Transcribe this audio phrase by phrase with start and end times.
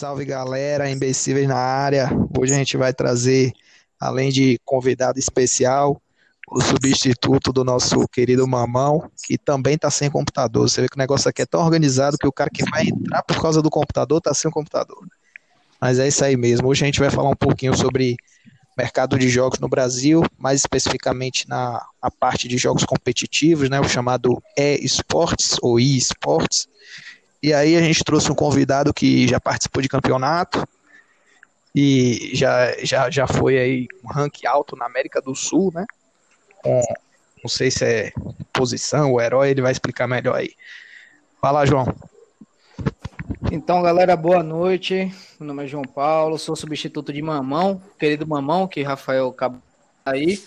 [0.00, 2.08] Salve, galera, imbecíveis na área.
[2.38, 3.52] Hoje a gente vai trazer,
[4.00, 6.00] além de convidado especial,
[6.50, 10.66] o substituto do nosso querido Mamão, que também tá sem computador.
[10.66, 13.22] Você vê que o negócio aqui é tão organizado que o cara que vai entrar
[13.24, 15.06] por causa do computador tá sem o computador.
[15.78, 16.68] Mas é isso aí mesmo.
[16.68, 18.16] Hoje a gente vai falar um pouquinho sobre
[18.78, 23.86] mercado de jogos no Brasil, mais especificamente na, na parte de jogos competitivos, né, o
[23.86, 26.66] chamado e-sports ou e-sports.
[27.42, 30.66] E aí a gente trouxe um convidado que já participou de campeonato
[31.74, 35.86] e já, já, já foi aí um rank alto na América do Sul, né?
[36.62, 36.82] Com,
[37.42, 38.12] não sei se é
[38.52, 40.54] posição ou herói, ele vai explicar melhor aí.
[41.40, 41.86] Fala, João.
[43.50, 45.12] Então, galera, boa noite.
[45.38, 49.62] Meu nome é João Paulo, sou substituto de Mamão, querido Mamão, que Rafael acabou
[50.04, 50.42] aí.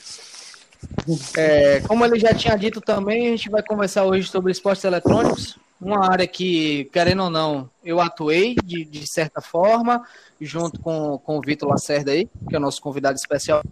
[1.36, 5.58] É, como ele já tinha dito também, a gente vai conversar hoje sobre esportes eletrônicos,
[5.84, 10.04] uma área que, querendo ou não, eu atuei de, de certa forma,
[10.40, 13.64] junto com, com o Vitor Lacerda aí, que é o nosso convidado especial.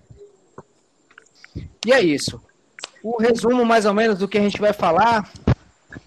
[1.85, 2.41] E é isso.
[3.03, 5.31] O resumo, mais ou menos, do que a gente vai falar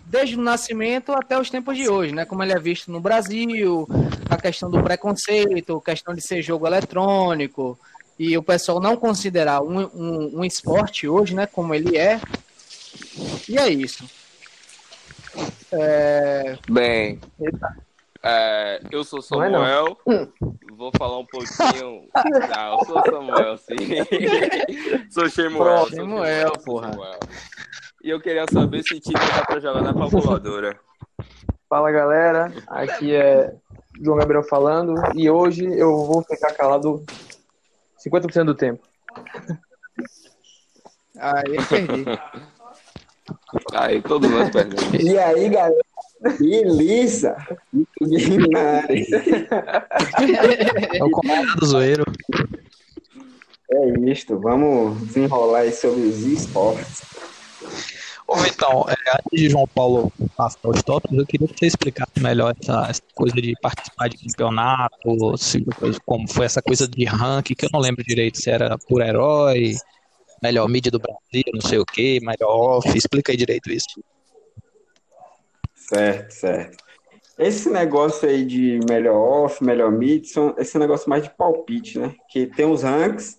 [0.06, 2.24] desde o nascimento até os tempos de hoje, né?
[2.24, 3.88] Como ele é visto no Brasil,
[4.30, 7.78] a questão do preconceito, a questão de ser jogo eletrônico,
[8.18, 11.46] e o pessoal não considerar um, um, um esporte hoje, né?
[11.46, 12.20] Como ele é.
[13.48, 14.04] E é isso.
[15.76, 16.56] É...
[16.70, 17.20] Bem,
[18.22, 20.32] é, eu sou é Samuel, não,
[20.76, 22.08] vou falar um pouquinho.
[22.48, 23.76] Não, eu sou Samuel, sim.
[25.10, 25.90] sou Samuel.
[25.90, 26.90] Samuel, porra.
[26.90, 27.18] Samuel.
[28.02, 30.78] E eu queria saber se time dá pra jogar na calculadora.
[31.68, 33.54] Fala galera, aqui é
[34.00, 37.04] João Gabriel falando e hoje eu vou ficar calado
[38.06, 38.82] 50% do tempo.
[41.18, 42.04] Aí perdi.
[43.74, 44.50] Aí todo mundo.
[45.00, 45.84] E aí, galera?
[46.38, 47.36] Beleza!
[50.94, 52.04] É o comando do zoeiro.
[53.70, 57.02] É isto, vamos desenrolar aí sobre os esportes.
[58.26, 62.20] Ou então, é, antes de João Paulo passar os tópicos, eu queria que você explicasse
[62.20, 65.64] melhor essa, essa coisa de participar de campeonato, se,
[66.06, 69.74] como foi essa coisa de ranking, que eu não lembro direito se era por herói,
[70.44, 74.04] melhor mídia do Brasil, não sei o que, melhor off, explica aí direito isso.
[75.74, 76.84] Certo, certo.
[77.38, 82.14] Esse negócio aí de melhor off, melhor mid, são esse negócio mais de palpite, né?
[82.30, 83.38] Que tem os ranks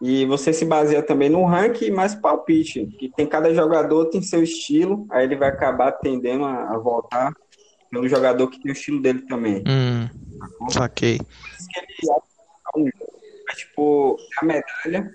[0.00, 4.42] e você se baseia também no ranking mais palpite, que tem cada jogador tem seu
[4.42, 7.32] estilo, aí ele vai acabar tendendo a, a voltar
[7.90, 9.64] pelo jogador que tem o estilo dele também.
[9.66, 10.08] Hum,
[10.70, 11.18] saquei.
[13.50, 15.10] É tipo a medalha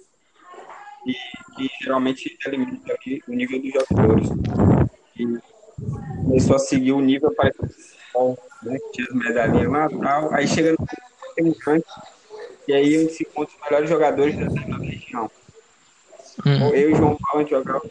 [1.06, 1.13] e
[1.56, 2.97] que geralmente delimita
[3.28, 4.29] o nível dos jogadores.
[5.17, 5.38] E
[6.23, 7.51] começou a seguir o nível para
[8.63, 10.88] né, tinha as medalhinhas lá tal, aí chega no
[11.36, 12.01] tem um ranking
[12.68, 15.31] e aí onde se encontra os melhores jogadores da região.
[16.45, 16.69] Uhum.
[16.69, 17.81] Eu e João Paulo, a gente jogava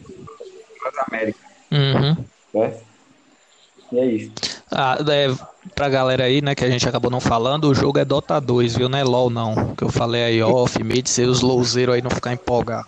[0.83, 1.41] nas Américas.
[1.71, 2.25] Uhum.
[2.51, 2.83] Certo?
[3.91, 4.31] E é isso.
[4.71, 5.27] Ah, é,
[5.75, 8.77] pra galera aí, né, que a gente acabou não falando, o jogo é Dota 2,
[8.77, 8.87] viu?
[8.87, 9.75] Não é LOL, não.
[9.75, 12.87] Que eu falei aí, off, mid, ser os lowzeiros aí não ficar empolgado.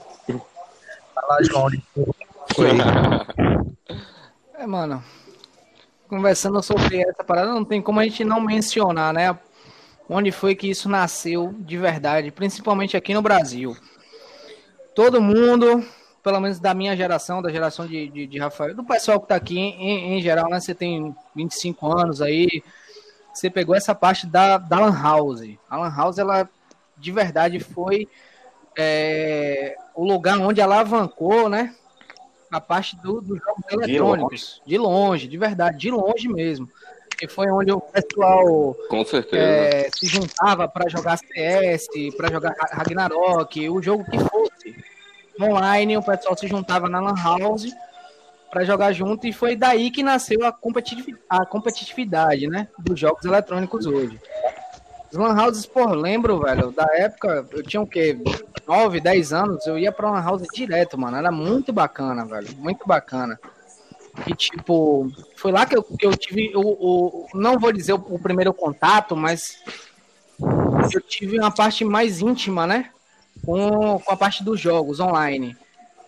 [1.41, 1.67] João.
[2.55, 2.69] Foi.
[4.55, 5.03] É, mano.
[6.07, 9.37] Conversando sobre essa parada, não tem como a gente não mencionar, né?
[10.09, 13.75] onde foi que isso nasceu de verdade, principalmente aqui no Brasil.
[14.93, 15.83] Todo mundo,
[16.21, 19.35] pelo menos da minha geração, da geração de, de, de Rafael, do pessoal que está
[19.35, 20.59] aqui em, em, geral, né?
[20.59, 22.63] Você tem 25 anos aí,
[23.33, 25.57] você pegou essa parte da, da Lan House.
[25.69, 26.47] A Lan House, ela
[26.97, 28.07] de verdade foi
[28.77, 31.75] é, o lugar onde alavancou, né?
[32.51, 34.61] A parte do, dos jogos eletrônicos.
[34.65, 34.77] De longe.
[34.77, 36.69] de longe, de verdade, de longe mesmo
[37.23, 38.75] que foi onde o pessoal
[39.31, 41.87] é, se juntava para jogar CS,
[42.17, 44.83] para jogar Ragnarok, o jogo que fosse.
[45.41, 47.73] Online, o pessoal se juntava na Lan House
[48.51, 53.25] para jogar junto e foi daí que nasceu a, competitiv a competitividade, né, dos jogos
[53.25, 54.19] eletrônicos hoje.
[55.13, 58.17] Os Lan Houses, por lembro, velho, da época, eu tinha o quê?
[58.67, 61.15] 9, 10 anos, eu ia pra Lan House direto, mano.
[61.15, 62.47] Era muito bacana, velho.
[62.57, 63.39] Muito bacana.
[64.25, 67.27] E, tipo, foi lá que eu, que eu tive o, o.
[67.35, 69.59] Não vou dizer o, o, primeiro contato, mas
[70.91, 72.89] eu tive uma parte mais íntima, né?
[73.45, 75.55] Com, com a parte dos jogos online.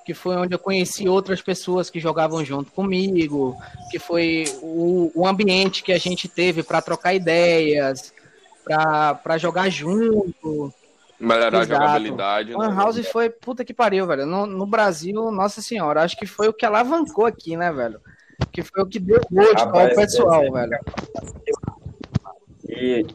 [0.04, 3.56] Que foi onde eu conheci outras pessoas que jogavam junto comigo,
[3.92, 8.12] que foi o, o ambiente que a gente teve para trocar ideias,
[8.66, 10.74] para jogar junto.
[11.20, 11.74] Melhorar Exato.
[11.74, 12.54] a jogabilidade.
[12.54, 12.76] Lan né?
[12.76, 14.26] House foi puta que pariu, velho.
[14.26, 18.02] No, no, Brasil, nossa senhora, acho que foi o que alavancou aqui, né, velho?
[18.52, 20.80] Que foi o que deu gosto para o pessoal, é, velho.
[22.68, 23.06] E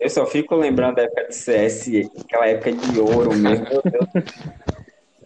[0.00, 1.88] Eu só fico lembrando da época de CS,
[2.20, 3.66] aquela época de ouro mesmo.
[3.66, 4.24] Meu Deus.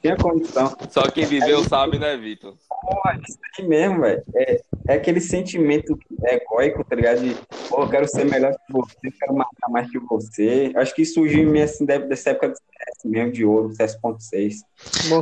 [0.06, 0.72] Tinha condição.
[0.88, 2.54] Só quem viveu sabe, né, Vitor?
[2.68, 4.22] Porra, isso aí mesmo, velho.
[4.36, 7.22] É, é aquele sentimento egóico, tá ligado?
[7.22, 7.34] De,
[7.68, 10.70] pô, eu quero ser melhor que você, quero matar mais que você.
[10.76, 14.58] Acho que surgiu em mim, assim, dessa época de CS mesmo, de ouro, CS.6.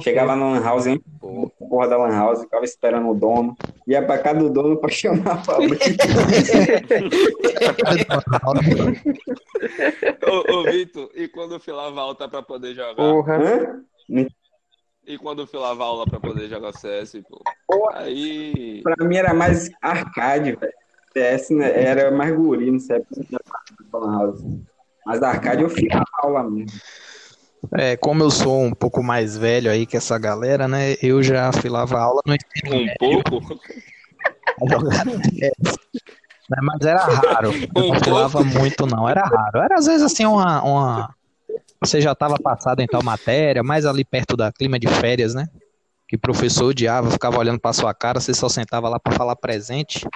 [0.02, 1.02] Chegava no Lan House, hein?
[1.18, 3.56] Porra da Lan House, ficava esperando o dono.
[3.86, 5.56] Ia pra casa do dono pra chamar pra
[10.30, 12.96] ô, ô, Vitor, e quando filava alta pra poder jogar?
[12.96, 13.38] Porra.
[13.38, 13.82] Hã?
[15.06, 17.42] E quando filava aula pra poder jogar CS, pô.
[17.92, 18.80] Aí.
[18.82, 20.72] Pra mim era mais arcade, velho.
[21.12, 23.00] CS né, era mais guri, não sei
[25.06, 26.80] Mas arcade eu filava aula mesmo.
[27.76, 30.96] É, como eu sou um pouco mais velho aí que essa galera, né?
[31.02, 33.22] Eu já filava aula no ensino Um médio.
[33.30, 33.60] pouco?
[36.62, 37.50] Mas era raro.
[37.74, 39.08] Eu não filava muito, não.
[39.08, 39.60] Era raro.
[39.60, 41.14] Era às vezes assim uma, uma
[41.86, 45.46] você já estava passado em tal matéria, mais ali perto da clima de férias, né?
[46.08, 50.06] Que professor odiava, ficava olhando para sua cara, você só sentava lá para falar presente,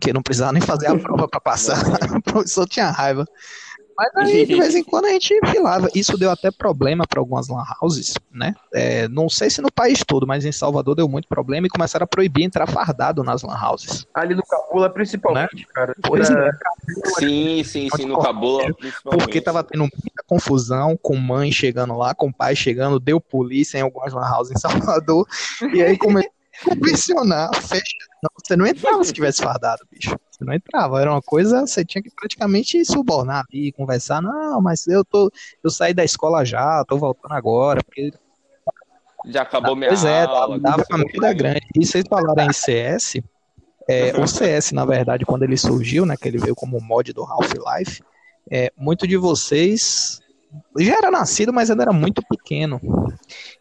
[0.00, 1.78] que não precisava nem fazer a prova para passar.
[2.16, 3.26] o professor tinha raiva.
[4.14, 5.88] Mas aí, de vez em quando, a gente filava.
[5.94, 8.54] Isso deu até problema para algumas lan houses, né?
[8.74, 12.04] É, não sei se no país todo, mas em Salvador deu muito problema e começaram
[12.04, 14.06] a proibir entrar fardado nas lan houses.
[14.14, 15.64] Ali no Cabula, principalmente, né?
[15.72, 15.94] cara.
[16.02, 16.50] Pois é.
[17.18, 18.64] Sim, sim, sim, no Cabula.
[19.04, 23.82] Porque tava tendo muita confusão com mãe chegando lá, com pai chegando, deu polícia em
[23.82, 25.26] algumas lan houses em Salvador.
[25.72, 26.30] e aí começou
[26.66, 27.96] a convencionar, fecha.
[28.22, 30.16] Não, você não entrava se tivesse fardado, bicho.
[30.42, 31.00] Você não entrava.
[31.00, 34.20] Era uma coisa, você tinha que praticamente subornar e conversar.
[34.20, 35.30] Não, mas eu tô.
[35.62, 38.12] Eu saí da escola já, tô voltando agora, porque.
[39.26, 40.58] Já acabou minha pois é, aula.
[40.58, 41.66] Dava uma medida grande.
[41.76, 43.20] E vocês falaram em CS.
[43.88, 47.22] É, o CS, na verdade, quando ele surgiu, né, que ele veio como mod do
[47.22, 48.02] Half-Life,
[48.50, 50.20] é, muito de vocês
[50.78, 52.80] já era nascido, mas ainda era muito pequeno.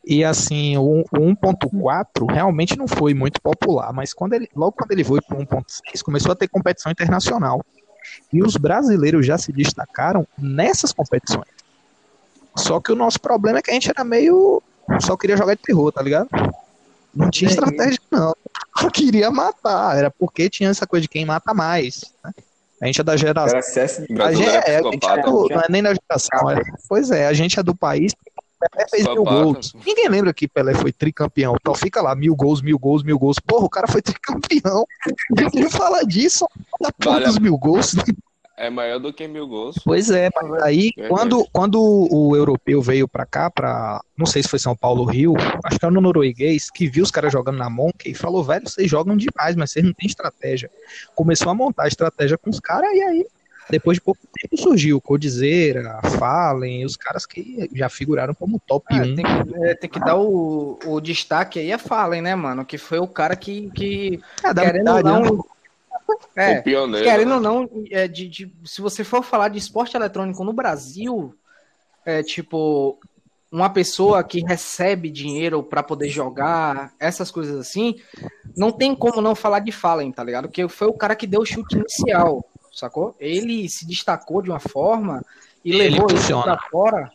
[0.05, 5.03] E assim, o, 1.4 realmente não foi muito popular, mas quando ele, logo quando ele
[5.03, 7.63] foi para o 1.6, começou a ter competição internacional.
[8.33, 11.47] E os brasileiros já se destacaram nessas competições.
[12.55, 14.61] Só que o nosso problema é que a gente era meio.
[14.99, 16.29] Só queria jogar de terror, tá ligado?
[17.13, 18.35] Não tinha é estratégia, não.
[18.77, 19.97] Só queria matar.
[19.97, 22.13] Era porque tinha essa coisa de quem mata mais.
[22.23, 22.31] Né?
[22.81, 23.59] A gente é da geração.
[23.59, 26.49] A gente, é, a gente é do, não é nem da geração.
[26.49, 28.13] É, pois é, a gente é do país
[28.69, 29.73] Pelé fez mil gols.
[29.85, 31.55] Ninguém lembra que Pelé foi tricampeão.
[31.59, 33.39] Então fica lá, mil gols, mil gols, mil gols.
[33.39, 34.85] Porra, o cara foi tricampeão.
[35.31, 36.47] Ninguém fala disso.
[36.79, 37.95] Da porra vale, dos mil gols.
[38.57, 39.75] É maior do que mil gols.
[39.83, 44.01] Pois é, mas aí quando, quando o europeu veio pra cá, pra.
[44.15, 47.11] Não sei se foi São Paulo Rio, acho que era no norueguês, que viu os
[47.11, 50.69] caras jogando na Monkey e falou, velho, vocês jogam demais, mas vocês não têm estratégia.
[51.15, 53.25] Começou a montar a estratégia com os caras e aí
[53.69, 59.01] depois de pouco tempo surgiu Codizeira, Fallen, os caras que já figuraram como top é,
[59.01, 59.15] 1.
[59.15, 62.65] Tem que, é, tem que dar o, o destaque aí a Fallen, né, mano?
[62.65, 65.45] Que foi o cara que, que é, querendo ou não,
[66.35, 67.35] É, pioneiro, querendo né?
[67.35, 71.35] ou não, é, de, de, se você for falar de esporte eletrônico no Brasil,
[72.05, 72.97] é tipo
[73.51, 77.95] uma pessoa que recebe dinheiro para poder jogar, essas coisas assim,
[78.55, 80.47] não tem como não falar de Fallen, tá ligado?
[80.47, 83.13] Porque foi o cara que deu o chute inicial, sacou?
[83.19, 85.21] Ele se destacou de uma forma
[85.65, 86.41] e Ele levou funciona.
[86.41, 87.11] isso pra fora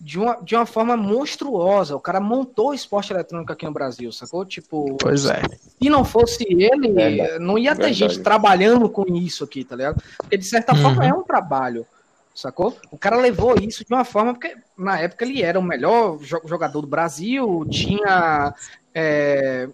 [0.00, 1.96] de uma, de uma forma monstruosa.
[1.96, 4.44] O cara montou o esporte eletrônico aqui no Brasil, sacou?
[4.44, 5.42] Tipo, pois é.
[5.82, 7.94] Se não fosse ele, é, não ia ter verdade.
[7.94, 10.02] gente trabalhando com isso aqui, tá ligado?
[10.18, 10.82] Porque de certa uhum.
[10.82, 11.86] forma é um trabalho,
[12.34, 12.76] sacou?
[12.90, 16.80] O cara levou isso de uma forma, porque na época ele era o melhor jogador
[16.80, 18.54] do Brasil, tinha
[18.94, 19.68] é,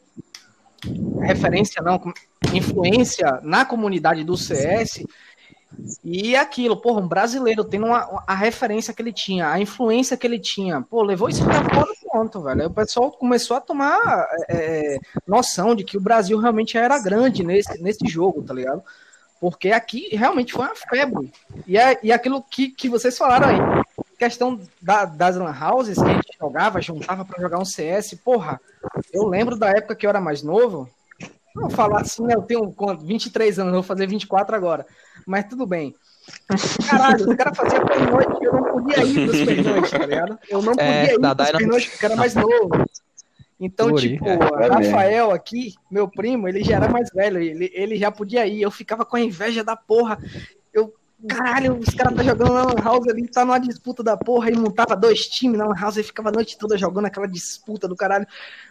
[1.21, 2.01] referência, não,
[2.53, 5.05] influência na comunidade do CS
[6.03, 10.27] e aquilo, porra, um brasileiro tendo uma, a referência que ele tinha, a influência que
[10.27, 12.61] ele tinha, pô, levou isso pra fora ponto, velho.
[12.61, 13.99] Aí o pessoal começou a tomar
[14.49, 18.83] é, noção de que o Brasil realmente era grande nesse, nesse jogo, tá ligado?
[19.41, 21.33] Porque aqui realmente foi uma febre.
[21.67, 23.85] E, é, e aquilo que, que vocês falaram aí,
[24.17, 28.61] questão da, das lan houses que a gente jogava, juntava para jogar um CS, porra,
[29.13, 30.89] eu lembro da época que eu era mais novo,
[31.55, 32.35] Vou falar assim, né?
[32.35, 33.05] Eu tenho quanto?
[33.05, 34.85] 23 anos, vou fazer 24 agora.
[35.27, 35.95] Mas tudo bem.
[36.89, 40.39] Caralho, o cara fazia pernoite, eu não podia ir pros pernoites, tá ligado?
[40.49, 42.71] Eu não podia é, ir pros pernoites porque era mais novo.
[43.61, 48.11] Então, tipo, é, Rafael aqui, meu primo, ele já era mais velho, ele, ele já
[48.11, 48.63] podia ir.
[48.63, 50.19] Eu ficava com a inveja da porra.
[51.29, 54.57] Caralho, os caras tá jogando na Lan House ali, tá numa disputa da porra, e
[54.57, 57.97] montava dois times na Lan House, e ficava a noite toda jogando aquela disputa do
[57.97, 58.27] caralho,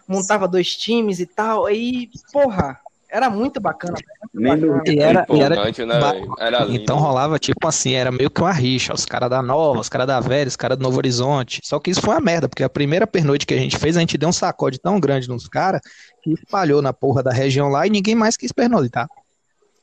[0.07, 1.65] montava dois times e tal.
[1.65, 2.79] Aí, porra,
[3.09, 3.95] era muito bacana.
[4.33, 4.83] Muito bacana.
[4.87, 8.93] E era, e era, né, era então rolava tipo assim, era meio que uma rixa,
[8.93, 11.61] os caras da Nova, os caras da Velha, os caras do Novo Horizonte.
[11.63, 13.99] Só que isso foi uma merda, porque a primeira pernoite que a gente fez, a
[13.99, 15.81] gente deu um sacode tão grande nos caras
[16.23, 19.07] que espalhou na porra da região lá e ninguém mais quis pernoitar.
[19.07, 19.22] Tá?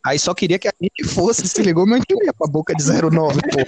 [0.04, 2.74] Aí só queria que a gente fosse, se ligou, mas a gente ia pra boca
[2.74, 3.58] de 09, pô.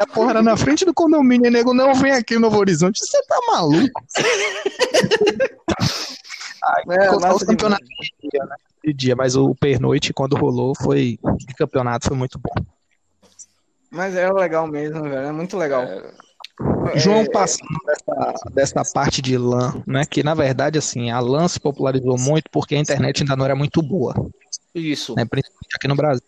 [0.00, 3.00] a porra era na frente do condomínio, nego, não vem aqui no Novo Horizonte.
[3.00, 4.02] Você tá maluco?
[6.64, 8.56] Aí, é, o campeonato de dia, né?
[8.84, 11.18] de dia, mas o pernoite, quando rolou, foi.
[11.38, 12.54] De campeonato foi muito bom.
[13.90, 15.28] Mas é legal mesmo, velho.
[15.28, 15.82] É muito legal.
[15.82, 16.10] É...
[16.94, 20.04] João é, passando dessa, dessa parte de LAN, né?
[20.04, 23.54] Que na verdade, assim, a LAN se popularizou muito porque a internet ainda não era
[23.54, 24.14] muito boa.
[24.74, 25.14] Isso.
[25.14, 26.22] Né, principalmente aqui no Brasil.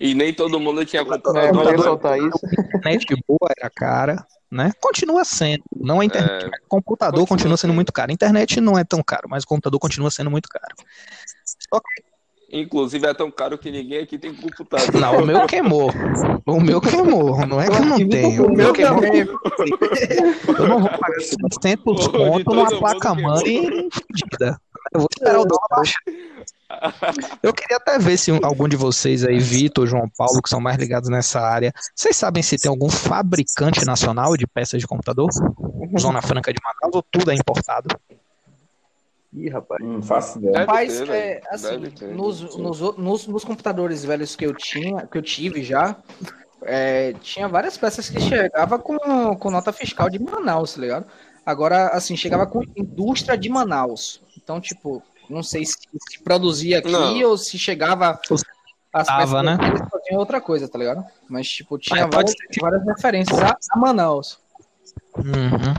[0.00, 1.42] E nem todo mundo tinha computador.
[1.42, 2.40] É, computador isso.
[2.76, 4.72] internet boa era cara, né?
[4.80, 5.62] Continua sendo.
[5.76, 6.46] Não a internet.
[6.46, 8.10] É, computador continua, continua sendo muito caro.
[8.10, 10.74] A internet não é tão caro, mas o computador continua sendo muito caro.
[11.44, 12.11] Só que
[12.52, 15.00] Inclusive é tão caro que ninguém aqui tem computador.
[15.00, 15.90] Não, o meu queimou.
[16.44, 17.46] O meu queimou.
[17.46, 18.46] Não é que eu não tenho.
[18.46, 19.02] O meu queimou.
[19.04, 24.60] Eu não vou pagar 600 pontos numa placa-mãe fodida.
[24.92, 26.02] Eu vou esperar o dólar baixar.
[27.42, 30.76] Eu queria até ver se algum de vocês aí, Vitor, João Paulo, que são mais
[30.76, 35.30] ligados nessa área, vocês sabem se tem algum fabricante nacional de peças de computador?
[35.98, 37.88] Zona Franca de Manaus ou tudo é importado?
[39.34, 39.82] Ih, rapaz.
[39.82, 40.58] Não faço ideia.
[40.58, 41.78] Rapaz, ter, é, assim,
[42.12, 45.96] nos, nos, nos, nos, computadores velhos que eu tinha, que eu tive já,
[46.62, 51.06] é, tinha várias peças que chegava com, com nota fiscal de Manaus, tá ligado?
[51.46, 54.22] Agora, assim, chegava com indústria de Manaus.
[54.36, 55.78] Então, tipo, não sei se,
[56.10, 57.30] se produzia aqui não.
[57.30, 58.20] ou se chegava
[58.92, 59.56] as Tava, né?
[59.90, 61.02] faziam outra coisa, tá ligado?
[61.28, 64.38] Mas, tipo, tinha várias, várias referências a, a Manaus.
[65.16, 65.74] Uhum.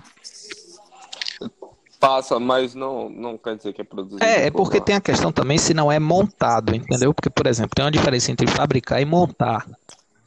[2.03, 4.21] Passa, mas não, não quer dizer que é produzido.
[4.21, 7.13] É, é porque tem a questão também se não é montado, entendeu?
[7.13, 9.65] Porque, por exemplo, tem uma diferença entre fabricar e montar.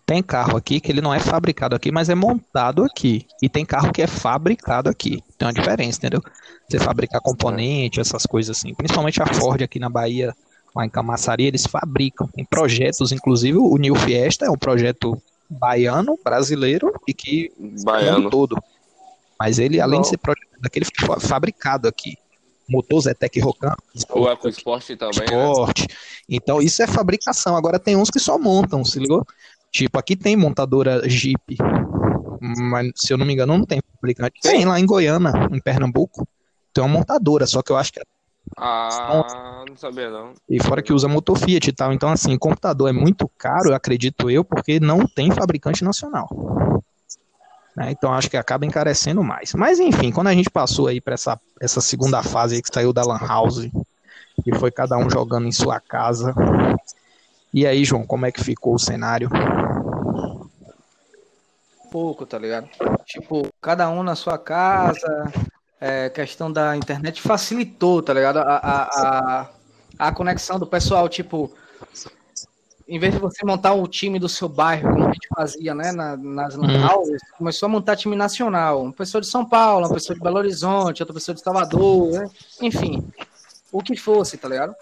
[0.07, 3.27] Tem carro aqui que ele não é fabricado aqui, mas é montado aqui.
[3.43, 5.23] E tem carro que é fabricado aqui.
[5.37, 6.23] Tem uma diferença, entendeu?
[6.67, 8.73] Você fabricar componente, essas coisas assim.
[8.73, 10.35] Principalmente a Ford aqui na Bahia,
[10.75, 12.27] lá em Camaçari, eles fabricam.
[12.29, 17.53] Tem projetos, inclusive o New Fiesta é um projeto baiano, brasileiro e que
[17.85, 18.57] baiano todo.
[19.39, 20.87] Mas ele, além de ser projeto daquele
[21.21, 22.17] fabricado aqui.
[22.69, 23.75] Motor Zetec Rocan.
[24.11, 25.25] O EcoSport também.
[25.25, 25.81] Sport.
[25.83, 25.87] Né?
[26.29, 27.57] Então, isso é fabricação.
[27.57, 29.25] Agora tem uns que só montam, se ligou?
[29.71, 31.57] Tipo, aqui tem montadora Jeep.
[32.41, 34.41] Mas, se eu não me engano, não tem fabricante.
[34.41, 36.27] Tem lá em Goiânia, em Pernambuco.
[36.73, 38.03] Tem uma montadora, só que eu acho que é
[38.57, 40.33] ah, não sabia não.
[40.49, 41.93] E fora que usa motor Fiat e tal.
[41.93, 46.29] Então, assim, computador é muito caro, acredito eu, porque não tem fabricante nacional.
[47.77, 47.91] Né?
[47.91, 49.53] Então acho que acaba encarecendo mais.
[49.53, 53.05] Mas enfim, quando a gente passou aí para essa, essa segunda fase que saiu da
[53.05, 53.69] Lan House,
[54.45, 56.35] e foi cada um jogando em sua casa.
[57.53, 59.31] E aí, João, como é que ficou o cenário?
[61.91, 62.69] Pouco, tá ligado?
[63.05, 65.33] Tipo, cada um na sua casa,
[65.81, 68.39] é, questão da internet facilitou, tá ligado?
[68.39, 68.83] A, a,
[69.41, 69.49] a,
[69.99, 71.53] a conexão do pessoal, tipo,
[72.89, 75.91] em vez de você montar o time do seu bairro, como a gente fazia, né,
[75.91, 78.83] na, nas lan houses, começou a montar time nacional.
[78.83, 82.31] Uma pessoa de São Paulo, uma pessoa de Belo Horizonte, outra pessoa de Salvador, né?
[82.63, 83.07] enfim,
[83.73, 84.75] o que fosse, tá ligado?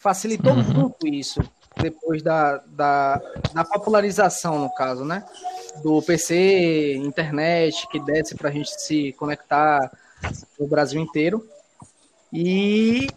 [0.00, 0.62] Facilitou uhum.
[0.62, 1.40] muito isso
[1.76, 3.20] depois da, da,
[3.52, 5.22] da, popularização, no caso, né?
[5.82, 9.90] Do PC, internet, que desce pra gente se conectar
[10.58, 11.46] no Brasil inteiro.
[12.32, 13.08] E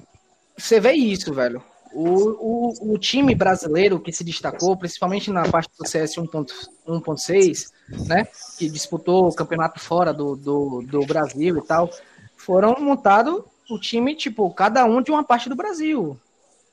[0.58, 1.64] você vê isso, velho.
[2.02, 7.72] O, o, o, time brasileiro que se destacou, principalmente na parte do CS 1.6,
[8.08, 8.26] né,
[8.58, 11.90] que disputou o campeonato fora do, do, do Brasil e tal,
[12.38, 16.18] foram montados o time, tipo, cada um de uma parte do Brasil.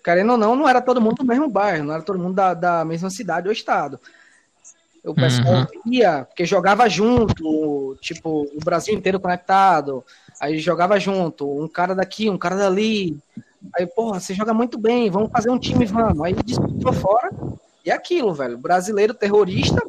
[0.04, 2.54] Querendo ou não, não era todo mundo do mesmo bairro, não era todo mundo da,
[2.54, 3.98] da mesma cidade ou estado.
[5.02, 5.92] O pessoal uhum.
[5.92, 10.04] ia, porque jogava junto, tipo, o Brasil inteiro conectado,
[10.40, 13.18] aí jogava junto, um cara daqui, um cara dali,
[13.74, 16.20] Aí, porra, você joga muito bem, vamos fazer um time, vamos.
[16.22, 17.30] Aí disputou fora.
[17.84, 18.58] E é aquilo, velho.
[18.58, 19.80] Brasileiro terrorista,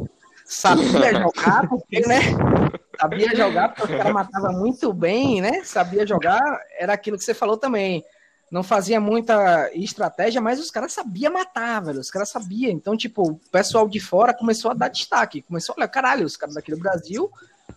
[0.45, 2.19] sabia jogar, porque, né?
[2.99, 5.63] Sabia jogar, porque o cara matava muito bem, né?
[5.63, 8.03] Sabia jogar, era aquilo que você falou também.
[8.51, 11.99] Não fazia muita estratégia, mas os caras sabiam matar, velho.
[11.99, 12.71] Os caras sabiam.
[12.71, 15.43] Então, tipo, o pessoal de fora começou a dar destaque.
[15.43, 17.29] Começou, olha, caralho, os caras daqui do Brasil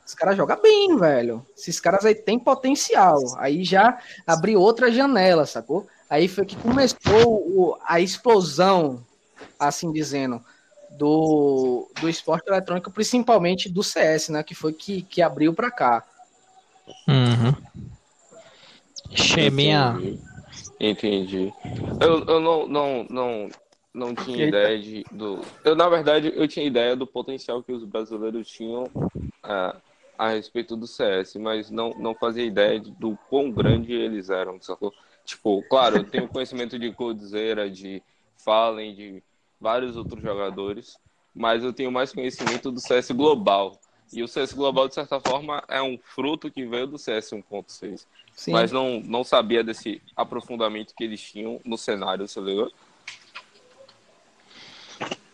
[0.06, 1.44] os caras jogam bem, velho.
[1.56, 3.18] Esses caras aí têm potencial.
[3.38, 5.86] Aí já abriu outra janela, sacou?
[6.08, 9.04] Aí foi que começou o, a explosão,
[9.58, 10.42] assim dizendo,
[10.90, 14.42] do, do esporte eletrônico, principalmente do CS, né?
[14.42, 16.04] Que foi que, que abriu para cá.
[17.06, 17.54] Uhum.
[19.14, 19.96] Cheminha,
[20.80, 21.52] Entendi.
[22.00, 23.48] Eu, eu não, não, não,
[23.92, 25.40] não tinha ideia de, do.
[25.64, 28.90] Eu, na verdade, eu tinha ideia do potencial que os brasileiros tinham
[29.44, 29.76] é,
[30.16, 34.60] a respeito do CS, mas não, não fazia ideia de, do quão grande eles eram,
[34.60, 34.92] sacou?
[35.24, 38.02] Tipo, claro, eu tenho conhecimento de Coldzera, de
[38.36, 39.22] Fallen, de
[39.60, 40.98] vários outros jogadores,
[41.34, 43.78] mas eu tenho mais conhecimento do CS global.
[44.12, 48.06] E o CS global, de certa forma, é um fruto que veio do CS 1.6.
[48.48, 52.72] Mas não, não sabia desse aprofundamento que eles tinham no cenário, você ligou?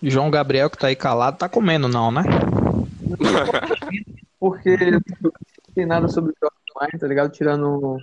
[0.02, 2.22] João Gabriel, que tá aí calado, tá comendo, não, né?
[4.38, 5.00] Porque não
[5.74, 7.32] tem nada sobre o jogo online, tá ligado?
[7.32, 7.98] Tirando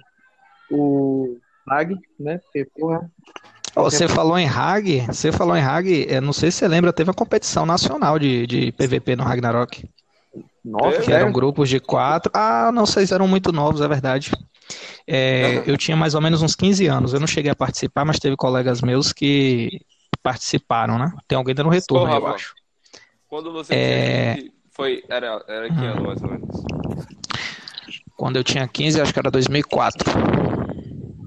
[0.72, 2.40] o Hag, né?
[2.40, 3.10] Porque, porra.
[3.76, 7.16] Você falou em Hag, você falou em Hag, não sei se você lembra, teve uma
[7.16, 9.90] competição nacional de, de PVP no Ragnarok.
[10.64, 12.32] Nossa, que eram grupos de quatro.
[12.34, 14.32] Ah, não, vocês eram muito novos, é verdade.
[15.08, 17.14] É, eu tinha mais ou menos uns 15 anos.
[17.14, 19.82] Eu não cheguei a participar, mas teve colegas meus que
[20.24, 21.12] participaram, né?
[21.28, 22.56] Tem alguém dando retorno, Porra, eu acho.
[23.28, 24.38] Quando você é...
[24.72, 26.64] foi era era que ano mais ou menos?
[28.16, 30.14] Quando eu tinha 15, acho que era 2004.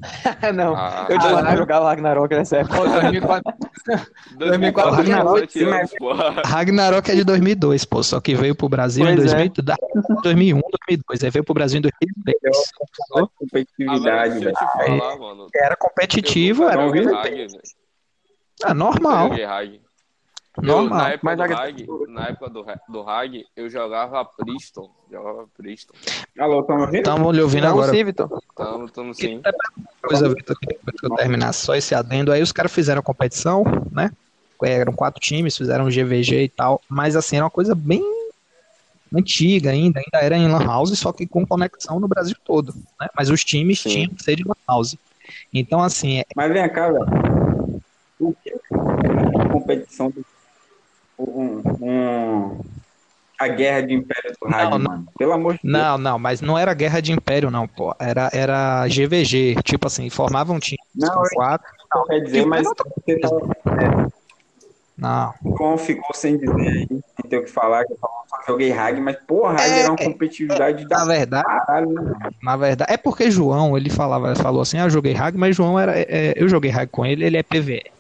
[0.55, 2.89] não, ah, eu tinha ah, jogar Ragnarok nessa época.
[2.89, 3.55] 2004.
[4.37, 5.49] 2004 Ragnarok,
[6.45, 9.49] Ragnarok é de 2002, pô, só que veio pro Brasil pois em 2000, é.
[10.23, 12.73] 2001, 2002, aí veio pro Brasil em 2003.
[13.37, 14.57] Competitividade, velho.
[15.55, 16.83] Era competitivo, era.
[18.65, 19.31] É normal.
[20.63, 20.99] Normal.
[20.99, 24.91] na época, Mas do Hag, na época do, do Hag, eu jogava Priston.
[25.11, 25.95] Jogava Priston.
[26.39, 26.99] Alô, estamos ouvindo?
[26.99, 27.93] Estamos lhe ouvindo agora.
[27.93, 28.39] Sim, Vitor.
[28.49, 29.43] Estamos, estamos sim.
[30.03, 32.33] Coisa, Vitor, que eu terminar só esse adendo.
[32.33, 34.11] Aí os caras fizeram a competição, né?
[34.63, 36.81] Eram quatro times, fizeram GVG e tal.
[36.89, 38.03] Mas assim, era uma coisa bem
[39.15, 40.01] antiga ainda.
[40.01, 42.73] Ainda era em Lan House, só que com conexão no Brasil todo.
[42.99, 43.09] Né?
[43.15, 43.91] Mas os times sim.
[43.91, 44.97] tinham que ser de Lan House.
[45.53, 46.21] Então, assim.
[46.21, 46.25] É...
[46.35, 47.36] Mas vem cá, velho.
[48.19, 50.25] O que é competição do
[51.19, 52.61] um, um,
[53.39, 55.09] a guerra de império do rádio, não, mano.
[55.19, 55.73] Pelo amor de Deus.
[55.73, 57.95] Não, não, mas não era guerra de império, não, pô.
[57.99, 59.57] Era, era GVG.
[59.65, 60.79] Tipo assim, formavam um time.
[60.95, 61.67] Não, quatro.
[61.95, 62.67] Não, quer dizer, mas.
[62.67, 64.07] Tá, é,
[64.97, 65.35] não.
[65.57, 68.09] Como ficou sem dizer aí, não tem o que falar, que eu só
[68.49, 70.99] joguei Hag, mas, porra, é, era uma competitividade é, da.
[70.99, 72.31] Na verdade, caralho, né?
[72.43, 75.79] na verdade, é porque João, ele falava, falou assim, ah, eu joguei Hag, mas João
[75.79, 75.93] era.
[75.99, 77.96] É, eu joguei Hag com ele, ele é PVE.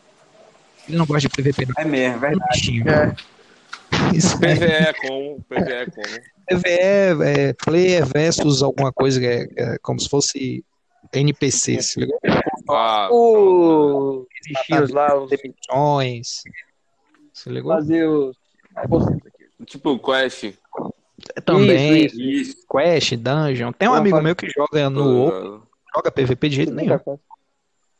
[0.88, 1.66] Ele não gosta de PVP.
[1.66, 1.74] Não.
[1.78, 2.82] É mesmo, é verdade.
[2.88, 3.36] É.
[4.16, 6.06] Isso PVE é como, PVE é como.
[6.48, 10.64] PVE é player versus alguma coisa que é, é como se fosse
[11.12, 12.18] NPC, se ligou?
[12.68, 16.42] Ah, os bichinhos lá, os demissões.
[17.32, 17.72] Se ligou?
[17.72, 18.36] Fazer os.
[19.66, 20.54] Tipo, Quest.
[21.44, 22.06] Também.
[22.06, 22.56] Isso, isso.
[22.70, 23.72] Quest, Dungeon.
[23.72, 25.62] Tem um amigo meu que joga no uh...
[25.94, 26.98] joga PVP de jeito nenhum.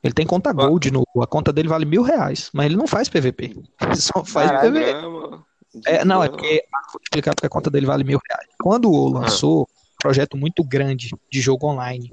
[0.03, 1.05] Ele tem conta Gold no.
[1.21, 3.57] A conta dele vale mil reais, mas ele não faz PVP.
[3.81, 4.95] Ele só faz PVP.
[5.85, 6.65] É, não, é porque.
[6.93, 8.49] Vou explicar porque a conta dele vale mil reais.
[8.61, 12.13] Quando o lançou, um projeto muito grande de jogo online.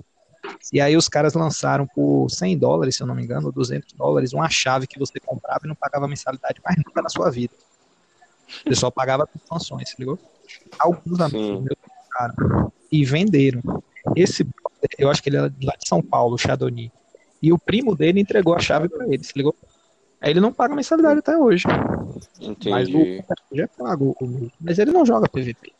[0.71, 4.33] E aí os caras lançaram por 100 dólares, se eu não me engano, 200 dólares,
[4.33, 7.53] uma chave que você comprava e não pagava mensalidade mais nunca na sua vida.
[8.65, 10.19] Você só pagava por se ligou?
[10.77, 13.61] Alguns amigos meus compraram e venderam.
[14.15, 14.47] Esse,
[14.97, 16.91] eu acho que ele é lá de São Paulo, o Chadoni.
[17.43, 19.53] E o primo dele entregou a chave para ele, se ligou?
[20.21, 21.65] Aí ele não paga mensalidade até hoje.
[22.39, 22.69] Entendi.
[22.69, 23.03] Mas o
[23.51, 24.05] já paga,
[24.61, 25.73] mas ele não joga PVP.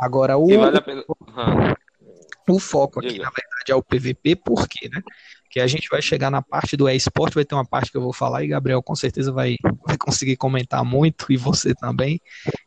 [0.00, 0.48] Agora o.
[0.48, 1.04] Vale pena...
[1.08, 1.74] uhum.
[2.50, 3.24] O foco aqui, Diga.
[3.24, 5.02] na verdade, é o PVP, por quê, né?
[5.50, 8.02] que a gente vai chegar na parte do esporte, vai ter uma parte que eu
[8.02, 9.56] vou falar e Gabriel com certeza vai,
[9.88, 12.20] vai conseguir comentar muito, e você também,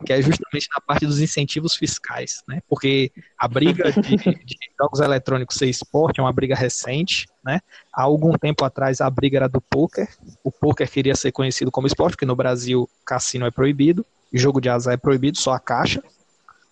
[0.06, 2.62] que é justamente na parte dos incentivos fiscais, né?
[2.68, 7.60] Porque a briga de, de jogos eletrônicos ser esporte é uma briga recente, né?
[7.94, 10.08] Há algum tempo atrás a briga era do poker,
[10.44, 14.04] o poker queria ser conhecido como esporte, porque no Brasil cassino é proibido,
[14.34, 16.02] jogo de azar é proibido, só a caixa,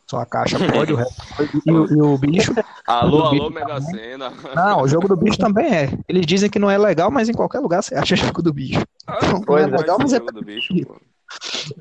[0.09, 1.13] só a caixa pode, o resto
[1.65, 2.51] e, e, o bicho.
[2.87, 4.33] Alô, alô, bicho Mega Sena.
[4.55, 5.99] Não, o jogo do bicho também é.
[6.07, 8.83] Eles dizem que não é legal, mas em qualquer lugar você acha jogo do bicho.
[9.05, 10.73] Ah, não, não é, é legal, mas é bicho,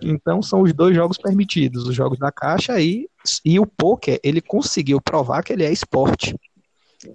[0.02, 3.08] Então são os dois jogos permitidos, os jogos da caixa e,
[3.42, 6.38] e o poker, ele conseguiu provar que ele é esporte.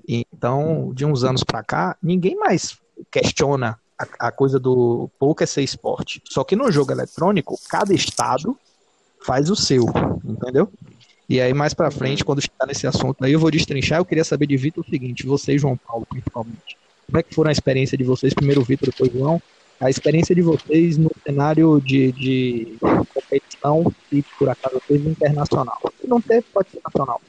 [0.08, 2.76] Então, de uns anos para cá, ninguém mais
[3.12, 6.24] questiona a, a, coisa do poker ser esporte.
[6.28, 8.58] Só que no jogo eletrônico, cada estado
[9.24, 9.86] faz o seu,
[10.24, 10.70] entendeu?
[11.30, 14.00] E aí, mais pra frente, quando chegar nesse assunto aí, eu vou destrinchar.
[14.00, 16.78] Eu queria saber de Vitor o seguinte: você e João Paulo, principalmente.
[17.06, 18.34] Como é que foram a experiência de vocês?
[18.34, 19.42] Primeiro o Vitor, depois o João.
[19.80, 22.78] A experiência de vocês no cenário de, de
[23.14, 25.80] competição e, por acaso, fez internacional.
[26.00, 27.22] Se não teve, pode ser nacional.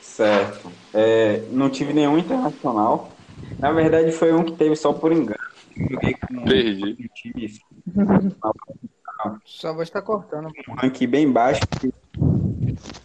[0.00, 0.72] Certo.
[0.94, 3.12] É, não tive nenhum internacional.
[3.58, 5.38] Na verdade, foi um que teve só por engano.
[5.76, 6.96] Joguei com Perdi.
[6.98, 7.52] um time
[9.44, 10.48] Sua voz tá cortando.
[10.68, 11.60] um ranking bem baixo.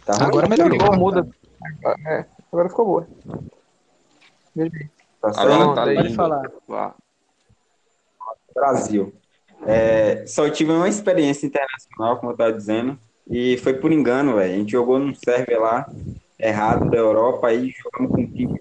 [0.04, 0.74] Tá Agora melhorou.
[0.74, 1.28] Igual muda.
[2.06, 3.08] É, agora ficou boa.
[5.20, 5.52] tá certo?
[5.52, 6.50] Agora tá Pode falar.
[8.54, 9.14] Brasil.
[9.66, 12.98] É, só tive uma experiência internacional, como eu estava dizendo,
[13.28, 14.54] e foi por engano, velho.
[14.54, 15.88] A gente jogou num server lá,
[16.38, 18.60] errado da Europa, aí jogamos com um time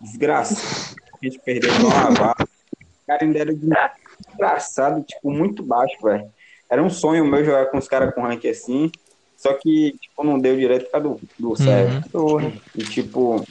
[0.00, 0.96] desgraçado.
[1.14, 2.44] A gente perdeu uma lavada.
[2.44, 6.30] O cara ainda era desgraçado, tipo, muito baixo, velho.
[6.68, 8.90] Era um sonho meu jogar com os caras com rank assim,
[9.36, 12.08] só que, tipo, não deu direito por causa do, do server.
[12.10, 12.52] Porra.
[12.74, 13.44] E, tipo,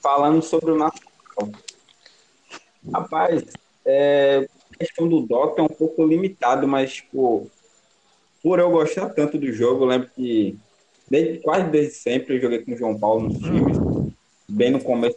[0.00, 1.12] falando sobre o nacional.
[2.92, 3.42] Rapaz,
[3.84, 7.50] é, a questão do Dota é um pouco limitado, mas, tipo,
[8.42, 10.56] por eu gostar tanto do jogo, eu lembro que
[11.10, 13.76] desde, quase desde sempre eu joguei com o João Paulo nos times,
[14.48, 15.16] bem no começo.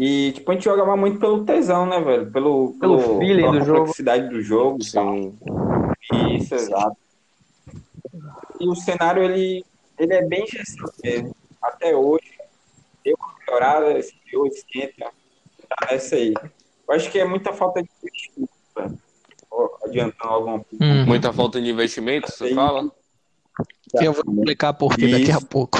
[0.00, 2.30] E, tipo, a gente jogava muito pelo tesão, né, velho?
[2.30, 3.78] Pelo, Pelo feeling pela do jogo.
[3.80, 4.78] complexidade do jogo.
[4.92, 5.16] tal.
[5.16, 6.36] Sim.
[6.36, 6.96] Isso, exato.
[8.60, 9.64] E o cenário, ele,
[9.98, 11.34] ele é bem gestão mesmo.
[11.60, 12.30] Até hoje,
[13.04, 15.10] deu uma melhorada, esfriou, esquenta,
[15.68, 16.32] tá nessa aí.
[16.88, 18.98] Eu acho que é muita falta de investimento, velho.
[19.50, 20.84] Ó, Adiantando alguma coisa.
[20.84, 21.06] Hum.
[21.06, 22.90] Muita falta de investimento, você fala?
[23.94, 25.46] Eu vou explicar por que daqui a Isso.
[25.46, 25.78] pouco.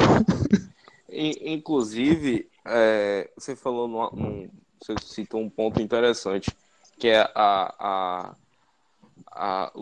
[1.09, 4.51] In- Inclusive, é, você falou numa- num,
[4.81, 6.57] você citou um ponto interessante,
[6.99, 8.37] que é a, a,
[9.33, 9.73] a,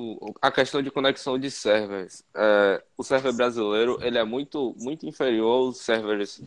[0.42, 2.22] a questão de conexão de servers.
[2.35, 6.42] É, o server brasileiro ele é muito, muito inferior aos servers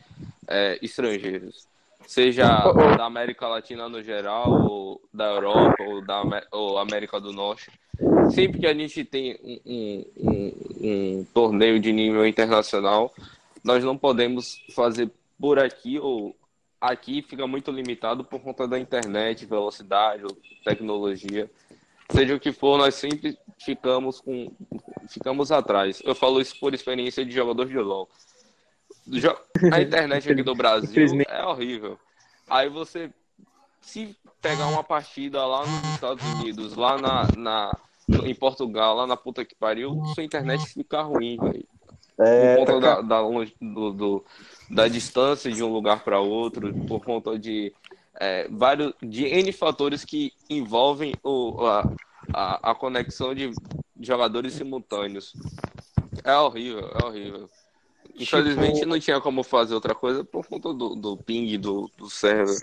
[0.48, 1.68] é, estrangeiros,
[2.06, 2.46] seja
[2.98, 7.72] da América Latina no geral, ou da Europa, ou da ou América do Norte.
[8.28, 13.14] Sempre que a gente tem um, um, um- um torneio de nível internacional,
[13.64, 16.36] nós não podemos fazer por aqui ou
[16.80, 20.24] aqui fica muito limitado por conta da internet, velocidade,
[20.64, 21.50] tecnologia.
[22.12, 24.52] Seja o que for, nós sempre ficamos com
[25.08, 26.02] ficamos atrás.
[26.04, 28.10] Eu falo isso por experiência de jogador de LoL.
[29.72, 32.00] A internet aqui do Brasil é horrível.
[32.50, 33.12] Aí você
[33.82, 37.72] se pegar uma partida lá nos Estados Unidos, lá na, na
[38.26, 41.68] em Portugal, lá na puta que pariu, sua internet fica ruim, velho
[42.20, 44.26] É, por conta tá da, da, longe- do, do-
[44.70, 47.74] da distância de um lugar para outro, por conta de
[48.20, 51.90] é, vários de N fatores que envolvem o, a,
[52.34, 53.52] a, a conexão de
[54.00, 55.34] jogadores simultâneos.
[56.24, 57.50] É horrível, é horrível.
[58.16, 62.58] Infelizmente não tinha como fazer outra coisa por conta do, do ping do, do server.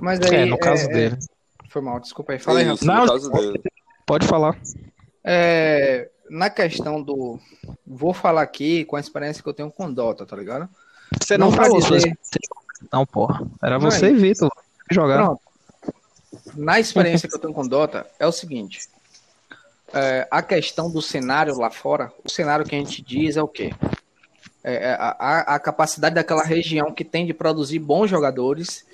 [0.00, 0.34] Mas aí.
[0.34, 1.18] É, no caso é, dele.
[1.68, 2.38] Foi mal, desculpa aí.
[2.38, 3.62] Fala aí, Isso, Não, caso dele.
[4.04, 4.60] Pode falar.
[5.24, 7.38] É, na questão do.
[7.86, 10.68] Vou falar aqui com a experiência que eu tenho com Dota, tá ligado?
[11.20, 12.18] Você não, Não falou dizer-
[12.90, 13.46] Não, porra.
[13.62, 14.50] Era é você e Vitor.
[14.90, 15.24] Jogar.
[15.24, 15.40] Pronto.
[16.54, 18.80] Na experiência que eu tenho com Dota, é o seguinte.
[19.92, 23.48] É, a questão do cenário lá fora, o cenário que a gente diz é o
[23.48, 23.74] quê?
[24.64, 28.86] É, é a, a- a capacidade daquela região que tem de produzir bons jogadores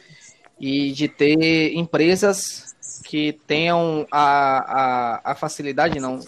[0.59, 2.75] e de ter empresas
[3.05, 6.19] que tenham a, a, a facilidade, não,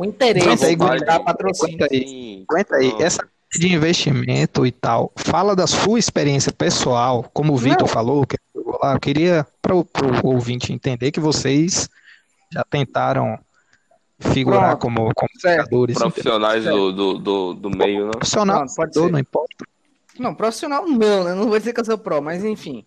[0.00, 1.74] o interesse Aguenta aí, de aguenta dar aí, patrocínio.
[1.76, 2.44] aguenta aí.
[2.48, 2.92] Aguenta aí.
[2.92, 3.00] não.
[3.02, 7.86] Essa de investimento e tal, fala da sua experiência pessoal, como o Vitor Não.
[7.88, 8.36] falou, que.
[8.54, 9.84] Eu queria, para o
[10.22, 11.88] ouvinte entender, que vocês
[12.52, 13.38] já tentaram
[14.20, 14.96] figurar Pronto.
[14.96, 15.98] como, jogadores.
[15.98, 18.12] profissionais do, do, do, do meio, né?
[18.12, 19.12] Profissional, Pronto, pode jogador, ser.
[19.12, 19.66] não importa.
[20.18, 21.34] Não, profissional não, né?
[21.34, 22.84] Não vou dizer que eu sou pro, mas enfim.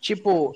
[0.00, 0.54] Tipo,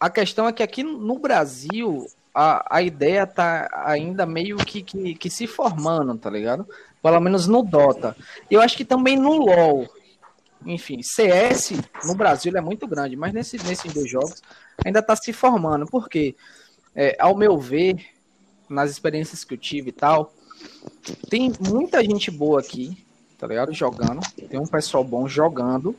[0.00, 5.14] a questão é que aqui no Brasil a, a ideia tá ainda meio que, que,
[5.14, 6.66] que se formando, tá ligado?
[7.02, 8.16] Pelo menos no Dota.
[8.50, 9.88] Eu acho que também no LoL.
[10.64, 11.72] Enfim, CS
[12.04, 14.40] no Brasil é muito grande, mas nesse, nesses dois jogos
[14.84, 15.86] ainda tá se formando.
[15.86, 16.36] Por quê?
[16.94, 18.04] É, ao meu ver,
[18.68, 20.32] nas experiências que eu tive e tal,
[21.28, 23.04] tem muita gente boa aqui,
[23.38, 23.72] tá ligado?
[23.72, 24.20] Jogando.
[24.48, 25.96] Tem um pessoal bom jogando,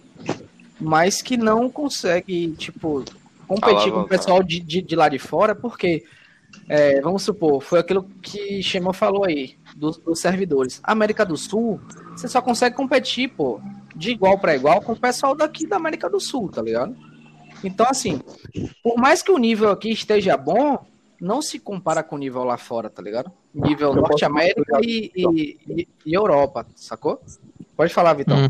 [0.80, 3.04] mas que não consegue, tipo,
[3.48, 6.04] competir com o pessoal de, de, de lá de fora, porque,
[6.70, 10.80] é, vamos supor, foi aquilo que Shema falou aí, dos, dos servidores.
[10.84, 11.80] América do Sul,
[12.16, 13.60] você só consegue competir, pô,
[13.96, 16.96] de igual para igual com o pessoal daqui da América do Sul, tá ligado?
[17.64, 18.20] Então, assim,
[18.84, 20.86] por mais que o nível aqui esteja bom,
[21.22, 23.32] não se compara com o nível lá fora, tá ligado?
[23.54, 27.22] Nível Norte América e, e, e- e Europa, sacou?
[27.78, 28.38] Pode falar, Vitão.
[28.38, 28.48] Hum.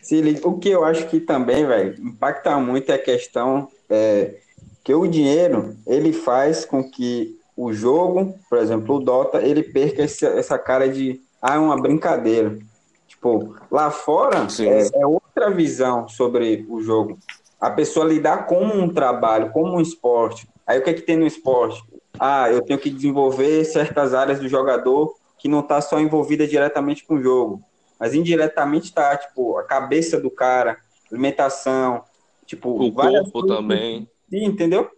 [0.00, 4.38] Se liga- O que eu acho que também, velho, impacta muito é a questão é,
[4.84, 10.02] que o dinheiro ele faz com que o jogo, por exemplo, o Dota, ele perca
[10.02, 12.58] esse- essa cara de ah, é uma brincadeira.
[13.06, 14.46] Tipo, lá fora
[14.94, 17.18] é, é outra visão sobre o jogo.
[17.60, 20.46] A pessoa lidar como um trabalho, como um esporte.
[20.66, 21.82] Aí o que é que tem no esporte?
[22.18, 27.04] Ah, eu tenho que desenvolver certas áreas do jogador que não está só envolvida diretamente
[27.06, 27.62] com o jogo,
[28.00, 30.78] mas indiretamente está, tipo, a cabeça do cara,
[31.10, 32.02] alimentação,
[32.46, 32.92] tipo, o
[33.22, 34.08] corpo também.
[34.28, 34.90] Sim, entendeu?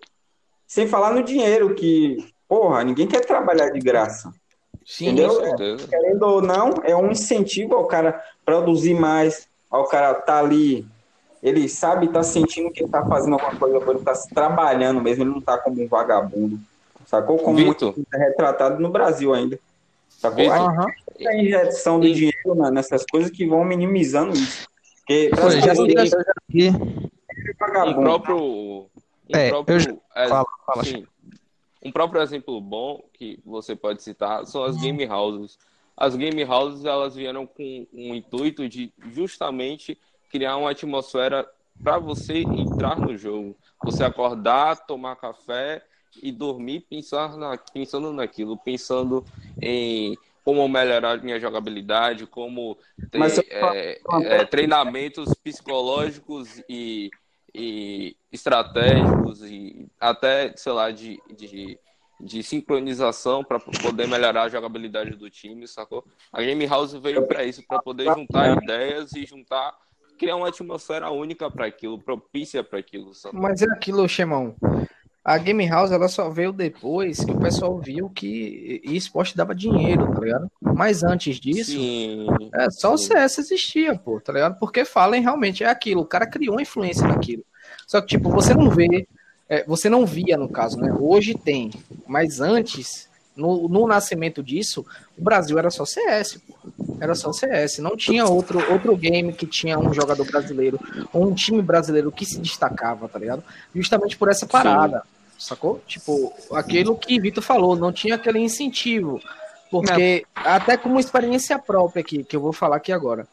[0.66, 2.16] Sem falar no dinheiro, que,
[2.48, 4.32] porra, ninguém quer trabalhar de graça.
[4.84, 5.44] Sim, entendeu?
[5.44, 10.86] É, querendo ou não, é um incentivo ao cara produzir mais, ao cara tá ali,
[11.42, 15.30] ele sabe, tá sentindo que ele tá fazendo alguma coisa, ele tá trabalhando mesmo, ele
[15.30, 16.58] não tá como um vagabundo.
[17.06, 17.38] Sacou?
[17.38, 17.94] Como Vitor.
[17.94, 19.58] muito é retratado no Brasil ainda.
[20.08, 20.38] Sacou?
[20.38, 20.86] Vitor.
[21.18, 24.66] Aí, a injeção de dinheiro né, nessas coisas que vão minimizando isso.
[24.98, 26.68] Porque Pô, já aqui.
[26.68, 28.00] é vagabundo.
[28.00, 28.86] próprio.
[29.28, 31.06] Um É, próprio já- fala, fala, sim.
[31.84, 35.58] Um próprio exemplo bom que você pode citar são as game houses.
[35.96, 39.98] As game houses elas vieram com um intuito de justamente
[40.30, 41.48] criar uma atmosfera
[41.82, 43.56] para você entrar no jogo.
[43.84, 45.82] Você acordar, tomar café
[46.22, 49.24] e dormir pensar na, pensando naquilo, pensando
[49.60, 52.76] em como melhorar minha jogabilidade, como
[53.10, 57.10] ter eu- é, é, treinamentos psicológicos e,
[57.56, 61.78] e estratégicos e até, sei lá, de, de,
[62.20, 66.04] de sincronização para poder melhorar a jogabilidade do time, sacou?
[66.30, 69.74] A Game House veio para isso, para poder juntar ideias e juntar,
[70.18, 73.40] criar uma atmosfera única para aquilo, propícia para aquilo, sacou?
[73.40, 74.54] Mas é aquilo, Xemão.
[75.26, 80.14] A Game House ela só veio depois que o pessoal viu que esporte dava dinheiro,
[80.14, 80.48] tá ligado?
[80.60, 82.28] Mas antes disso, Sim.
[82.54, 83.08] é, só o sim.
[83.08, 84.56] CS existia, pô, tá ligado?
[84.60, 87.42] Porque Fallen realmente é aquilo, o cara criou influência naquilo.
[87.88, 89.08] Só que, tipo, você não vê,
[89.48, 90.94] é, você não via no caso, né?
[90.96, 91.72] Hoje tem,
[92.06, 94.86] mas antes, no, no nascimento disso,
[95.18, 96.54] o Brasil era só CS, pô.
[97.00, 100.78] Era só CS, não tinha outro, outro game que tinha um jogador brasileiro,
[101.12, 103.42] ou um time brasileiro que se destacava, tá ligado?
[103.74, 105.02] Justamente por essa parada,
[105.38, 105.80] sacou?
[105.86, 109.20] Tipo, aquilo que Vitor falou, não tinha aquele incentivo.
[109.70, 113.26] Porque, até como experiência própria aqui, que eu vou falar aqui agora.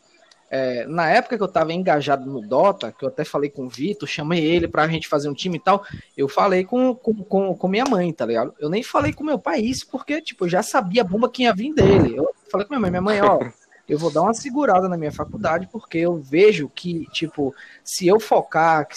[0.55, 3.69] É, na época que eu tava engajado no Dota, que eu até falei com o
[3.69, 5.83] Vitor, chamei ele pra gente fazer um time e tal,
[6.15, 8.53] eu falei com, com, com, com minha mãe, tá ligado?
[8.59, 11.41] Eu nem falei com meu pai isso, porque, tipo, eu já sabia a bomba que
[11.41, 12.17] ia vir dele.
[12.17, 13.39] Eu falei com minha mãe, minha mãe, ó,
[13.89, 17.51] eu vou dar uma segurada na minha faculdade, porque eu vejo que, tipo,
[17.83, 18.87] se eu focar,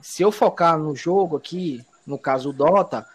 [0.00, 3.06] se eu focar no jogo aqui, no caso o Dota,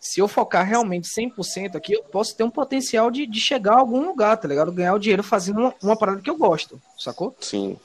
[0.00, 3.78] se eu focar realmente 100% aqui, eu posso ter um potencial de, de chegar a
[3.80, 4.72] algum lugar, tá ligado?
[4.72, 7.36] Ganhar o dinheiro fazendo uma, uma parada que eu gosto, sacou?
[7.40, 7.78] Sim.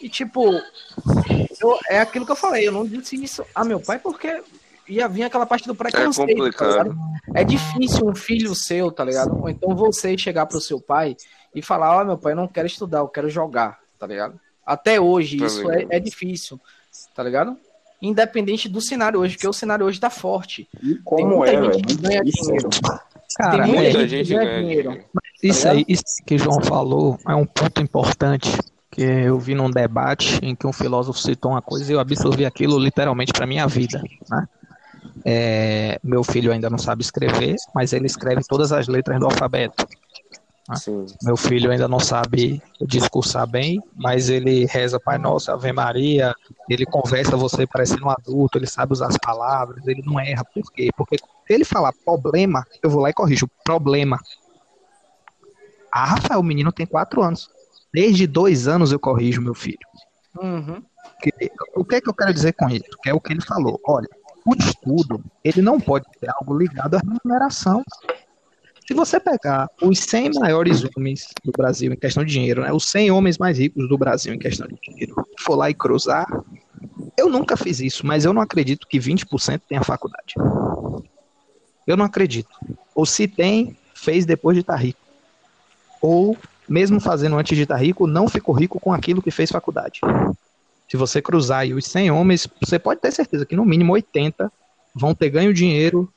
[0.00, 0.44] E tipo,
[1.60, 4.42] eu- é aquilo que eu falei, eu não disse isso a meu pai porque
[4.88, 6.82] ia vir aquela parte do preconceito, tá complicado.
[6.90, 6.96] ligado?
[7.34, 9.36] É difícil um filho seu, tá ligado?
[9.40, 11.16] Ou então você chegar pro seu pai
[11.54, 14.38] e falar, ó, meu pai, eu não quero estudar, eu quero jogar, tá ligado?
[14.64, 16.60] Até hoje Tá isso é, é difícil,
[17.14, 17.56] tá ligado?
[18.00, 20.68] Independente do cenário hoje, porque o cenário hoje tá forte.
[20.82, 22.00] E Tem como muita é, gente velho?
[22.00, 22.68] ganha dinheiro.
[23.36, 24.90] Cara, Tem muita é, gente gente ganha ganha dinheiro.
[24.90, 25.08] dinheiro.
[25.42, 28.50] isso aí, isso que o João falou é um ponto importante
[28.90, 32.46] que eu vi num debate em que um filósofo citou uma coisa e eu absorvi
[32.46, 34.48] aquilo literalmente para minha vida, né?
[35.24, 39.86] É, meu filho ainda não sabe escrever, mas ele escreve todas as letras do alfabeto.
[40.76, 41.06] Sim.
[41.22, 46.34] Meu filho ainda não sabe discursar bem, mas ele reza Pai Nosso, Ave Maria,
[46.68, 50.44] ele conversa você parecendo um adulto, ele sabe usar as palavras, ele não erra.
[50.44, 50.90] Por quê?
[50.94, 53.48] Porque se ele falar problema, eu vou lá e corrijo.
[53.64, 54.18] Problema.
[55.90, 57.50] Ah, Rafael, o menino tem quatro anos.
[57.92, 59.78] Desde dois anos eu corrijo meu filho.
[60.40, 60.82] Uhum.
[61.74, 62.84] O que é que eu quero dizer com isso?
[63.02, 63.80] Que é o que ele falou.
[63.86, 64.08] Olha,
[64.44, 67.82] o estudo, ele não pode ser algo ligado à remuneração.
[68.88, 72.88] Se você pegar os 100 maiores homens do Brasil em questão de dinheiro, né, os
[72.88, 76.26] 100 homens mais ricos do Brasil em questão de dinheiro, for lá e cruzar,
[77.14, 80.36] eu nunca fiz isso, mas eu não acredito que 20% tenha faculdade.
[81.86, 82.48] Eu não acredito.
[82.94, 85.00] Ou se tem, fez depois de estar rico.
[86.00, 86.34] Ou,
[86.66, 90.00] mesmo fazendo antes de estar rico, não ficou rico com aquilo que fez faculdade.
[90.88, 94.50] Se você cruzar os 100 homens, você pode ter certeza que no mínimo 80
[94.94, 96.10] vão ter ganho dinheiro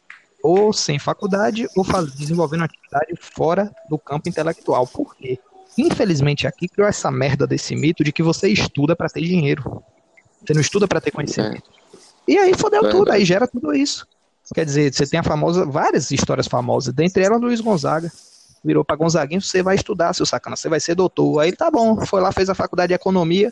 [0.43, 4.85] ou sem faculdade ou faz, desenvolvendo atividade fora do campo intelectual.
[4.87, 5.39] Por quê?
[5.77, 9.83] Infelizmente aqui criou essa merda desse mito de que você estuda para ter dinheiro.
[10.45, 11.69] Você não estuda para ter conhecimento.
[12.27, 12.97] E aí fodeu Verdade.
[12.97, 14.07] tudo, aí gera tudo isso.
[14.53, 18.11] Quer dizer, você tem a famosa, várias histórias famosas, dentre elas Luiz Gonzaga.
[18.63, 21.39] Virou pra Gonzaguinho, você vai estudar, seu sacana, você vai ser doutor.
[21.39, 23.51] Aí tá bom, foi lá, fez a faculdade de economia,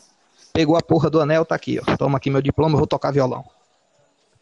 [0.52, 1.96] pegou a porra do anel, tá aqui, ó.
[1.96, 3.44] Toma aqui meu diploma, eu vou tocar violão.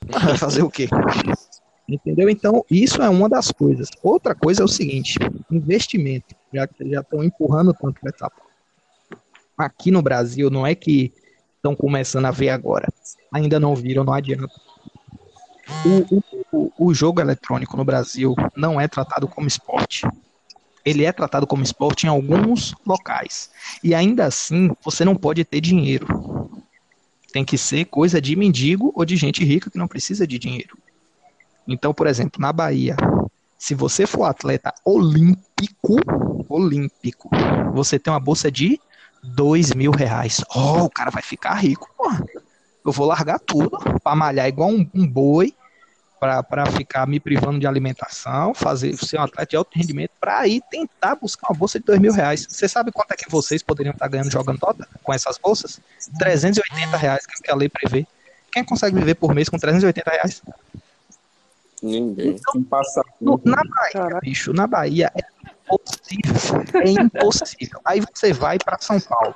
[0.23, 0.89] Vai fazer o quê?
[1.89, 2.29] Entendeu?
[2.29, 3.89] Então, isso é uma das coisas.
[4.03, 5.19] Outra coisa é o seguinte:
[5.51, 6.35] investimento.
[6.53, 8.31] Já que já estão empurrando tanto para essa
[9.57, 11.13] aqui no Brasil, não é que
[11.57, 12.89] estão começando a ver agora.
[13.33, 14.49] Ainda não viram, não adianta.
[15.85, 16.23] O,
[16.53, 20.07] o, o jogo eletrônico no Brasil não é tratado como esporte.
[20.85, 23.51] Ele é tratado como esporte em alguns locais.
[23.83, 26.51] E ainda assim, você não pode ter dinheiro.
[27.33, 30.79] Tem que ser coisa de mendigo ou de gente rica que não precisa de dinheiro.
[31.69, 32.97] Então, por exemplo, na Bahia,
[33.59, 35.97] se você for atleta olímpico,
[36.49, 37.29] olímpico,
[37.75, 38.81] você tem uma bolsa de
[39.23, 40.43] dois mil reais.
[40.55, 41.89] Oh, o cara vai ficar rico.
[41.97, 42.25] Porra.
[42.85, 45.53] Eu vou largar tudo para malhar igual um, um boi,
[46.19, 50.63] para ficar me privando de alimentação, fazer ser um atleta de alto rendimento, para ir
[50.71, 52.47] tentar buscar uma bolsa de dois mil reais.
[52.49, 55.81] Você sabe quanto é que vocês poderiam estar ganhando jogando Dota com essas bolsas?
[56.19, 58.07] 380 reais, que é a lei prevê.
[58.51, 60.43] Quem consegue viver por mês com 380 reais?
[61.83, 62.37] Ninguém.
[62.37, 62.65] Então,
[63.21, 64.21] no, na Bahia, Caraca.
[64.21, 65.23] bicho, na Bahia é
[65.73, 66.81] impossível.
[66.83, 67.81] É impossível.
[67.85, 69.35] Aí você vai para São Paulo.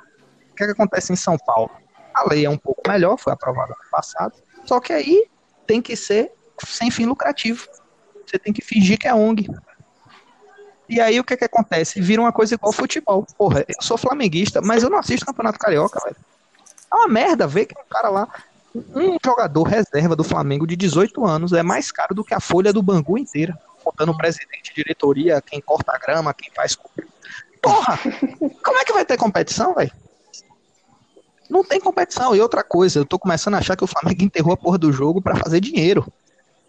[0.51, 1.71] O que, é que acontece em São Paulo?
[2.13, 4.33] A lei é um pouco melhor, foi aprovada no passado.
[4.65, 5.27] Só que aí
[5.65, 6.31] tem que ser
[6.65, 7.67] sem fim lucrativo.
[8.25, 9.47] Você tem que fingir que é ONG.
[10.87, 12.01] E aí o que, é que acontece?
[12.01, 13.25] Vira uma coisa igual futebol.
[13.37, 16.15] Porra, eu sou flamenguista, mas eu não assisto Campeonato Carioca, velho.
[16.91, 18.27] É uma merda ver que um cara lá
[18.75, 22.73] um jogador reserva do Flamengo de 18 anos é mais caro do que a folha
[22.73, 26.77] do Bangu inteira, contando o presidente, diretoria, quem corta a grama, quem faz.
[27.61, 27.99] Porra!
[28.63, 29.91] Como é que vai ter competição, velho?
[31.49, 32.35] Não tem competição.
[32.35, 34.91] E outra coisa, eu tô começando a achar que o Flamengo enterrou a porra do
[34.91, 36.05] jogo para fazer dinheiro.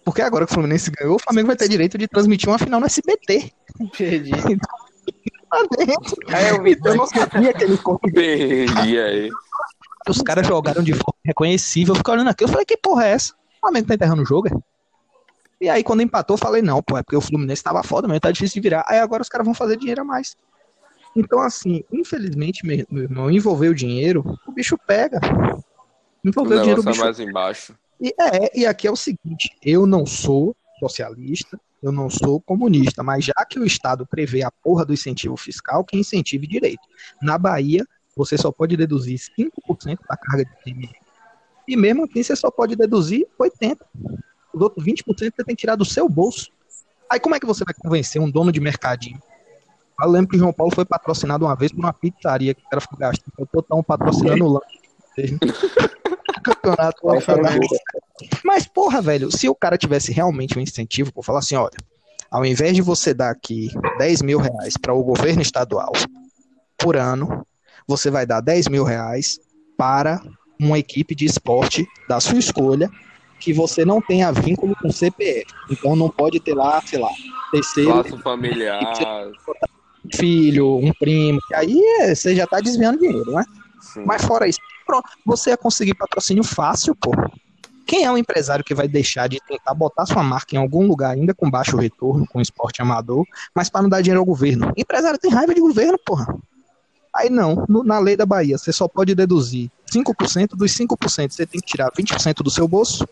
[0.05, 2.79] Porque agora que o Fluminense ganhou, o Flamengo vai ter direito de transmitir uma final
[2.79, 3.51] no SBT.
[3.97, 4.33] Perdi.
[5.55, 5.69] Então,
[6.29, 7.81] aí eu, vi, eu não sabia que eles
[8.13, 9.31] Perdi aí
[10.11, 11.95] os caras jogaram de forma reconhecível.
[11.95, 13.33] Eu fiquei olhando aqui, eu falei, que porra é essa?
[13.33, 14.53] O Flamengo tá enterrando o jogo, é?
[15.61, 18.21] E aí, quando empatou, eu falei, não, pô, é porque o Fluminense tava foda mesmo,
[18.21, 18.85] tá difícil de virar.
[18.87, 20.37] Aí agora os caras vão fazer dinheiro a mais.
[21.17, 25.21] Então, assim, infelizmente, meu irmão, envolver o dinheiro, o bicho pega.
[26.25, 27.01] Envolver o, o dinheiro, o bicho...
[27.01, 27.75] mais embaixo.
[28.01, 33.03] E, é, e aqui é o seguinte, eu não sou socialista, eu não sou comunista,
[33.03, 36.83] mas já que o Estado prevê a porra do incentivo fiscal, que incentive direito.
[37.23, 37.87] Na Bahia,
[38.17, 40.95] você só pode deduzir 5% da carga de ICMS.
[41.67, 43.79] E mesmo assim, você só pode deduzir 80%.
[44.53, 46.51] Os outros 20% você tem que tirar do seu bolso.
[47.11, 49.21] Aí como é que você vai convencer um dono de mercadinho?
[50.01, 52.69] Eu lembro que o João Paulo foi patrocinado uma vez por uma pizzaria que o
[52.69, 53.33] cara ficou gastando.
[53.39, 55.39] Eu tô tão patrocinando o lanche.
[56.45, 56.99] Campeonato
[58.45, 61.77] Mas, porra, velho, se o cara tivesse realmente um incentivo por falar assim, olha,
[62.31, 65.93] ao invés de você dar aqui 10 mil reais para o governo estadual
[66.77, 67.47] por ano,
[67.87, 69.39] você vai dar 10 mil reais
[69.77, 70.21] para
[70.59, 72.91] uma equipe de esporte da sua escolha
[73.41, 75.45] que você não tenha vínculo com CPF.
[75.71, 77.11] Então não pode ter lá, sei lá,
[77.51, 77.97] terceiro.
[77.97, 79.31] Laço familiar.
[80.15, 81.39] Filho, um primo.
[81.55, 83.45] Aí é, você já está desviando dinheiro, né?
[83.81, 84.05] Sim.
[84.07, 87.13] Mas fora isso, pronto, você ia conseguir patrocínio fácil, pô.
[87.87, 91.11] Quem é o empresário que vai deixar de tentar botar sua marca em algum lugar
[91.11, 94.73] ainda com baixo retorno, com esporte amador, mas para não dar dinheiro ao governo?
[94.75, 96.35] Empresário tem raiva de governo, porra.
[97.15, 101.47] Aí não, no, na lei da Bahia, você só pode deduzir 5%, dos 5% você
[101.47, 103.07] tem que tirar 20% do seu bolso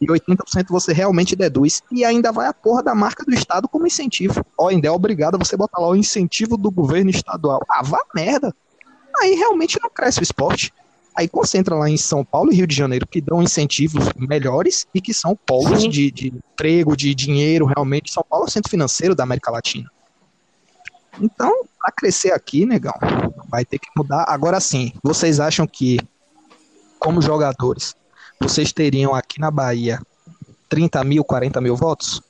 [0.00, 1.82] e 80% você realmente deduz.
[1.90, 4.44] E ainda vai a porra da marca do Estado como incentivo.
[4.58, 7.60] Ó, ainda é obrigado a você botar lá o incentivo do governo estadual.
[7.68, 8.54] Ah, vá merda.
[9.20, 10.72] Aí realmente não cresce o esporte.
[11.14, 15.00] Aí concentra lá em São Paulo e Rio de Janeiro, que dão incentivos melhores e
[15.00, 18.12] que são polos de, de emprego, de dinheiro, realmente.
[18.12, 19.90] São Paulo é o centro financeiro da América Latina.
[21.18, 22.92] Então, para crescer aqui, negão,
[23.56, 24.26] vai ter que mudar.
[24.28, 25.98] Agora sim, vocês acham que,
[26.98, 27.94] como jogadores,
[28.38, 29.98] vocês teriam aqui na Bahia
[30.68, 32.20] 30 mil, 40 mil votos?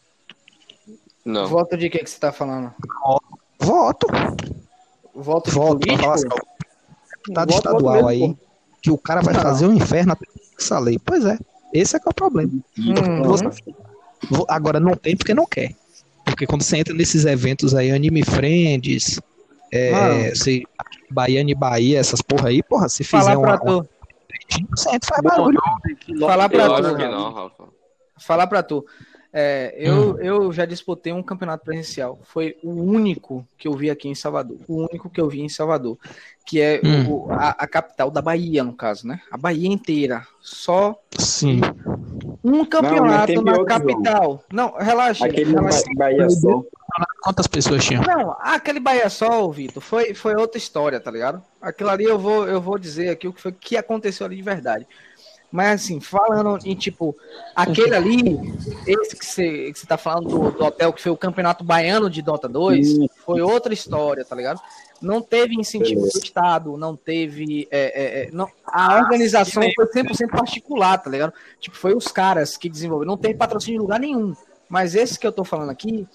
[1.24, 1.48] Não.
[1.48, 2.72] Voto de que, que você tá falando?
[3.58, 4.06] Voto.
[5.12, 6.28] Voto, voto de assim,
[7.16, 8.36] deputado estadual aí,
[8.82, 9.40] que o cara vai não.
[9.40, 10.16] fazer um inferno
[10.56, 10.98] essa lei.
[10.98, 11.38] Pois é,
[11.72, 12.52] esse é que é o problema.
[12.78, 14.44] Uhum.
[14.46, 15.74] Agora não tem porque não quer.
[16.24, 19.18] Porque quando você entra nesses eventos aí, Anime Friends,
[19.72, 20.62] é, se,
[21.10, 23.88] Baiane Bahia, essas porra aí, porra, se fizer uma, uma...
[24.70, 25.58] Você entra faz barulho.
[26.20, 26.98] Falar pra tu.
[26.98, 27.50] Não,
[28.18, 28.86] Falar pra tu.
[29.38, 30.18] É, eu, hum.
[30.18, 32.18] eu já disputei um campeonato presencial.
[32.24, 34.56] Foi o único que eu vi aqui em Salvador.
[34.66, 35.98] O único que eu vi em Salvador.
[36.46, 37.10] Que é hum.
[37.10, 39.20] o, a, a, capital da Bahia, no caso, né?
[39.30, 40.26] A Bahia inteira.
[40.40, 40.98] Só.
[41.18, 41.60] Sim.
[42.42, 44.42] Um campeonato não, na capital.
[44.50, 45.26] Não, relaxa.
[45.26, 45.84] Aquele relaxa.
[45.94, 46.66] Bahia Sol.
[47.20, 48.02] Quantas pessoas tinham?
[48.04, 51.42] Não, aquele Bahia Sol, Vitor, foi, foi outra história, tá ligado?
[51.60, 54.42] Aquilo ali eu vou, eu vou dizer aqui o que foi que aconteceu ali de
[54.42, 54.86] verdade.
[55.56, 57.16] Mas assim, falando em tipo,
[57.54, 58.38] aquele ali,
[58.86, 62.20] esse que você que tá falando do, do, hotel que foi o Campeonato Baiano de
[62.20, 64.60] Dota 2, foi outra história, tá ligado?
[65.00, 67.66] Não teve incentivo do Estado, não teve.
[67.70, 71.32] É, é, é não, a organização foi 100% particular, tá ligado?
[71.58, 74.36] Tipo, foi os caras que desenvolveram, não teve patrocínio em lugar nenhum.
[74.68, 76.06] Mas esse que eu tô falando aqui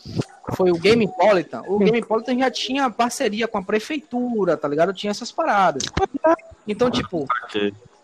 [0.54, 1.64] foi o Gamepolitan.
[1.68, 4.94] O Gamepolitan já tinha parceria com a prefeitura, tá ligado?
[4.94, 5.84] Tinha essas paradas.
[6.68, 7.26] Então, tipo,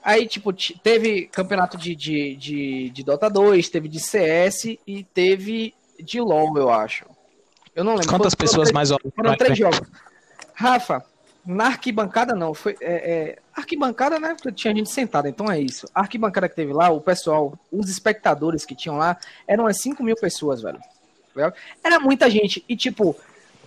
[0.08, 5.74] Aí, tipo, teve campeonato de, de, de, de, Dota 2, teve de CS e teve
[5.99, 7.03] de LoL, eu acho.
[7.76, 8.08] Eu não lembro.
[8.08, 9.14] Quantas foram, pessoas foram mais ou menos?
[9.14, 9.82] Foram três jogos.
[10.53, 11.03] Rafa,
[11.45, 12.78] na arquibancada não, foi.
[12.80, 14.34] É, é, arquibancada, né?
[14.34, 15.86] Porque tinha gente sentada, então é isso.
[15.93, 20.01] A arquibancada que teve lá, o pessoal, os espectadores que tinham lá, eram umas 5
[20.01, 20.80] mil pessoas, velho.
[21.84, 22.64] Era muita gente.
[22.70, 23.14] E, tipo,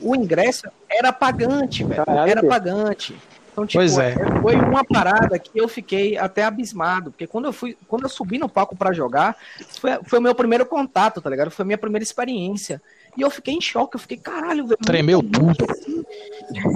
[0.01, 2.03] o ingresso era pagante, velho.
[2.09, 3.15] Era pagante.
[3.61, 4.15] Então, tipo, pois é.
[4.41, 8.39] foi uma parada que eu fiquei até abismado, porque quando eu fui, quando eu subi
[8.39, 9.37] no palco para jogar,
[9.79, 11.51] foi, foi o meu primeiro contato, tá ligado?
[11.51, 12.81] Foi a minha primeira experiência.
[13.17, 14.81] E eu fiquei em choque, eu fiquei, caralho, velho.
[14.81, 15.67] Tremeu tudo.
[15.69, 16.03] Assim.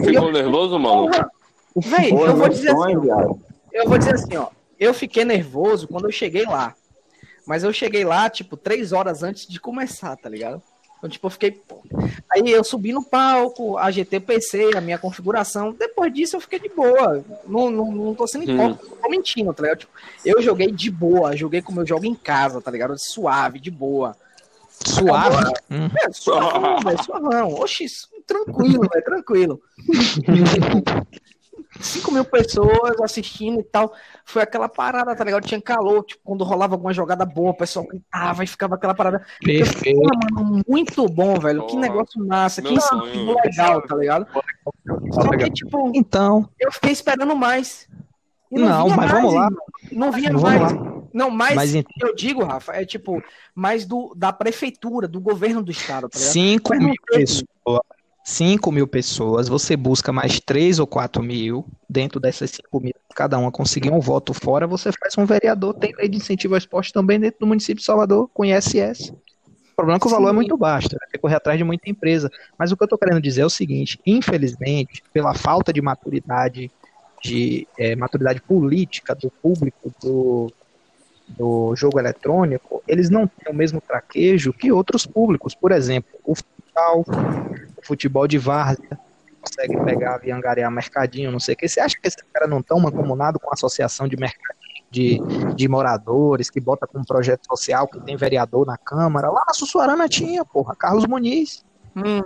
[0.05, 1.11] Ficou eu, nervoso, mano?
[1.77, 2.93] Velho, eu vou dizer assim,
[3.73, 6.75] eu vou dizer assim, ó, eu fiquei nervoso quando eu cheguei lá.
[7.47, 10.63] Mas eu cheguei lá, tipo, três horas antes de começar, tá ligado?
[11.05, 11.51] Então, tipo, eu fiquei.
[11.51, 11.83] Pô.
[12.33, 15.75] Aí eu subi no palco, a GTPC, a minha configuração.
[15.79, 17.23] Depois disso eu fiquei de boa.
[17.47, 18.97] Não, não, não tô sendo hipócrita, hum.
[19.03, 19.81] tô mentindo, tá ligado?
[19.81, 19.93] Tipo,
[20.25, 22.95] eu joguei de boa, joguei como eu jogo em casa, tá ligado?
[22.97, 24.17] Suave, de boa.
[24.87, 25.53] Suave?
[25.71, 25.91] Hum.
[25.95, 27.55] É, suavão, velho, suavão.
[27.55, 27.85] Oxi,
[28.27, 29.61] tranquilo, velho, tranquilo.
[31.81, 33.93] 5 mil pessoas assistindo e tal.
[34.25, 35.47] Foi aquela parada, tá ligado?
[35.47, 39.25] Tinha calor, tipo, quando rolava alguma jogada boa, o pessoal gritava e ficava aquela parada.
[39.43, 40.01] Perfeito.
[40.35, 41.61] mano, muito bom, velho.
[41.61, 41.71] Porra.
[41.71, 44.27] Que negócio massa, que incentivo legal, tá ligado?
[45.13, 46.49] Só que, tipo, então.
[46.59, 47.89] Eu fiquei esperando mais.
[48.51, 49.49] não, não mas mais, vamos lá.
[49.93, 50.73] Não vinha vamos mais.
[50.73, 50.95] Lá.
[51.13, 53.23] Não, mais mas, eu digo, Rafa, é tipo,
[53.55, 56.33] mais do, da prefeitura, do governo do estado, tá ligado?
[56.33, 57.45] 5 mil pessoas
[58.27, 63.37] 5 mil pessoas, você busca mais 3 ou 4 mil, dentro dessas 5 mil, cada
[63.37, 66.91] uma conseguir um voto fora, você faz um vereador, tem lei de incentivo ao esporte
[66.91, 69.11] também dentro do município de Salvador, com ISS.
[69.11, 70.31] O problema é que o valor é Sim.
[70.31, 72.31] é muito baixo, vai ter que correr atrás de muita empresa.
[72.59, 76.71] Mas o que eu estou querendo dizer é o seguinte, infelizmente, pela falta de maturidade,
[77.23, 80.51] de é, maturidade política do público do,
[81.29, 85.55] do jogo eletrônico, eles não têm o mesmo traquejo que outros públicos.
[85.55, 87.05] Por exemplo, o futsal,
[87.85, 88.99] futebol de várzea,
[89.41, 91.69] consegue pegar e angariar mercadinho, não sei o que.
[91.69, 94.65] Você acha que esses caras não estão mancomunados com a associação de mercadinho
[94.95, 95.19] de,
[95.57, 99.29] de moradores, que bota com um projeto social, que tem vereador na Câmara?
[99.29, 101.65] Lá na Sussuarana tinha, porra, Carlos Muniz.
[101.97, 102.23] Uhum.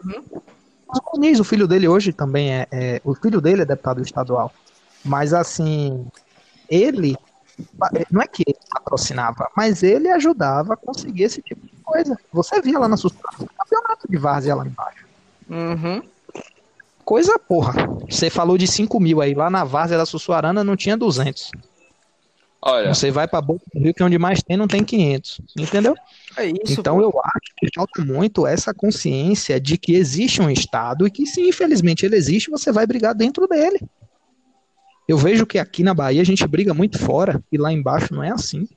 [0.86, 3.00] Carlos Muniz, o filho dele hoje também é, é.
[3.02, 4.52] O filho dele é deputado estadual.
[5.02, 6.06] Mas assim,
[6.68, 7.16] ele
[8.10, 12.16] não é que ele patrocinava, mas ele ajudava a conseguir esse tipo de coisa.
[12.32, 15.07] Você via lá na Sussuarana, campeonato de várzea lá embaixo.
[15.48, 16.02] Uhum.
[17.04, 17.74] Coisa, porra.
[18.08, 19.34] Você falou de 5 mil aí.
[19.34, 21.50] Lá na Várzea da Sussuarana não tinha 200.
[22.60, 22.92] Olha.
[22.92, 25.40] Você vai pra Boca do Rio, que é onde mais tem, não tem 500.
[25.58, 25.94] Entendeu?
[26.36, 27.02] É isso, então pô.
[27.02, 31.40] eu acho que falta muito essa consciência de que existe um Estado e que, se
[31.48, 33.80] infelizmente ele existe, você vai brigar dentro dele.
[35.08, 38.22] Eu vejo que aqui na Bahia a gente briga muito fora e lá embaixo não
[38.22, 38.68] é assim.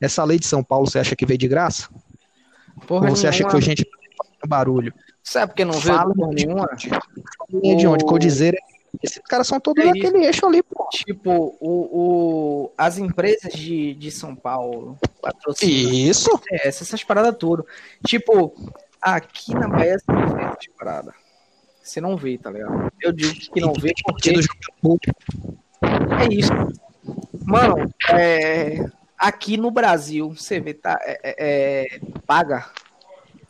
[0.00, 1.88] Essa lei de São Paulo, você acha que veio de graça?
[2.86, 3.48] Porra, Ou você nenhuma.
[3.48, 3.86] acha que a gente
[4.46, 4.92] barulho?
[5.24, 6.68] Sabe porque não veio Fala porra nenhuma?
[7.48, 8.04] De onde?
[8.04, 8.58] Codizeira.
[9.02, 10.86] Esses caras são todos é naquele eixo ali, pô.
[10.92, 14.98] Tipo, o, o, as empresas de, de São Paulo.
[15.62, 16.30] Isso?
[16.52, 17.66] É, essas paradas tudo.
[18.06, 18.54] Tipo,
[19.00, 21.14] aqui na Bahia você não vê essas paradas.
[21.82, 22.92] Você não vê, tá ligado?
[23.00, 24.30] Eu digo que não vê porque.
[24.30, 24.34] É
[26.32, 26.52] isso.
[27.44, 28.84] Mano, é,
[29.18, 30.98] aqui no Brasil, você vê, tá?
[31.02, 32.66] É, é, é paga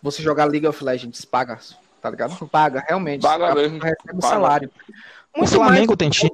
[0.04, 1.58] você jogar League of Legends, paga,
[2.00, 2.36] tá ligado?
[2.48, 3.22] Paga, realmente.
[3.22, 3.78] Paga mesmo.
[3.78, 4.28] Recebe paga.
[4.28, 4.70] salário.
[5.34, 6.30] Muito o Flamengo tem time.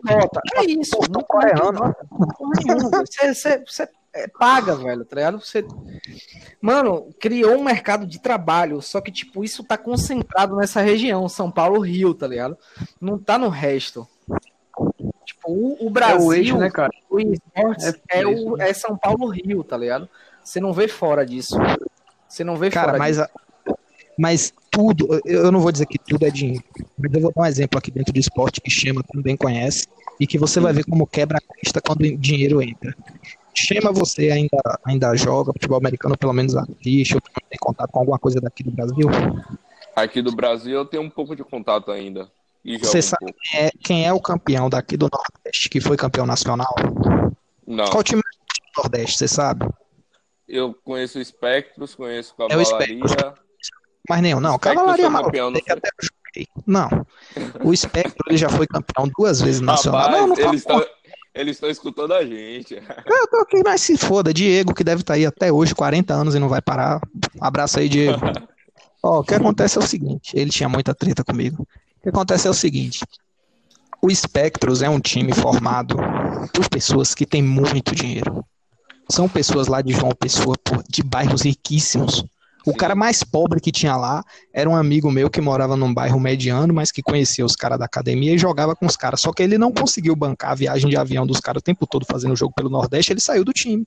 [0.56, 1.94] É isso, não coreano.
[2.90, 5.40] Você, você, você é, paga, velho, tá ligado?
[5.40, 5.64] Você...
[6.60, 11.48] Mano, criou um mercado de trabalho, só que, tipo, isso tá concentrado nessa região, São
[11.48, 12.58] Paulo, Rio, tá ligado?
[13.00, 14.06] Não tá no resto.
[15.24, 16.90] Tipo, o, o Brasil, é o, eixo, né, cara?
[17.08, 20.08] o esportes é, é, o, é São Paulo, Rio, tá ligado?
[20.42, 21.56] Você não vê fora disso.
[22.28, 23.28] Você não vê cara, fora mas disso.
[23.32, 23.49] A
[24.20, 26.62] mas tudo, eu não vou dizer que tudo é dinheiro,
[26.98, 29.86] mas eu vou dar um exemplo aqui dentro do esporte que Chama também conhece
[30.20, 32.94] e que você vai ver como quebra a crista quando dinheiro entra.
[33.54, 38.18] Chama você ainda, ainda joga futebol americano, pelo menos assiste, ou tem contato com alguma
[38.18, 39.08] coisa daqui do Brasil?
[39.96, 42.30] Aqui do Brasil eu tenho um pouco de contato ainda.
[42.78, 46.26] você um sabe quem é, quem é, o campeão daqui do Nordeste, que foi campeão
[46.26, 46.74] nacional?
[47.66, 47.86] Não.
[47.86, 48.20] Qual time
[48.76, 49.66] Nordeste, você sabe?
[50.46, 53.34] Eu conheço o Espectros, conheço É o Cavalaria.
[54.10, 54.54] Mas nenhum, não.
[54.54, 55.30] Spectros Cavalaria não foi?
[55.30, 56.48] até eu joguei.
[56.66, 57.06] Não.
[57.64, 60.00] O Spectro ele já foi campeão duas vezes nacional.
[60.02, 60.84] Rapaz, não, não
[61.32, 62.74] eles estão escutando a gente.
[62.74, 64.34] Eu tô aqui, mas se foda.
[64.34, 67.00] Diego, que deve estar aí até hoje, 40 anos e não vai parar.
[67.40, 68.18] Abraço aí, Diego.
[69.02, 71.62] Ó, o que acontece é o seguinte: ele tinha muita treta comigo.
[71.62, 73.04] O que acontece é o seguinte:
[74.02, 75.96] o Spectros é um time formado
[76.52, 78.44] por pessoas que têm muito dinheiro.
[79.08, 80.56] São pessoas lá de João Pessoa,
[80.88, 82.24] de bairros riquíssimos.
[82.66, 82.76] O Sim.
[82.76, 86.74] cara mais pobre que tinha lá era um amigo meu que morava num bairro mediano,
[86.74, 89.20] mas que conhecia os caras da academia e jogava com os caras.
[89.20, 92.04] Só que ele não conseguiu bancar a viagem de avião dos caras o tempo todo
[92.04, 93.86] fazendo jogo pelo Nordeste, ele saiu do time.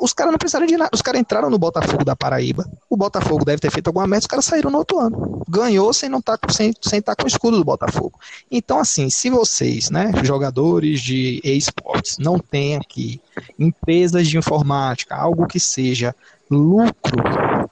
[0.00, 0.90] Os caras não precisaram de nada.
[0.92, 2.68] Os caras entraram no Botafogo da Paraíba.
[2.90, 5.42] O Botafogo deve ter feito alguma merda, os caras saíram no outro ano.
[5.48, 8.18] Ganhou sem não tá, sem, sem estar com o escudo do Botafogo.
[8.50, 13.20] Então, assim, se vocês, né, jogadores de esportes, não têm aqui
[13.58, 16.14] empresas de informática, algo que seja
[16.50, 17.22] lucro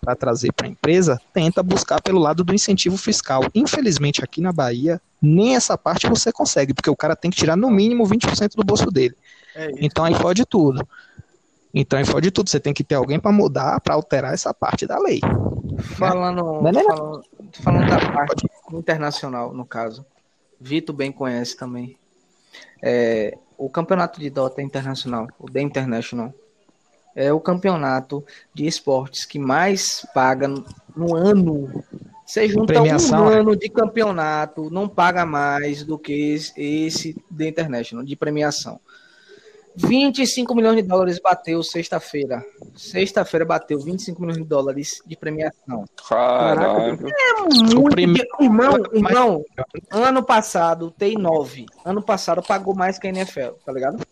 [0.01, 3.43] para trazer para a empresa, tenta buscar pelo lado do incentivo fiscal.
[3.55, 7.57] Infelizmente, aqui na Bahia, nem essa parte você consegue, porque o cara tem que tirar
[7.57, 9.17] no mínimo 20% do bolso dele.
[9.55, 9.71] É.
[9.79, 10.87] Então aí fode tudo.
[11.75, 12.51] Então aí fode tudo.
[12.51, 15.21] Você tem que ter alguém para mudar, para alterar essa parte da lei.
[15.79, 16.63] Falando, não.
[16.63, 17.23] falando,
[17.63, 20.05] falando da parte internacional, no caso.
[20.61, 21.99] Vitor bem conhece também.
[22.83, 26.33] É, o campeonato de Dota internacional, o The International,
[27.17, 28.23] é o campeonato
[28.55, 30.65] de esportes que mais paga no-
[30.95, 31.83] no ano.
[32.27, 33.39] Você junta Premiação, um né?
[33.41, 38.79] ano de campeonato, não paga mais do que esse, The International, de premiação.
[39.79, 42.43] 25 milhões de dólares bateu sexta-feira.
[42.75, 45.85] Sexta-feira bateu 25 milhões de dólares de premiação.
[46.09, 46.99] Caralho.
[47.53, 48.37] Muito prime- dinheiro.
[48.41, 49.45] Irmão, irmão,
[49.91, 51.67] ano passado tem nove.
[51.85, 54.03] Ano passado pagou mais que a NFL, tá ligado?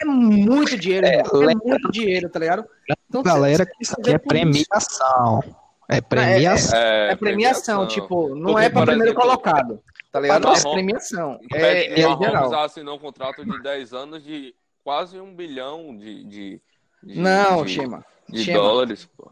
[0.00, 1.20] É muito dinheiro, É.
[1.20, 2.64] É muito dinheiro, tá ligado?
[3.08, 4.42] Então, Galera, isso aqui é vê por isso.
[4.66, 5.40] premiação.
[5.88, 6.78] É premiação.
[6.78, 10.42] É, É premiação, tipo, não Porque, é pra por primeiro exemplo, colocado, tá ligado?
[10.42, 11.40] É Mahomes- premiação.
[11.52, 12.54] É, É, é geral.
[12.64, 16.62] assinou um contrato de 10 anos de quase um bilhão de, de,
[17.02, 18.04] de- Não, de, Chema.
[18.28, 18.58] de Chema.
[18.58, 19.08] dólares.
[19.16, 19.30] Pô.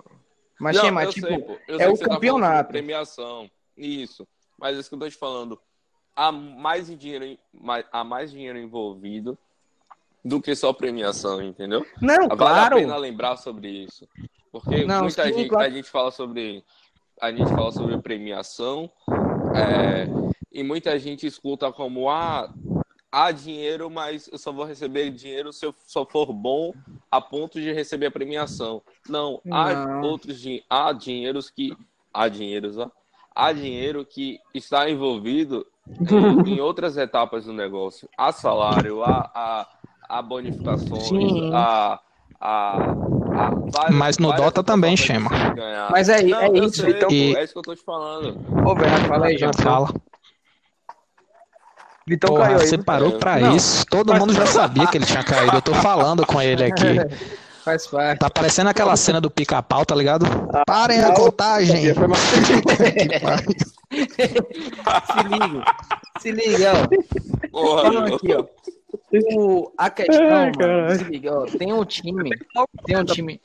[0.61, 1.57] Mas, Não, tipo, sei, pô.
[1.69, 2.57] É o tá campeonato.
[2.69, 3.51] sobre premiação.
[3.77, 4.27] Isso.
[4.59, 5.61] Mas é isso que eu tô te falando.
[6.15, 7.37] Há mais dinheiro,
[7.91, 9.37] há mais dinheiro envolvido
[10.25, 11.85] do que só premiação, entendeu?
[12.01, 12.77] não, Vale a claro.
[12.77, 14.09] pena lembrar sobre isso.
[14.51, 15.67] Porque Não, muita gente, claro.
[15.67, 16.65] a gente fala sobre
[17.21, 18.91] a gente fala sobre premiação
[19.55, 20.07] é,
[20.53, 22.53] e muita gente escuta como ah,
[23.11, 26.73] há dinheiro, mas eu só vou receber dinheiro se eu só for bom
[27.11, 28.83] a ponto de receber a premiação.
[29.09, 30.03] Não, há Não.
[30.03, 31.73] outros din- há dinheiros que
[32.13, 32.91] há dinheiros, ó,
[33.35, 35.65] há dinheiro que está envolvido
[36.47, 38.09] em, em outras etapas do negócio.
[38.17, 39.69] Há salário, há, há,
[40.09, 41.51] há bonificações, Sim.
[41.53, 41.99] há,
[42.41, 44.95] há, há várias- Mas no Dota também,
[45.55, 45.91] ganhar.
[45.91, 46.83] Mas é, Não, é isso.
[46.83, 48.39] sei, Então, E- é isso que eu tô te falando.
[48.67, 49.89] Ô, velho, fala aí, Já fala.
[52.07, 52.67] Vitão Porra, caiu aí.
[52.67, 53.57] você parou pra Não.
[53.57, 53.87] isso.
[53.87, 55.57] Todo mundo já sabia que ele tinha caído.
[55.57, 56.85] Eu tô falando com ele aqui.
[57.65, 58.19] Faz parte.
[58.19, 60.27] Tá parecendo aquela cena do pica-pau, tá ligado?
[60.67, 61.95] Parem a contagem.
[61.95, 62.09] Foi.
[65.07, 65.65] Se liga.
[66.21, 67.49] Se liga, ó.
[67.51, 68.45] Porra, aqui, ó.
[69.37, 72.31] O, a questão, Ai, mano, se liga, ó, tem um time,
[72.87, 73.41] tem um time,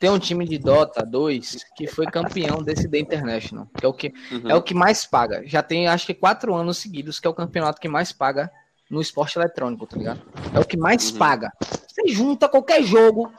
[0.00, 3.92] tem um time de Dota 2 que foi campeão desse The International, que é o
[3.92, 4.50] que Uhum.
[4.50, 5.42] é o que mais paga.
[5.46, 8.50] Já tem acho que quatro anos seguidos que é o campeonato que mais paga
[8.90, 10.20] no esporte eletrônico, tá ligado?
[10.54, 11.18] É o que mais Uhum.
[11.18, 11.52] paga.
[11.88, 13.32] Você junta qualquer jogo,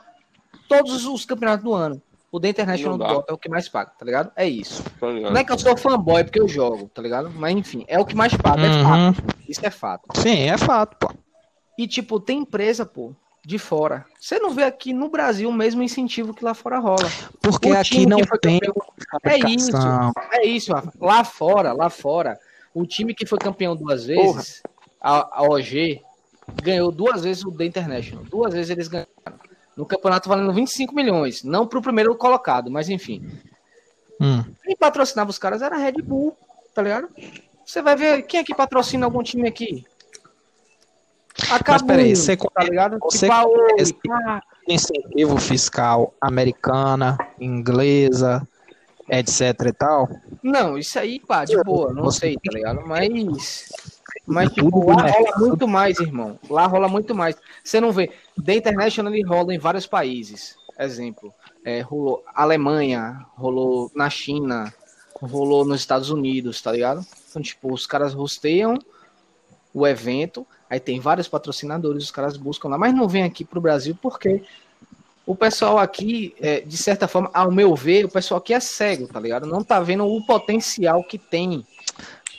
[0.68, 2.02] todos os campeonatos do ano.
[2.30, 2.98] O The International.
[2.98, 4.30] Dota é o que mais paga, tá ligado?
[4.36, 4.82] É isso.
[5.00, 5.32] Tá ligado?
[5.32, 7.30] Não é que eu sou fanboy porque eu jogo, tá ligado?
[7.30, 9.18] Mas enfim, é o que mais paga, é fato.
[9.20, 9.26] Uhum.
[9.48, 10.02] Isso é fato.
[10.20, 11.14] Sim, é fato, pô.
[11.78, 13.14] E, tipo, tem empresa, pô,
[13.46, 14.04] de fora.
[14.20, 17.08] Você não vê aqui no Brasil o mesmo incentivo que lá fora rola.
[17.40, 18.74] Porque O aqui não tem campeão-
[19.24, 19.70] É isso,
[20.32, 20.92] é isso, Rafa.
[21.00, 22.38] Lá fora, lá fora,
[22.74, 24.62] o time que foi campeão duas vezes,
[25.00, 26.02] a, a OG,
[26.62, 28.24] ganhou duas vezes o The International.
[28.24, 29.08] Duas vezes eles ganharam.
[29.78, 31.44] No campeonato valendo 25 milhões.
[31.44, 33.24] Não pro primeiro colocado, mas enfim.
[34.20, 34.42] Hum.
[34.64, 36.36] Quem patrocinava os caras era a Red Bull,
[36.74, 37.08] tá ligado?
[37.64, 39.86] Você vai ver quem é que patrocina algum time aqui.
[41.50, 42.98] Acabou, peraí, você tá ligado?
[43.00, 44.42] você Tipo, a conhece- pá.
[44.66, 48.42] incentivo fiscal americana, inglesa,
[49.08, 50.08] etc e tal.
[50.42, 52.82] Não, isso aí, pá, de boa, não sei, tá ligado?
[52.84, 53.68] Mas.
[54.28, 56.38] Mas, Tudo tipo, do lá rola muito mais, irmão.
[56.48, 57.36] Lá rola muito mais.
[57.64, 58.10] Você não vê.
[58.44, 60.56] The International rola em vários países.
[60.78, 61.32] Exemplo.
[61.64, 64.72] É, rolou Alemanha, rolou na China,
[65.20, 67.04] rolou nos Estados Unidos, tá ligado?
[67.28, 68.78] Então, tipo, os caras rosteiam
[69.74, 73.60] o evento, Aí tem vários patrocinadores, os caras buscam lá, mas não vem aqui pro
[73.60, 74.42] Brasil porque
[75.24, 79.06] o pessoal aqui, é, de certa forma, ao meu ver, o pessoal aqui é cego,
[79.06, 79.46] tá ligado?
[79.46, 81.66] Não tá vendo o potencial que tem.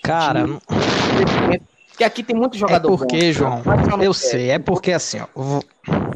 [0.02, 1.62] Cara, de...
[2.00, 3.62] que aqui tem muito jogador é porque, bom, João,
[4.02, 5.60] eu sei, é porque assim, ó,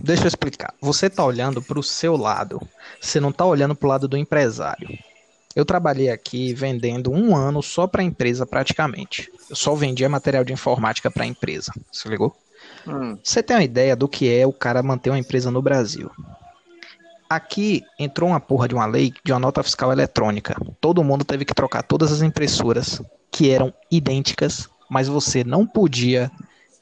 [0.01, 0.73] deixa eu explicar.
[0.79, 2.61] Você tá olhando pro seu lado,
[3.01, 4.87] você não tá olhando pro lado do empresário.
[5.53, 9.29] Eu trabalhei aqui vendendo um ano só para a empresa praticamente.
[9.49, 11.73] Eu só vendia material de informática para a empresa.
[11.91, 12.33] Você ligou?
[12.87, 13.17] Hum.
[13.21, 16.09] Você tem uma ideia do que é o cara manter uma empresa no Brasil?
[17.29, 20.55] Aqui entrou uma porra de uma lei de uma nota fiscal eletrônica.
[20.79, 26.31] Todo mundo teve que trocar todas as impressoras que eram idênticas, mas você não podia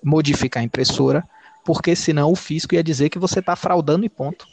[0.04, 1.24] modificar a impressora,
[1.64, 4.46] porque senão o fisco ia dizer que você está fraudando e ponto.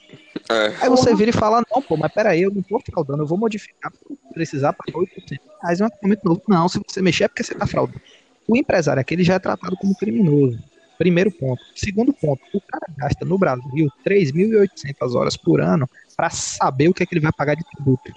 [0.48, 0.66] É.
[0.80, 3.36] Aí você vira e fala, não, pô, mas peraí, eu não tô fraudando, eu vou
[3.36, 3.92] modificar,
[4.32, 6.42] precisar pagar 8% reais é um equipamento novo.
[6.46, 8.00] Não, se você mexer é porque você tá fraudando.
[8.46, 10.62] O empresário aqui ele já é tratado como criminoso.
[10.96, 11.60] Primeiro ponto.
[11.74, 17.02] Segundo ponto, o cara gasta no Brasil 3.800 horas por ano para saber o que
[17.02, 18.12] é que ele vai pagar de tributo.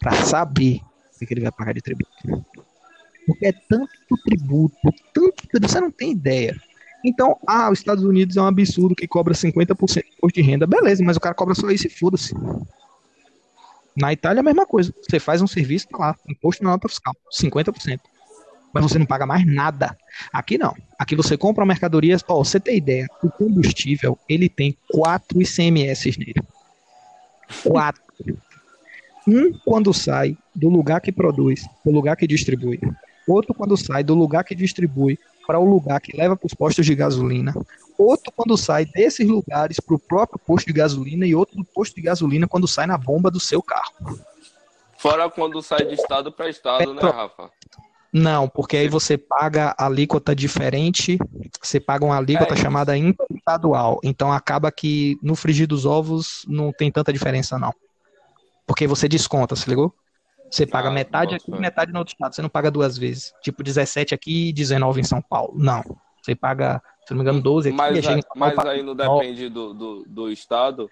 [0.00, 0.80] Para saber
[1.14, 2.44] o que, é que ele vai pagar de tributo.
[3.26, 3.88] Porque é tanto
[4.24, 4.76] tributo,
[5.12, 6.56] tanto tributo, você não tem ideia.
[7.04, 10.66] Então, ah, os Estados Unidos é um absurdo que cobra 50% de imposto de renda.
[10.66, 12.34] Beleza, mas o cara cobra só isso e foda-se.
[13.96, 14.94] Na Itália é a mesma coisa.
[15.02, 18.00] Você faz um serviço, tá lá, imposto na nota fiscal, 50%.
[18.72, 19.96] Mas você não paga mais nada.
[20.32, 20.74] Aqui não.
[20.98, 22.24] Aqui você compra mercadorias.
[22.26, 26.42] Ó, você tem ideia, o combustível, ele tem quatro ICMS nele.
[27.62, 28.02] Quatro.
[29.28, 32.80] Um quando sai do lugar que produz, do lugar que distribui.
[33.26, 36.86] Outro quando sai do lugar que distribui para o lugar que leva para os postos
[36.86, 37.52] de gasolina,
[37.98, 41.94] outro quando sai desses lugares para o próprio posto de gasolina e outro do posto
[41.94, 43.92] de gasolina quando sai na bomba do seu carro.
[44.96, 47.50] Fora quando sai de estado para estado, né, Rafa?
[48.12, 51.18] Não, porque aí você paga alíquota diferente,
[51.60, 53.98] você paga uma alíquota é chamada interestadual.
[54.04, 57.72] Então acaba que no frigir dos ovos não tem tanta diferença, não.
[58.66, 59.94] Porque você desconta, se ligou?
[60.52, 62.34] Você paga ah, metade aqui e metade no outro estado.
[62.34, 63.32] Você não paga duas vezes.
[63.42, 65.54] Tipo, 17 aqui e 19 em São Paulo.
[65.56, 65.82] Não.
[66.20, 67.76] Você paga, se não me engano, 12 aqui.
[67.76, 70.90] Mas, a, mas aí não depende do, do, do estado?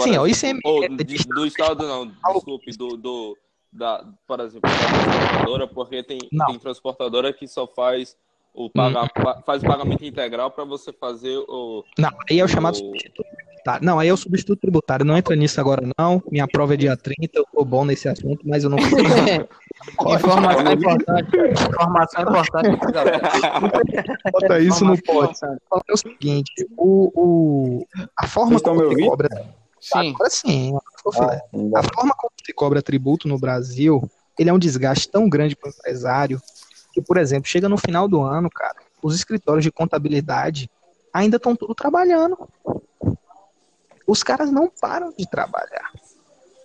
[0.00, 0.60] Sim, exemplo, o ICMS.
[0.64, 3.38] Ou, de, do estado não, desculpe, do, do,
[3.70, 8.16] da, por exemplo, da transportadora, porque tem, tem transportadora que só faz
[8.54, 9.42] o paga, hum.
[9.46, 11.84] faz o pagamento integral para você fazer o.
[11.98, 12.92] Não, aí é o chamado o,
[13.64, 15.06] Tá, não, aí é o substituto tributário.
[15.06, 16.20] Não entra nisso agora, não.
[16.30, 18.76] Minha prova é dia 30, eu tô bom nesse assunto, mas eu não.
[20.14, 21.36] Informação é importante.
[21.70, 22.20] Informação
[22.64, 23.20] é importante,
[24.32, 25.38] Bota isso no pote.
[25.44, 27.86] É o seguinte: o, o,
[28.16, 29.28] a forma como se cobra.
[29.80, 30.10] Sim.
[30.10, 30.72] Agora sim.
[31.16, 31.40] Ah,
[31.76, 35.68] a forma como se cobra tributo no Brasil, ele é um desgaste tão grande para
[35.68, 36.40] o empresário
[36.92, 40.70] que, por exemplo, chega no final do ano, cara, os escritórios de contabilidade
[41.12, 42.36] ainda estão tudo trabalhando.
[44.06, 45.90] Os caras não param de trabalhar.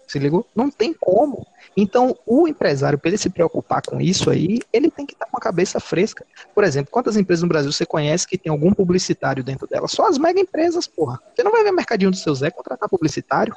[0.08, 0.48] Se ligou?
[0.56, 1.46] Não tem como.
[1.76, 5.38] Então, o empresário, para ele se preocupar com isso aí, ele tem que estar com
[5.38, 6.26] a cabeça fresca.
[6.56, 9.88] Por exemplo, quantas empresas no Brasil você conhece que tem algum publicitário dentro dela?
[9.88, 11.22] Só as mega empresas, porra.
[11.36, 13.54] Você não vai ver mercadinho do seu Zé contratar publicitário.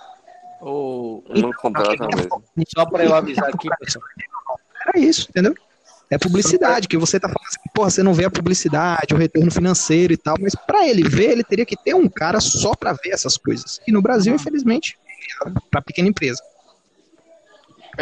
[0.61, 2.43] Ou oh, não contrata mesmo.
[2.77, 4.05] Só para eu avisar aqui, pessoal.
[4.87, 5.55] Era isso, entendeu?
[6.11, 9.51] É publicidade, que você tá falando assim, porra, você não vê a publicidade, o retorno
[9.51, 12.93] financeiro e tal, mas para ele ver, ele teria que ter um cara só para
[12.93, 13.81] ver essas coisas.
[13.87, 14.99] E no Brasil, infelizmente,
[15.47, 16.43] é para pequena empresa.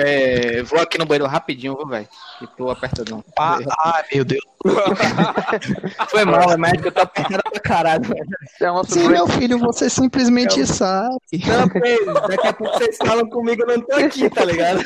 [0.00, 2.06] É, vou aqui no banheiro rapidinho, vou, velho.
[2.38, 3.24] Que tô apertadão.
[3.36, 4.40] Ah, ah, meu Deus.
[6.08, 8.04] Foi mal, é médico, eu tô apertado pra caralho.
[8.14, 11.18] É Sim, meu filho, você simplesmente é sabe.
[11.32, 14.84] Não, Pedro, daqui a pouco vocês falam comigo, eu não tô aqui, tá ligado?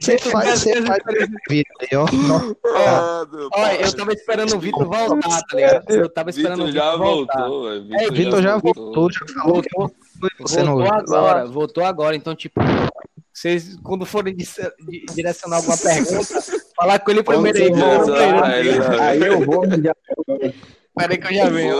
[0.00, 1.00] Você faz, você faz
[1.48, 2.06] vídeo aí, ó.
[2.76, 5.90] Ah, Olha, eu tava esperando o Vitor voltar, tá ligado?
[5.90, 7.48] Eu tava esperando Vitor o Vitor voltar.
[7.48, 9.62] Voltou, é, Vitor já voltou, já falou.
[10.40, 12.16] Você voltou não agora, voltou agora.
[12.16, 12.60] Então, tipo,
[13.32, 14.36] vocês, quando forem
[15.14, 16.40] direcionar alguma pergunta,
[16.76, 17.70] falar com ele primeiro aí.
[17.70, 18.14] Vou,
[19.00, 19.62] aí eu vou.
[20.96, 21.76] Peraí que eu já venho.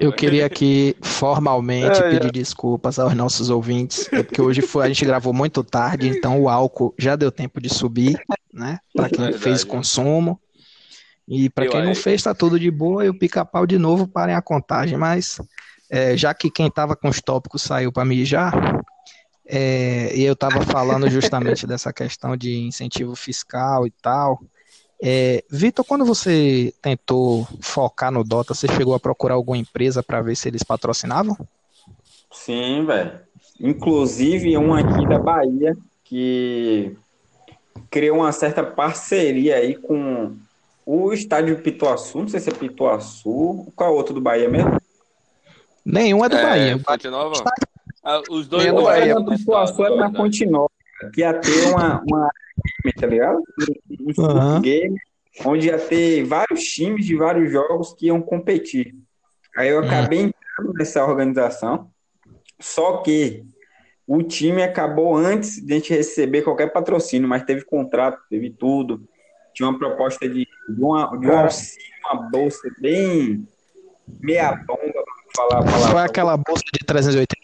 [0.00, 5.04] Eu queria aqui formalmente pedir desculpas aos nossos ouvintes, é porque hoje foi, a gente
[5.04, 8.18] gravou muito tarde, então o álcool já deu tempo de subir,
[8.52, 8.78] né?
[8.94, 10.40] Para quem fez consumo.
[11.28, 13.04] E para quem não fez, tá tudo de boa.
[13.04, 15.40] E o pica-pau de novo parem a contagem, mas
[15.94, 18.52] é, já que quem estava com os tópicos saiu para mijar,
[19.46, 24.42] é, e eu estava falando justamente dessa questão de incentivo fiscal e tal.
[25.00, 30.20] É, Vitor, quando você tentou focar no Dota, você chegou a procurar alguma empresa para
[30.20, 31.36] ver se eles patrocinavam?
[32.32, 33.20] Sim, velho.
[33.60, 36.96] Inclusive um aqui da Bahia que
[37.88, 40.34] criou uma certa parceria aí com
[40.84, 44.82] o estádio Pituaçu, não sei se é Pituaçu, qual outro do Bahia mesmo?
[45.84, 46.78] Nenhum é do É, Bahia.
[46.78, 47.44] Fonte Nova?
[48.02, 50.16] Ah, os dois é do Bahia, Pituaçu estado, era na verdade.
[50.16, 50.70] Fonte Nova,
[51.12, 52.30] que ia ter uma, uma
[52.98, 53.42] tá ligado?
[54.00, 54.60] Um um Aham.
[54.60, 54.96] game,
[55.44, 58.94] onde ia ter vários times de vários jogos que iam competir.
[59.56, 61.90] Aí eu acabei entrando nessa organização,
[62.60, 63.44] só que
[64.06, 69.08] o time acabou antes de a gente receber qualquer patrocínio, mas teve contrato, teve tudo.
[69.54, 73.46] Tinha uma proposta de, de, uma, de um auxílio, uma bolsa bem
[74.20, 75.04] meia bomba,
[75.36, 75.90] falar a palavra.
[75.90, 77.36] Foi aquela bolsa de 380.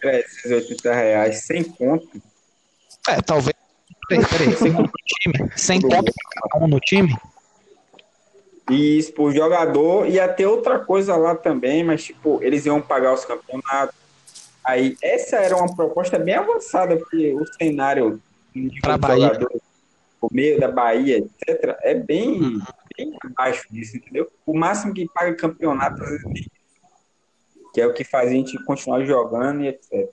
[0.00, 2.22] 380 reais, sem conto.
[3.08, 3.54] É, talvez.
[4.08, 4.56] Peraí, peraí.
[4.56, 5.52] Sem conto no time.
[5.56, 6.12] Sem conto
[6.52, 7.16] cada um no time.
[8.70, 13.14] E isso pro jogador ia ter outra coisa lá também, mas tipo, eles iam pagar
[13.14, 13.98] os campeonatos.
[14.64, 18.22] Aí, essa era uma proposta bem avançada, porque o cenário
[18.54, 19.28] de Bahia.
[19.28, 19.60] jogador,
[20.20, 22.60] o meio da Bahia, etc., é bem,
[22.96, 24.30] bem abaixo disso, entendeu?
[24.46, 26.46] O máximo que paga campeonato, às vezes.
[27.80, 30.10] Que é o que faz a gente continuar jogando e etc.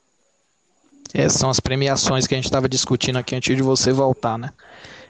[1.13, 4.51] Essas são as premiações que a gente estava discutindo aqui antes de você voltar, né?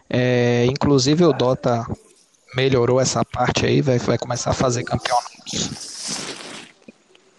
[0.10, 1.86] É, inclusive o Dota
[2.56, 6.36] melhorou essa parte aí, vai, vai começar a fazer campeonatos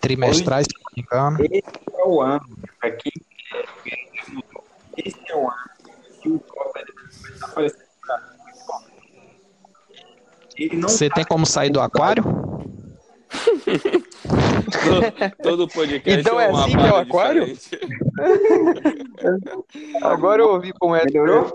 [0.01, 1.39] trimestrais, se não me engano.
[1.51, 1.63] Esse
[1.93, 3.13] é o ano, para quem
[3.51, 3.65] quer,
[4.99, 5.71] esse é o ano
[6.21, 6.85] que o Dota
[7.33, 7.89] estar aparecendo
[10.83, 12.25] Você tem como sair do aquário?
[14.29, 14.31] Todo,
[15.43, 17.47] todo podcast Então é uma assim que é o aquário?
[20.03, 21.05] Agora eu ouvi como é.
[21.05, 21.47] melhorou?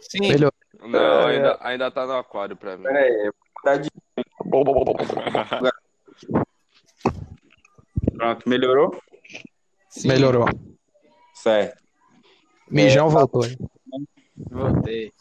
[0.00, 0.20] Sim.
[0.20, 0.52] Melhorou.
[0.82, 2.84] Não, ainda, ainda tá no aquário pra mim.
[2.84, 3.34] Pera aí, eu
[4.44, 5.72] vou mudar de.
[8.16, 8.96] Pronto, melhorou?
[9.90, 10.08] Sim.
[10.08, 10.46] Melhorou.
[11.34, 11.82] Certo.
[12.70, 13.44] Mijão voltou.
[13.44, 13.56] hein?
[14.50, 15.12] Voltei.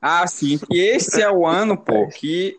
[0.00, 2.58] Ah, sim, que esse é o ano, pô, que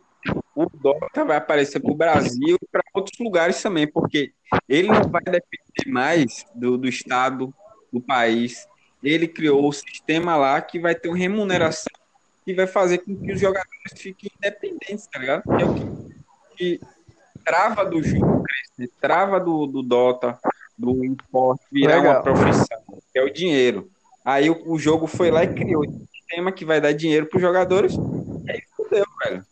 [0.56, 4.32] o Dota vai aparecer pro Brasil e para outros lugares também, porque
[4.68, 7.54] ele não vai depender mais do, do estado,
[7.92, 8.68] do país.
[9.04, 11.94] Ele criou o sistema lá que vai ter uma remuneração
[12.48, 15.44] que vai fazer com que os jogadores fiquem independentes, tá ligado?
[15.44, 15.88] Que é o que,
[16.56, 16.82] que
[17.44, 20.40] trava do jogo crescer, trava do, do Dota,
[20.78, 22.14] do esporte virar Legal.
[22.14, 22.80] uma profissão,
[23.12, 23.90] que é o dinheiro.
[24.24, 27.42] Aí o, o jogo foi lá e criou esse sistema que vai dar dinheiro pros
[27.42, 27.94] jogadores.
[27.94, 29.46] E aí fudeu, velho.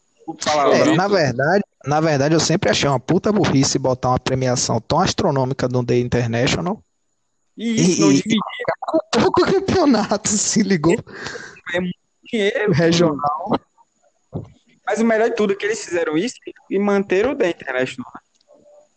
[0.73, 4.99] É, na verdade, na verdade, eu sempre achei uma puta burrice botar uma premiação tão
[4.99, 6.83] astronômica no The International
[7.55, 8.23] E isso não e-
[9.11, 10.95] pouco campeonato, se ligou?
[12.31, 12.71] dinheiro.
[12.71, 13.51] Regional.
[14.85, 16.35] Mas o melhor de tudo é que eles fizeram isso
[16.69, 18.21] e manteram o da International, né?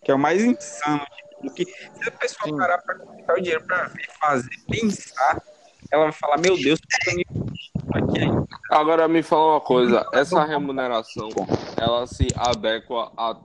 [0.04, 1.00] que é o mais insano.
[1.40, 5.42] tudo, que se a pessoa parar para colocar o dinheiro para ver, fazer, pensar,
[5.90, 6.78] ela vai falar, meu Deus?
[8.70, 11.28] Agora me fala uma coisa, essa remuneração,
[11.76, 13.36] ela se adequa a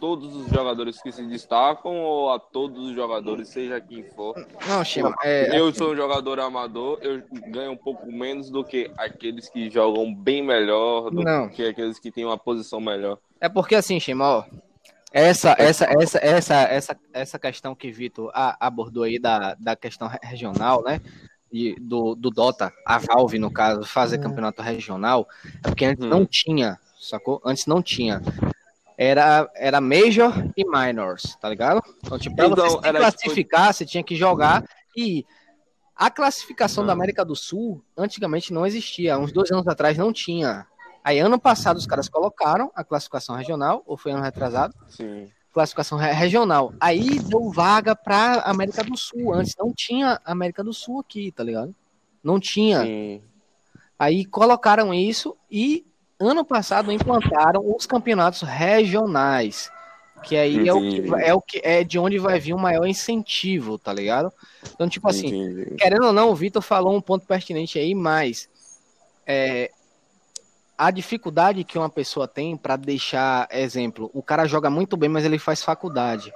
[0.00, 4.34] todos os jogadores que se destacam ou a todos os jogadores, seja quem for?
[4.66, 8.90] Não, Chima, é, Eu sou um jogador amador, eu ganho um pouco menos do que
[8.96, 11.48] aqueles que jogam bem melhor, do Não.
[11.50, 13.18] que aqueles que têm uma posição melhor.
[13.40, 14.44] é porque assim, Chima, ó,
[15.12, 20.18] essa, essa, essa, essa, essa, essa questão que Vitor abordou aí da, da questão re-
[20.22, 20.98] regional, né?
[21.52, 25.26] De- do, do Dota, a Valve, no caso, fazer campeonato regional,
[25.64, 26.08] é porque antes Hum.
[26.08, 27.40] não tinha, sacou?
[27.44, 28.20] Antes não tinha.
[28.96, 31.82] Era, era Major e Minors, tá ligado?
[32.04, 34.62] Então, tipo, pra Então, você se era classificar, você tinha que jogar
[34.96, 35.24] e
[35.96, 36.94] a classificação da Ah.
[36.94, 39.14] América do Sul antigamente não existia.
[39.14, 40.66] Há uns dois anos atrás não tinha.
[41.02, 44.74] Aí, ano passado, os caras colocaram a classificação regional, ou foi ano retrasado?
[44.88, 45.30] Sim.
[45.52, 46.72] Classificação re- regional.
[46.80, 49.34] Aí deu vaga pra América do Sul.
[49.34, 51.74] Antes não tinha América do Sul aqui, tá ligado?
[52.22, 52.82] Não tinha.
[52.82, 53.20] Sim.
[53.98, 55.84] Aí colocaram isso e
[56.18, 59.70] ano passado implantaram os campeonatos regionais.
[60.22, 62.86] Que aí é o que, é o que é de onde vai vir o maior
[62.86, 64.30] incentivo, tá ligado?
[64.74, 65.76] Então, tipo assim, Entendi.
[65.76, 68.46] querendo ou não, o Vitor falou um ponto pertinente aí, mas
[69.26, 69.70] é,
[70.80, 75.26] a dificuldade que uma pessoa tem para deixar exemplo, o cara joga muito bem, mas
[75.26, 76.32] ele faz faculdade.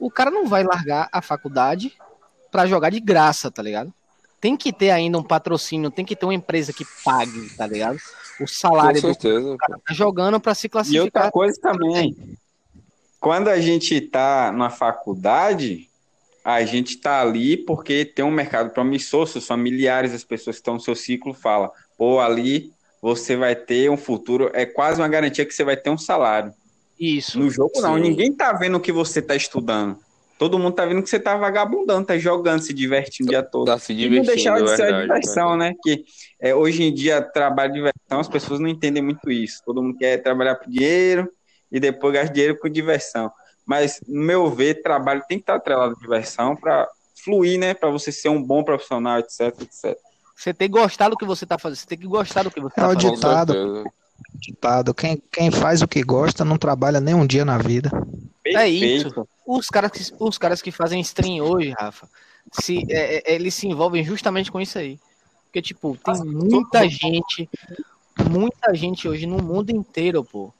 [0.00, 1.92] O cara não vai largar a faculdade
[2.50, 3.92] para jogar de graça, tá ligado?
[4.40, 7.96] Tem que ter ainda um patrocínio, tem que ter uma empresa que pague, tá ligado?
[7.96, 9.56] O Com salário do certeza.
[9.58, 11.04] cara tá jogando para se E classificar.
[11.04, 12.16] outra coisa também,
[13.20, 15.86] quando a gente tá na faculdade,
[16.42, 20.74] a gente tá ali porque tem um mercado promissor, seus familiares, as pessoas que estão
[20.74, 22.72] no seu ciclo falam, pô, ali
[23.02, 26.54] você vai ter um futuro, é quase uma garantia que você vai ter um salário.
[26.98, 27.36] Isso.
[27.36, 28.00] No jogo não, Sim.
[28.00, 29.98] ninguém tá vendo o que você tá estudando.
[30.38, 33.66] todo mundo tá vendo que você tá vagabundando, tá jogando, se divertindo o dia todo.
[33.66, 35.74] Tá se E não divertindo, deixar de é ser a verdade, diversão, né?
[35.82, 36.04] Que
[36.40, 39.62] é, hoje em dia, trabalho de diversão, as pessoas não entendem muito isso.
[39.64, 41.28] Todo mundo quer trabalhar por dinheiro
[41.70, 43.32] e depois gasta dinheiro com diversão.
[43.66, 46.88] Mas, no meu ver, trabalho tem que estar atrelado à diversão para
[47.24, 47.74] fluir, né?
[47.74, 49.96] Para você ser um bom profissional, etc, etc.
[50.42, 51.78] Você tem que gostar do que você tá fazendo.
[51.78, 53.10] Você tem que gostar do que você É tá o fazendo.
[53.10, 53.52] Com ditado.
[53.52, 53.92] certeza.
[54.34, 54.94] Ditado.
[54.94, 57.90] Quem, quem faz o que gosta não trabalha nem um dia na vida.
[58.44, 59.28] É isso.
[59.46, 62.08] Os caras, que, os caras que fazem stream hoje, Rafa,
[62.50, 64.98] se, é, é, eles se envolvem justamente com isso aí.
[65.44, 67.48] Porque, tipo, tem muita gente,
[68.28, 70.52] muita gente hoje no mundo inteiro, pô,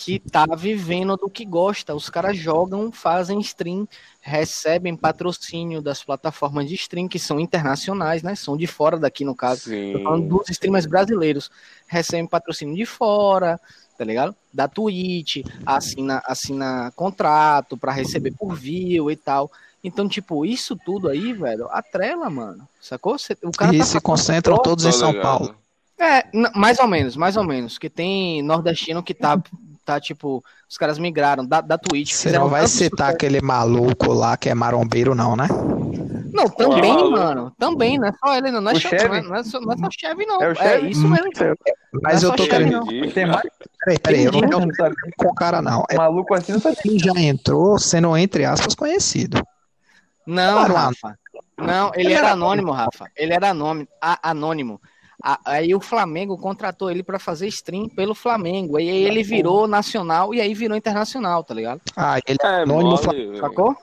[0.00, 1.92] que tá vivendo do que gosta.
[1.92, 3.86] Os caras jogam, fazem stream,
[4.20, 8.36] recebem patrocínio das plataformas de stream, que são internacionais, né?
[8.36, 9.64] São de fora daqui, no caso.
[9.64, 10.00] Tô Sim.
[10.04, 11.50] falando dos streamers brasileiros.
[11.88, 13.60] Recebem patrocínio de fora,
[13.98, 14.36] tá ligado?
[14.54, 19.50] Da Twitch, assina, assina contrato pra receber por view e tal.
[19.82, 22.68] Então, tipo, isso tudo aí, velho, atrela, mano.
[22.80, 23.18] Sacou?
[23.18, 25.22] Cê- o cara E tá se concentram todos em Tô São ligado.
[25.24, 25.54] Paulo.
[26.00, 26.22] É,
[26.56, 27.78] mais ou menos, mais ou menos.
[27.78, 29.36] Que tem nordestino que tá,
[29.92, 32.12] tá tipo, os caras migraram da, da Twitch.
[32.12, 35.48] Você não vai citar aquele maluco lá que é marombeiro, não, né?
[36.30, 37.10] Não, também, maluco.
[37.12, 37.52] mano.
[37.58, 38.60] Também, não é só ele, não.
[38.60, 39.08] Não é, O só, Chevy?
[39.08, 40.42] não é, não é só, não é só Chevy, não.
[40.42, 40.90] É o É, Chevy?
[40.90, 41.30] isso mesmo.
[42.02, 42.86] Mas Não eu é tô só querendo.
[43.14, 43.42] Tem mais
[43.84, 44.94] Peraí, peraí, eu não sabe?
[45.16, 45.82] com o cara, não.
[45.88, 46.76] É Maluco assim não sabe.
[46.76, 49.42] quem já entrou sendo, entre aspas, conhecido.
[50.26, 51.18] Não, Rafa.
[51.56, 53.06] Não, ele era anônimo, Rafa.
[53.16, 53.88] Ele era anônimo.
[54.02, 54.80] a- anônimo.
[55.44, 58.76] Aí o Flamengo contratou ele pra fazer stream pelo Flamengo.
[58.76, 61.80] Aí ele virou nacional e aí virou internacional, tá ligado?
[61.96, 62.90] Ah, ele é É, anônimo.
[62.90, 63.36] mole, velho.
[63.38, 63.76] Sacou?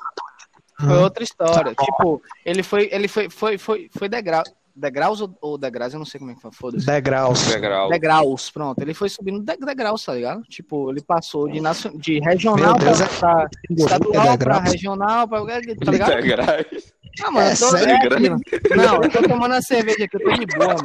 [0.79, 1.01] Foi Hum.
[1.03, 1.73] outra história.
[1.75, 4.43] Tipo, ele foi, ele foi, foi, foi, foi degrau,
[4.75, 6.86] degraus ou, ou degraus, eu não sei como é que foi, foda-se.
[6.86, 7.45] Degraus.
[7.47, 7.89] Degrau.
[7.89, 8.79] Degraus, pronto.
[8.81, 10.41] Ele foi subindo de, degraus, tá ligado?
[10.43, 14.63] Tipo, ele passou de, nacio- de regional Meu Deus, pra, pra estadual, pra degraus.
[14.71, 15.59] regional, pra, tá
[15.91, 16.21] ligado?
[16.21, 16.93] Degraus.
[17.24, 18.28] Ah, mano, É eu tô, sério, é grande?
[18.28, 18.39] aquilo.
[18.76, 20.84] Não, eu tô tomando a cerveja aqui, eu tô de boa, mano.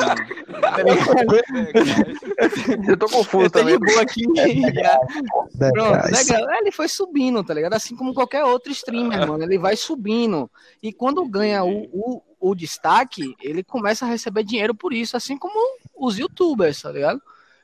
[0.60, 1.40] Tá ligado?
[2.88, 3.78] Eu tô confuso Eu tô de também.
[3.78, 4.22] boa aqui.
[4.74, 4.98] já.
[5.72, 6.26] Pronto, Degraus.
[6.26, 6.50] degrau.
[6.50, 7.74] É, Ele foi subindo, tá ligado?
[7.74, 9.42] Assim como qualquer outro streamer, mano.
[9.44, 10.50] Ele vai subindo.
[10.82, 15.36] E quando ganha o, o, o destaque, ele começa a receber dinheiro por isso, assim
[15.36, 15.54] como
[15.96, 17.20] os youtubers, tá ligado?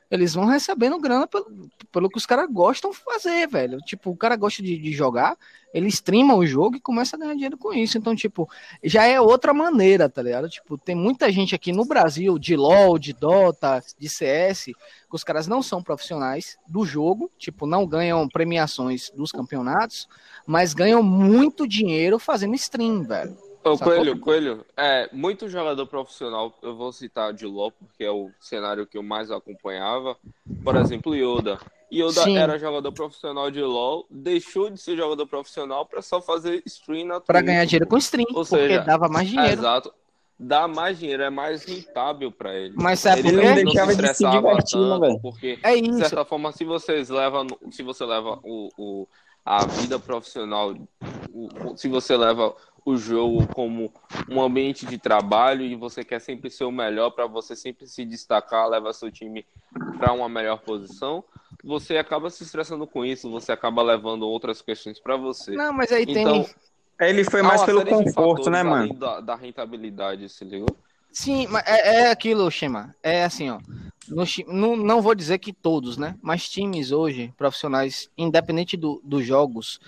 [0.09, 3.79] Eles vão recebendo grana pelo, pelo que os caras gostam fazer, velho.
[3.79, 5.37] Tipo, o cara gosta de, de jogar,
[5.73, 7.97] ele streama o jogo e começa a ganhar dinheiro com isso.
[7.97, 8.49] Então, tipo,
[8.83, 10.49] já é outra maneira, tá ligado?
[10.49, 14.75] Tipo, tem muita gente aqui no Brasil de LoL, de Dota, de CS, que
[15.11, 20.07] os caras não são profissionais do jogo, tipo, não ganham premiações dos campeonatos,
[20.45, 23.46] mas ganham muito dinheiro fazendo stream, velho.
[23.73, 23.77] Ô?
[23.77, 28.85] Coelho, Coelho, é, muito jogador profissional, eu vou citar de LoL, porque é o cenário
[28.87, 30.15] que eu mais acompanhava.
[30.63, 31.59] Por exemplo, Yoda.
[31.91, 32.37] Yoda Sim.
[32.37, 37.19] era jogador profissional de LoL, deixou de ser jogador profissional pra só fazer stream na
[37.21, 37.45] Twitch.
[37.45, 39.53] ganhar dinheiro com stream, Ou porque seja, dava mais dinheiro.
[39.53, 39.93] Exato.
[40.39, 42.75] Dá mais dinheiro, é mais rentável pra ele.
[42.77, 45.19] Mas sabe ele por não deixava de se divertir, né, tanto, velho?
[45.19, 45.97] Porque É de isso.
[45.99, 49.07] certa forma, se vocês levam, se você leva o, o-
[49.43, 50.75] a vida profissional,
[51.33, 52.53] o- se você leva
[52.87, 53.91] o jogo como
[54.29, 58.05] um ambiente de trabalho e você quer sempre ser o melhor para você sempre se
[58.05, 59.45] destacar, levar seu time
[59.97, 61.21] para uma melhor posição,
[61.61, 65.53] você acaba se estressando com isso, você acaba levando outras questões para você.
[65.53, 66.19] Não, mas aí tem.
[66.21, 66.45] Então,
[67.01, 68.93] Ele foi há mais pelo conforto, né, mano?
[68.93, 70.77] Da, da rentabilidade, se ligou?
[71.11, 72.95] Sim, mas é, é aquilo, Shema.
[73.03, 73.59] É assim, ó.
[74.07, 76.15] No não, não vou dizer que todos, né?
[76.21, 79.81] Mas times hoje, profissionais, independente do- dos jogos,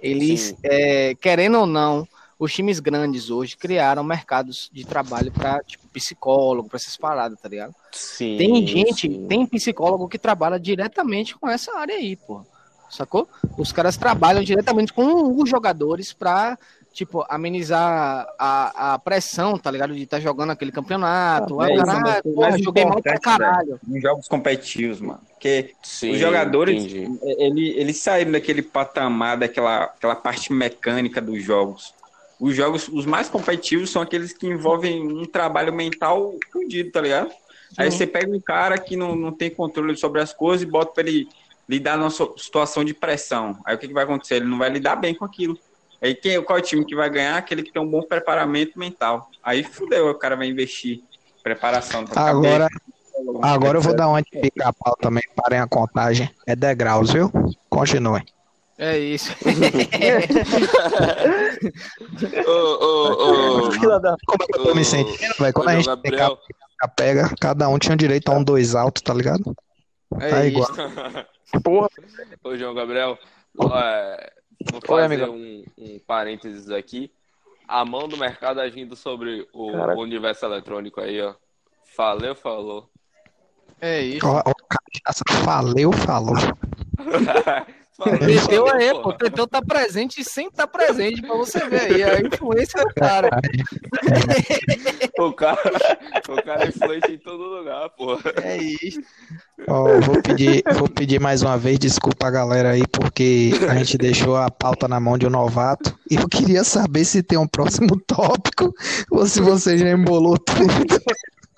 [0.00, 2.06] eles, é, querendo ou não,
[2.44, 7.48] os times grandes hoje criaram mercados de trabalho para tipo, psicólogo, para essas paradas, tá
[7.48, 7.74] ligado?
[7.92, 8.36] Sim.
[8.36, 9.26] Tem gente, sim.
[9.26, 12.42] tem psicólogo que trabalha diretamente com essa área aí, pô.
[12.90, 13.28] Sacou?
[13.58, 16.56] Os caras trabalham diretamente com os jogadores pra,
[16.92, 19.94] tipo, amenizar a, a pressão, tá ligado?
[19.94, 21.60] De estar jogando aquele campeonato.
[21.60, 23.80] Ah, Ah, é mas o porra, joguei mal pra caralho.
[23.88, 25.20] Em jogos competitivos, mano.
[25.28, 27.18] Porque Sim, os jogadores, entendi.
[27.38, 31.92] ele, eles saíram daquele patamar, daquela aquela parte mecânica dos jogos.
[32.38, 37.30] Os jogos, os mais competitivos são aqueles que envolvem um trabalho mental fudido, tá ligado?
[37.76, 40.92] Aí você pega um cara que não, não tem controle sobre as coisas e bota
[40.92, 41.28] pra ele
[41.68, 43.58] lidar numa situação de pressão.
[43.64, 44.36] Aí o que, que vai acontecer?
[44.36, 45.58] Ele não vai lidar bem com aquilo.
[46.00, 47.36] Aí quem, qual é o time que vai ganhar?
[47.36, 49.30] Aquele que tem um bom preparamento mental.
[49.42, 52.04] Aí fudeu, o cara vai investir em preparação.
[52.14, 56.30] Agora, cabeça, agora eu vou dar uma de pica-pau também, parem a contagem.
[56.46, 57.30] É degraus, viu?
[57.70, 58.22] Continue.
[58.78, 59.32] É isso.
[62.46, 65.52] Ô, ô, ô, Fila da- Como é que eu tô me sentindo, velho?
[65.54, 66.38] Quando a gente Gabriel,
[66.96, 69.54] pega, cada um tinha direito a um dois alto, tá ligado?
[70.20, 70.58] É Tá isso.
[70.58, 70.68] igual.
[71.62, 71.88] Porra,
[72.42, 73.16] Ô, João Gabriel,
[73.74, 74.32] é,
[74.70, 77.12] vou fazer um, um parênteses aqui.
[77.68, 81.34] A mão do mercado agindo sobre o, o universo eletrônico aí, ó.
[81.96, 82.90] Faleu, falou.
[83.80, 84.26] É isso.
[84.26, 86.34] Ó, ó, cachaça, faleu, falou.
[88.02, 89.12] Teteu aí, pô.
[89.12, 92.02] Teteu tá presente sem tá presente pra você ver aí.
[92.02, 93.30] A influência do cara.
[95.18, 95.60] o cara.
[96.28, 98.18] O cara é influente em todo lugar, pô.
[98.42, 99.00] É isso.
[99.68, 103.96] Ó, vou, pedir, vou pedir mais uma vez desculpa a galera aí, porque a gente
[103.96, 105.96] deixou a pauta na mão de um novato.
[106.10, 108.74] E eu queria saber se tem um próximo tópico
[109.10, 111.00] ou se você já embolou tudo.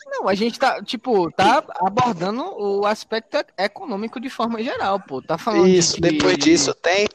[0.07, 5.21] Não, a gente tá, tipo, tá abordando o aspecto econômico de forma geral, pô.
[5.21, 7.07] Tá falando Isso, de, depois disso tem.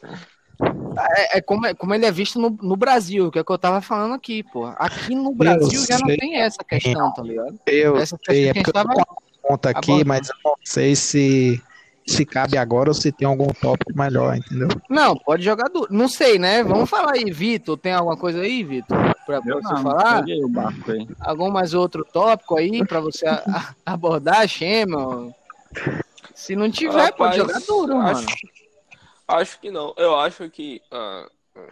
[1.18, 3.52] É, é, como, é como ele é visto no, no Brasil, que é o que
[3.52, 4.66] eu tava falando aqui, pô.
[4.78, 6.18] Aqui no Brasil já não sei.
[6.18, 7.58] tem essa questão, tá ligado?
[7.66, 8.90] Eu Essa sei, é a porque eu tava
[9.42, 10.08] conta aqui, abordando.
[10.10, 11.62] mas eu não sei se,
[12.06, 14.68] se cabe agora ou se tem algum tópico melhor, entendeu?
[14.90, 15.88] Não, pode jogar duro.
[15.92, 16.64] Não sei, né?
[16.64, 17.78] Vamos falar aí, Vitor.
[17.78, 18.98] Tem alguma coisa aí, Vitor?
[19.26, 20.20] Pra Eu você não, falar?
[20.20, 21.08] peguei o barco aí.
[21.20, 23.44] Algum mais outro tópico aí pra você a-
[23.86, 25.34] a- abordar, Shema?
[26.34, 28.28] Se não tiver, pode Rapaz, jogar duro, acho, mano.
[29.28, 29.94] Acho que não.
[29.98, 31.28] Eu acho que ah,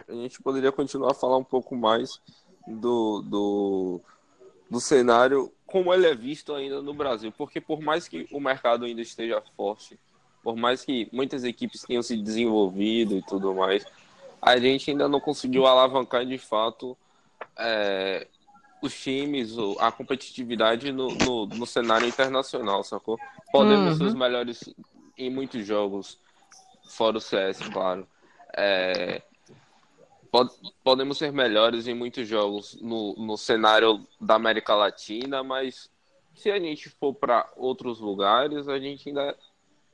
[0.08, 2.20] a gente poderia continuar a falar um pouco mais
[2.66, 4.00] do, do,
[4.70, 7.32] do cenário como ele é visto ainda no Brasil.
[7.36, 9.98] Porque por mais que o mercado ainda esteja forte,
[10.42, 13.86] por mais que muitas equipes tenham se desenvolvido e tudo mais,
[14.40, 16.96] a gente ainda não conseguiu alavancar de fato
[17.58, 18.26] é,
[18.82, 23.18] os times, a competitividade no, no, no cenário internacional, sacou?
[23.52, 24.08] Podemos ser Uhum.
[24.08, 24.74] os melhores
[25.16, 26.18] em muitos jogos,
[26.86, 28.08] fora o CS, claro.
[28.56, 29.22] É,
[30.30, 30.50] pod-
[30.82, 35.90] podemos ser melhores em muitos jogos no, no cenário da América Latina, mas
[36.34, 39.36] se a gente for para outros lugares, a gente ainda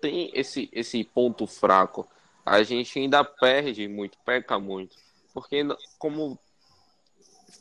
[0.01, 2.09] tem esse, esse ponto fraco.
[2.44, 4.97] A gente ainda perde muito, peca muito.
[5.34, 5.62] Porque,
[5.99, 6.38] como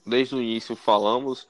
[0.06, 1.48] desde o início falamos,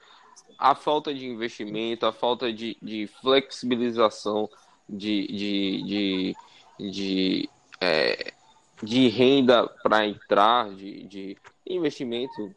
[0.58, 4.50] a falta de investimento, a falta de, de flexibilização
[4.88, 6.36] de, de, de,
[6.92, 7.50] de,
[7.82, 8.34] é,
[8.82, 12.56] de renda para entrar, de, de investimento,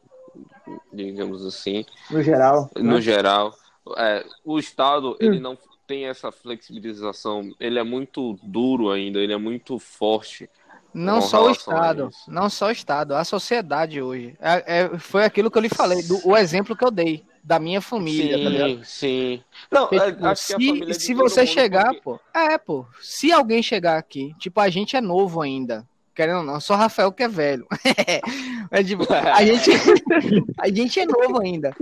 [0.93, 2.71] digamos assim, No geral.
[2.77, 3.01] no né?
[3.01, 3.55] geral.
[3.97, 5.57] É, o Estado, ele não
[5.89, 10.49] tem essa flexibilização, ele é muito duro ainda, ele é muito forte.
[10.93, 14.37] Não só o Estado, não só o Estado, a sociedade hoje.
[14.41, 17.59] É, é- foi aquilo que eu lhe falei, do, o exemplo que eu dei da
[17.59, 18.85] minha família, tá ligado?
[18.85, 19.43] Sim, sim.
[19.71, 22.21] Não, Porque, é, se de se você chegar, porque- pô.
[22.35, 22.85] É, pô.
[23.01, 25.87] Se alguém chegar aqui, tipo, a gente é novo ainda.
[26.15, 27.67] Querendo ou não, só Rafael que é velho.
[28.71, 29.71] é tipo, a gente,
[30.59, 31.75] a gente é novo ainda.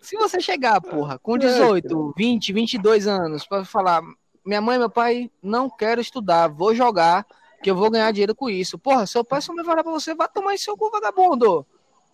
[0.00, 4.02] Se você chegar, porra, com 18, 20, 22 anos, pra falar,
[4.44, 7.26] minha mãe e meu pai não quero estudar, vou jogar,
[7.62, 8.78] que eu vou ganhar dinheiro com isso.
[8.78, 11.66] Porra, seu pai só me vai olhar pra você, vai tomar em seu cu, vagabundo.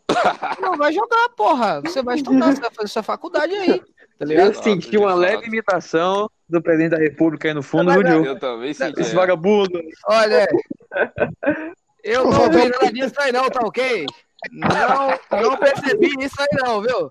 [0.60, 1.80] Não, vai jogar, porra.
[1.80, 6.30] Você vai estudar, você vai fazer sua faculdade aí, tá Eu senti uma leve imitação
[6.48, 8.26] do presidente da República aí no fundo, viu, Diogo?
[8.26, 9.00] Eu também senti.
[9.00, 9.80] Esse vagabundo.
[10.08, 10.46] Olha,
[12.04, 14.06] eu não vi nada disso aí não, tá ok?
[14.52, 17.10] Não, não percebi isso aí não, viu?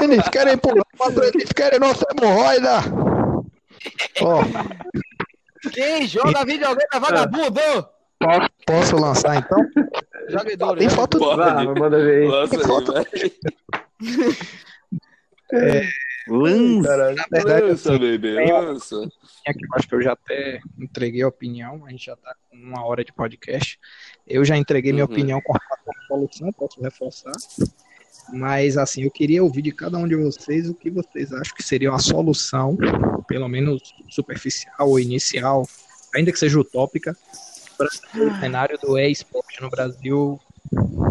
[0.00, 2.80] Eles querem pular pra eles querem nossa hemorroida.
[4.22, 4.42] Ó,
[5.72, 7.60] Quem joga videogame é vagabundo!
[8.18, 9.58] posso, posso lançar então?
[10.28, 10.76] Joga duro.
[10.78, 11.80] Tem foto Pode.
[11.80, 12.28] manda ver aí.
[12.28, 13.06] Lança aí, foto- velho.
[16.26, 16.96] Lança.
[16.96, 18.96] Na verdade, Lança, bebê, lança.
[19.46, 22.56] aqui, eu acho que eu já até entreguei a opinião, a gente já tá com
[22.56, 23.78] uma hora de podcast.
[24.26, 25.12] Eu já entreguei minha Uhum.
[25.12, 25.58] opinião com à
[26.08, 27.32] solução, posso reforçar.
[28.32, 31.62] Mas assim, eu queria ouvir de cada um de vocês o que vocês acham que
[31.62, 32.76] seria uma solução,
[33.26, 35.68] pelo menos superficial ou inicial,
[36.14, 37.16] ainda que seja utópica,
[37.76, 40.40] para o cenário do e-sport no Brasil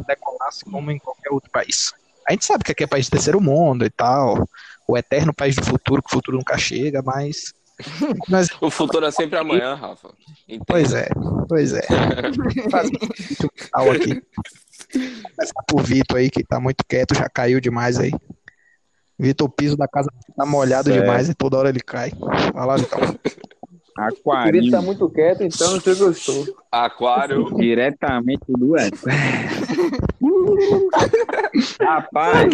[0.08, 1.94] decolasse como em qualquer outro país.
[2.28, 4.48] A gente sabe que aqui é país de terceiro mundo e tal,
[4.88, 7.54] o eterno país do futuro, que o futuro nunca chega, mas
[8.30, 10.10] nós O futuro é sempre amanhã, Rafa.
[10.68, 11.10] Pois é,
[11.48, 11.86] pois é.
[13.44, 14.22] Um tal aqui.
[14.94, 18.12] Começar por Vitor aí, que tá muito quieto, já caiu demais aí.
[19.18, 21.02] Vitor, o piso da casa tá molhado Certo.
[21.02, 22.12] demais e toda hora ele cai.
[22.54, 23.16] Vai lá, Vitor
[23.96, 24.72] Aquário.
[24.72, 26.46] tá muito quieto, então não sei gostou.
[26.72, 27.46] Aquário.
[27.56, 28.74] Diretamente do.
[31.80, 32.54] Rapaz.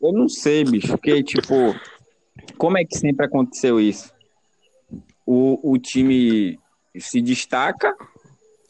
[0.00, 0.88] Eu não sei, bicho.
[0.88, 1.74] Porque, tipo,
[2.56, 4.10] como é que sempre aconteceu isso?
[5.26, 6.58] O, o time
[6.98, 7.94] se destaca,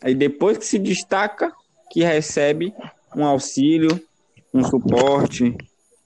[0.03, 1.53] aí depois que se destaca,
[1.91, 2.73] que recebe
[3.15, 4.01] um auxílio,
[4.53, 5.57] um suporte,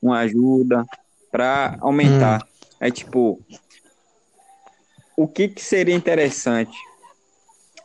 [0.00, 0.84] uma ajuda
[1.30, 2.46] para aumentar.
[2.80, 3.40] É tipo,
[5.16, 6.76] o que, que seria interessante?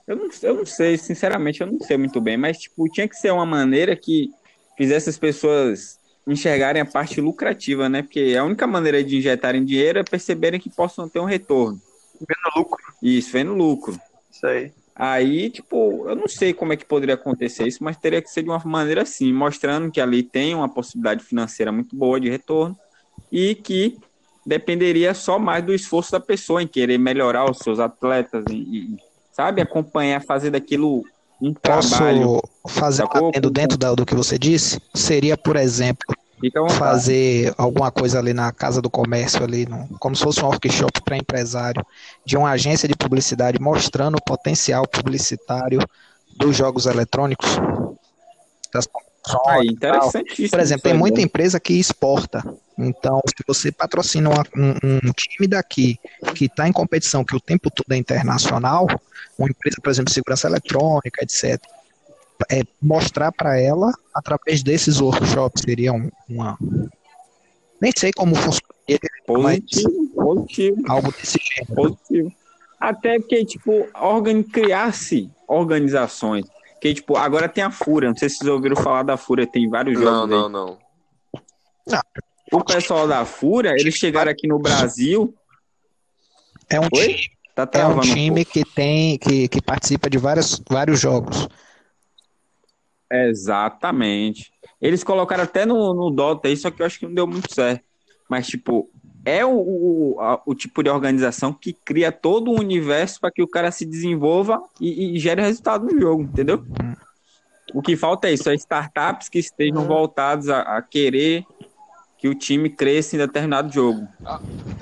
[0.08, 3.16] Eu não, eu não sei, sinceramente, eu não sei muito bem, mas tipo, tinha que
[3.16, 4.32] ser uma maneira que
[4.78, 8.01] fizesse as pessoas enxergarem a parte lucrativa, né?
[8.01, 11.82] Porque a única maneira de injetarem dinheiro é perceberem que possam ter um retorno.
[12.20, 12.78] Vendo lucro.
[13.01, 13.99] Isso, vendo lucro.
[14.32, 14.72] Isso aí.
[14.99, 18.41] Aí, tipo, eu não sei como é que poderia acontecer isso, mas teria que ser
[18.41, 22.75] de uma maneira assim, mostrando que ali tem uma possibilidade financeira muito boa de retorno
[23.31, 23.95] e que
[24.43, 28.97] dependeria só mais do esforço da pessoa em querer melhorar os seus atletas e, e
[29.31, 31.03] sabe, acompanhar, fazer daquilo
[31.39, 32.41] um Posso trabalho.
[32.67, 34.81] fazer um dentro do que você disse?
[34.95, 36.07] Seria, por exemplo,
[36.69, 41.01] Fazer alguma coisa ali na casa do comércio ali, no- como se fosse um workshop
[41.03, 41.83] para empresário
[42.25, 45.79] de uma agência de publicidade mostrando o potencial publicitário
[46.38, 47.49] dos jogos eletrônicos.
[48.71, 48.88] Das
[49.63, 50.49] interessantíssimo.
[50.49, 52.43] Por exemplo, tem muita empresa que exporta.
[52.77, 54.69] Então, se você patrocina um,
[55.07, 55.99] um time daqui
[56.35, 58.88] que está em competição, que o tempo todo é internacional,
[59.38, 61.59] uma empresa, por exemplo, de segurança eletrônica, etc.,
[62.51, 66.57] é, mostrar para ela através desses workshops seria um- uma.
[67.81, 70.83] Nem sei como funcionaria, mas Positivo, positivo.
[70.87, 71.75] algo desse gênero.
[71.75, 72.33] Positivo.
[72.79, 74.43] Até porque, tipo, organ...
[74.43, 76.45] criar-se organizações.
[76.79, 78.09] Que, tipo, agora tem a Fúria.
[78.09, 80.11] Não sei se vocês ouviram falar da Fúria, tem vários jogos.
[80.11, 80.29] Não, aí.
[80.29, 80.77] não, não.
[82.51, 85.33] O pessoal da Fúria, eles chegaram aqui no Brasil.
[86.69, 87.13] É um Oi?
[87.15, 88.51] time, Tá é um time pouco.
[88.51, 91.47] que tem que, que participa de vários, vários jogos.
[93.12, 94.51] Exatamente.
[94.82, 97.53] Eles colocaram até no, no Dota aí, só que eu acho que não deu muito
[97.53, 97.84] certo.
[98.30, 98.89] Mas, tipo,
[99.26, 103.41] é o, o, a- o tipo de organização que cria todo um universo para que
[103.41, 106.64] o cara se desenvolva e, e gere resultado no jogo, entendeu?
[107.74, 111.45] O que falta é isso, é startups que estejam voltados a, a querer
[112.18, 114.08] que o time cresça em determinado jogo.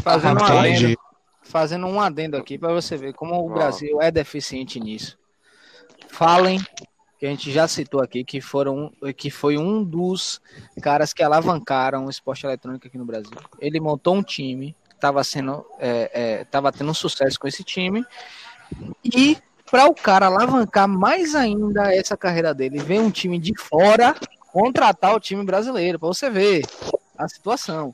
[0.04, 0.98] Fazendo um adendo,
[1.42, 3.54] fazendo um adendo aqui para você ver como o Ah.
[3.54, 5.18] Brasil é deficiente nisso.
[6.10, 6.60] Falem
[7.18, 10.42] que a gente já citou aqui que foram que foi um dos
[10.82, 13.32] caras que alavancaram o esporte eletrônico aqui no Brasil.
[13.60, 18.06] Ele montou um time, estava sendo é, é, tava tendo um sucesso com esse time
[19.04, 19.38] e
[19.70, 24.16] para o cara alavancar mais ainda essa carreira dele, vem um time de fora
[24.52, 26.64] contratar o time brasileiro para você ver
[27.18, 27.94] a situação.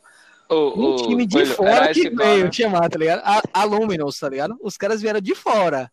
[0.50, 2.52] O, Um time de fora que veio né?
[2.52, 3.22] chamar, tá ligado?
[3.24, 4.58] A, a Luminous, tá ligado?
[4.62, 5.90] Os caras vieram de fora.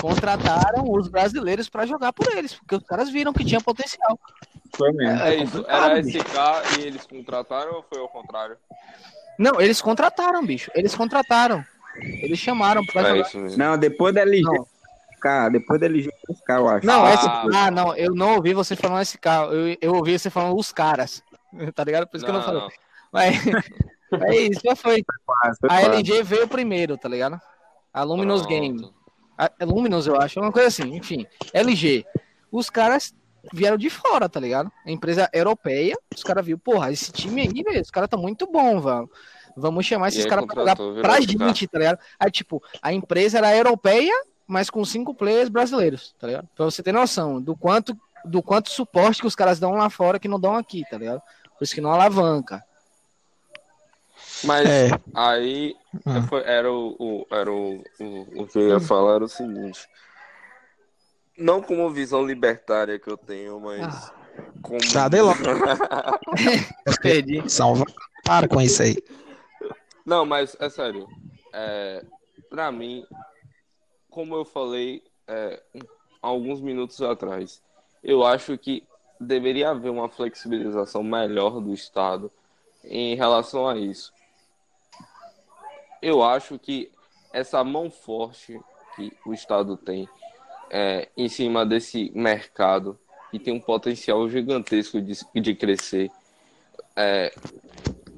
[0.00, 4.18] Contrataram os brasileiros pra jogar por eles, porque os caras viram que tinha potencial.
[4.76, 5.20] Foi mesmo.
[5.22, 6.18] É isso, complicado, era bicho.
[6.18, 8.56] SK e eles contrataram ou foi ao contrário?
[9.38, 10.70] Não, eles contrataram, bicho.
[10.74, 11.64] Eles contrataram.
[11.96, 13.20] Eles chamaram pra É jogar.
[13.22, 13.58] isso mesmo.
[13.58, 14.66] Não, depois da LG, Não,
[15.20, 16.10] cara, depois da LG,
[16.48, 16.86] eu acho.
[16.86, 19.52] não, Ah, esse- ah, não, eu não ouvi você falando esse carro.
[19.52, 21.22] Eu, eu ouvi você falando os caras.
[21.74, 22.06] Tá ligado?
[22.06, 22.60] Por isso que eu não falei.
[22.60, 22.68] não.
[23.10, 23.34] Mas
[24.28, 25.02] é isso, já foi.
[25.24, 25.86] Quase, foi A quase.
[25.96, 27.40] LG veio primeiro, tá ligado?
[27.92, 28.60] A Luminous Pronto.
[28.60, 28.92] Game.
[29.38, 31.24] É Luminous, eu acho, uma coisa assim, enfim.
[31.52, 32.04] LG.
[32.50, 33.14] Os caras
[33.52, 34.70] vieram de fora, tá ligado?
[34.84, 38.46] A empresa europeia, os caras viram, porra, esse time aí, velho, os caras tá muito
[38.50, 39.10] bom, velho.
[39.56, 41.98] Vamos chamar esses caras pra jogar pra gente, tá ligado?
[42.18, 44.12] Aí, tipo, a empresa era europeia,
[44.46, 46.48] mas com cinco players brasileiros, tá ligado?
[46.54, 50.18] Pra você ter noção do quanto, do quanto suporte que os caras dão lá fora
[50.18, 51.20] que não dão aqui, tá ligado?
[51.56, 52.64] Por isso que não alavanca.
[54.44, 54.90] Mas É.
[55.14, 55.74] aí
[56.06, 56.22] Hum.
[56.28, 59.88] foi- era o, o- era o, o, o que eu ia falar era o seguinte.
[61.36, 64.12] Não como visão libertária que eu tenho, mas Ah.
[64.62, 64.92] como.
[64.92, 65.38] Tá, logo.
[67.02, 67.48] Perdi.
[67.48, 67.84] Salva.
[68.24, 68.96] Para com isso aí.
[70.04, 71.06] Não, mas é sério.
[71.52, 72.04] É,
[72.50, 73.06] pra mim,
[74.10, 75.62] como eu falei é,
[76.20, 77.62] alguns minutos atrás,
[78.02, 78.84] eu acho que
[79.20, 82.30] deveria haver uma flexibilização melhor do Estado
[82.84, 84.12] em relação a isso.
[86.00, 86.90] Eu acho que
[87.32, 88.60] essa mão forte
[88.96, 90.08] que o Estado tem
[90.70, 92.98] é, em cima desse mercado,
[93.30, 96.10] que tem um potencial gigantesco de, de crescer,
[96.96, 97.32] é,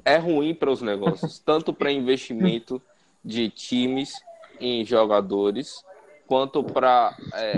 [0.05, 2.81] é ruim para os negócios, tanto para investimento
[3.23, 4.21] de times
[4.59, 5.83] em jogadores,
[6.27, 7.15] quanto para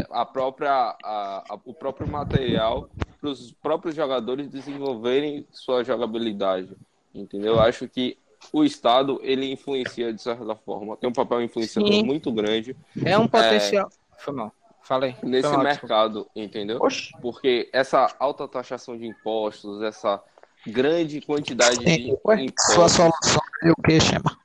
[0.09, 0.71] a própria
[1.03, 2.89] a- a- o próprio material
[3.19, 6.75] para os próprios jogadores desenvolverem sua jogabilidade,
[7.15, 7.53] entendeu?
[7.53, 8.17] Eu acho que
[8.51, 12.03] o Estado ele influencia de certa forma, tem um papel influenciador Sim.
[12.03, 12.75] muito grande
[13.05, 13.89] É um potencial.
[14.17, 14.51] Foi mal.
[14.81, 15.15] Falei.
[15.23, 16.77] nesse mal, mercado, entendeu?
[16.81, 20.21] Oxe, Porque essa alta taxação de impostos, essa
[20.67, 24.37] grande quantidade de Sua impostos, solução é o que, Chama?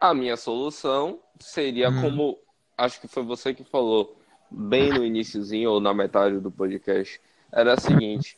[0.00, 2.00] a minha solução seria Hum.
[2.00, 2.38] como
[2.78, 4.16] acho que foi você que falou
[4.50, 7.20] bem no iniciozinho ou na metade do podcast,
[7.52, 8.36] era a seguinte: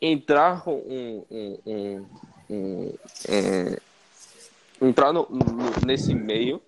[0.00, 2.06] entrar com um, um, um,
[2.52, 3.76] um-
[4.88, 6.60] entrar no- no- nesse meio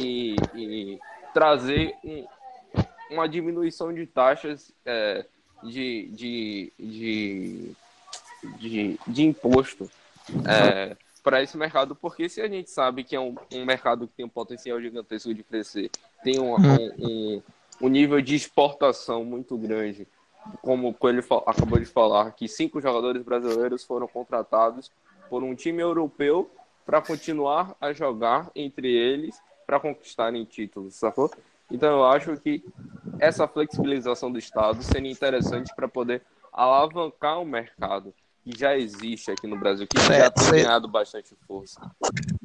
[0.00, 0.98] e, e
[1.32, 2.26] trazer um,
[3.10, 5.24] uma diminuição de taxas é,
[5.62, 7.72] de, de, de,
[8.58, 9.90] de, de imposto
[10.46, 14.14] é, para esse mercado, porque se a gente sabe que é um, um mercado que
[14.14, 15.90] tem um potencial gigantesco de crescer,
[16.22, 17.42] tem um, um, um,
[17.82, 20.06] um nível de exportação muito grande,
[20.62, 24.90] como o Coelho acabou de falar, que cinco jogadores brasileiros foram contratados
[25.28, 26.50] por um time europeu
[26.84, 31.30] para continuar a jogar entre eles para conquistarem títulos, sacou?
[31.70, 32.64] Então eu acho que
[33.18, 36.22] essa flexibilização do Estado seria interessante para poder
[36.52, 41.80] alavancar o mercado que já existe aqui no Brasil, que já tem ganhado bastante força.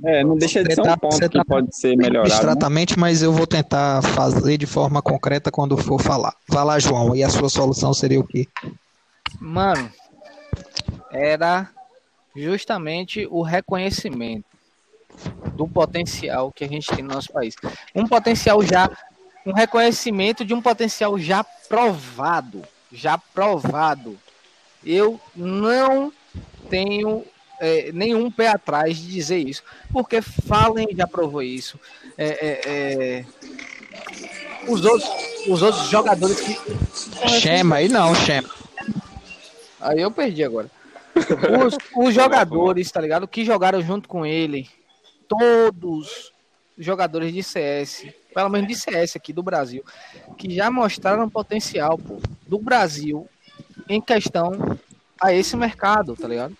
[0.03, 2.34] É, não deixa de ser um ponto que tá pode ser melhorado.
[2.34, 3.02] Exatamente, né?
[3.02, 6.34] mas eu vou tentar fazer de forma concreta quando for falar.
[6.49, 8.48] Vai lá, João, e a sua solução seria o quê?
[9.40, 9.91] Mano,
[11.12, 11.70] era
[12.36, 14.45] justamente o reconhecimento
[15.56, 17.56] do potencial que a gente tem no nosso país.
[17.94, 18.90] Um potencial já,
[19.45, 24.18] um reconhecimento de um potencial já provado, já provado.
[24.84, 26.12] Eu não
[26.70, 27.26] tenho
[27.60, 31.80] é, nenhum pé atrás de dizer isso, porque Fallen já provou isso.
[32.18, 33.26] É, é, é,
[34.68, 35.10] os, outros,
[35.48, 36.58] os outros jogadores que.
[37.40, 38.49] Chama aí não, chama.
[39.80, 40.70] Aí eu perdi agora.
[41.65, 43.27] Os, os jogadores, tá ligado?
[43.27, 44.69] Que jogaram junto com ele,
[45.27, 46.31] todos
[46.77, 49.83] os jogadores de CS, pelo menos de CS aqui do Brasil,
[50.38, 53.27] que já mostraram potencial pô, do Brasil
[53.88, 54.77] em questão
[55.19, 56.55] a esse mercado, tá ligado?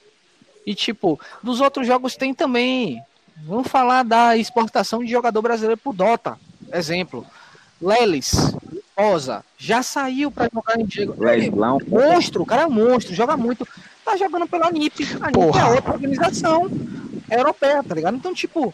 [0.66, 3.02] E tipo, dos outros jogos tem também.
[3.44, 6.38] Vamos falar da exportação de jogador brasileiro pro Dota.
[6.72, 7.26] Exemplo.
[7.82, 8.54] Lelis,
[8.96, 11.16] Rosa, já saiu para jogar em Diego.
[11.88, 13.68] monstro, o cara é monstro, joga muito.
[14.04, 15.04] Tá jogando pela NIP.
[15.22, 15.62] A NIP Porra.
[15.62, 16.70] é outra organização
[17.30, 18.16] europeia, tá ligado?
[18.16, 18.74] Então, tipo,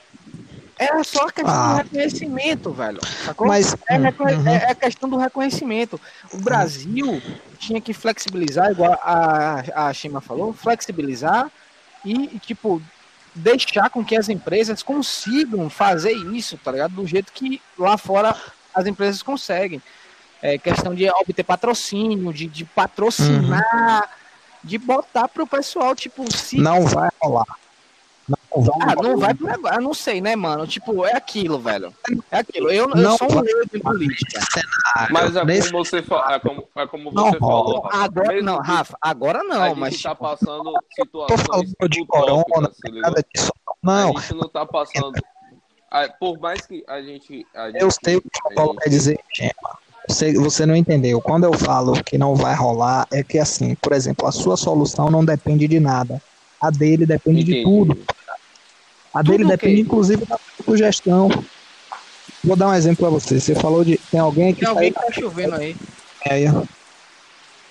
[0.79, 1.71] é só questão ah.
[1.71, 2.99] do reconhecimento, velho.
[3.25, 3.47] Sacou?
[3.47, 4.47] Mas, é, uhum.
[4.47, 5.99] é, é, questão do reconhecimento.
[6.31, 7.21] O Brasil
[7.57, 11.51] tinha que flexibilizar, igual a, a Shima falou, flexibilizar
[12.05, 12.81] e, tipo,
[13.33, 16.93] deixar com que as empresas consigam fazer isso, tá ligado?
[16.93, 18.35] Do jeito que lá fora
[18.73, 19.81] as empresas conseguem.
[20.39, 24.26] É questão de obter patrocínio, de, de patrocinar, uhum.
[24.67, 26.57] De botar pro pessoal, tipo, se.
[26.57, 27.45] Não vai rolar.
[28.81, 29.77] Ah, não vai pro negócio.
[29.77, 30.67] Eu não sei, né, mano?
[30.67, 31.93] Tipo, é aquilo, velho.
[32.31, 32.71] É aquilo.
[32.71, 34.41] Eu, eu sou um leigo em política.
[35.11, 36.25] Mas é como você, fa...
[36.31, 37.81] é como, é como você falou.
[37.81, 38.03] Rafa.
[38.03, 38.97] Agora não, Rafa.
[39.01, 39.87] Agora não, mas.
[39.87, 43.51] A gente tá passando situações de corona, nada disso.
[43.81, 44.17] Não.
[44.17, 45.13] A gente não tá passando.
[46.19, 47.45] Por mais que a gente.
[47.55, 49.86] A gente eu sei o que o Paulo quer dizer, Gema.
[50.07, 51.19] Você, você não entendeu.
[51.19, 55.09] Quando eu falo que não vai rolar, é que assim, por exemplo, a sua solução
[55.09, 56.21] não depende de nada.
[56.61, 57.57] A dele depende Entendi.
[57.59, 57.97] de tudo.
[59.13, 61.29] A dele Tudo depende, inclusive, da sugestão.
[62.43, 63.39] Vou dar um exemplo para você.
[63.39, 63.97] Você falou de.
[64.11, 64.59] Tem alguém que.
[64.59, 65.75] Tem alguém que tá chovendo aí.
[66.25, 66.45] É aí.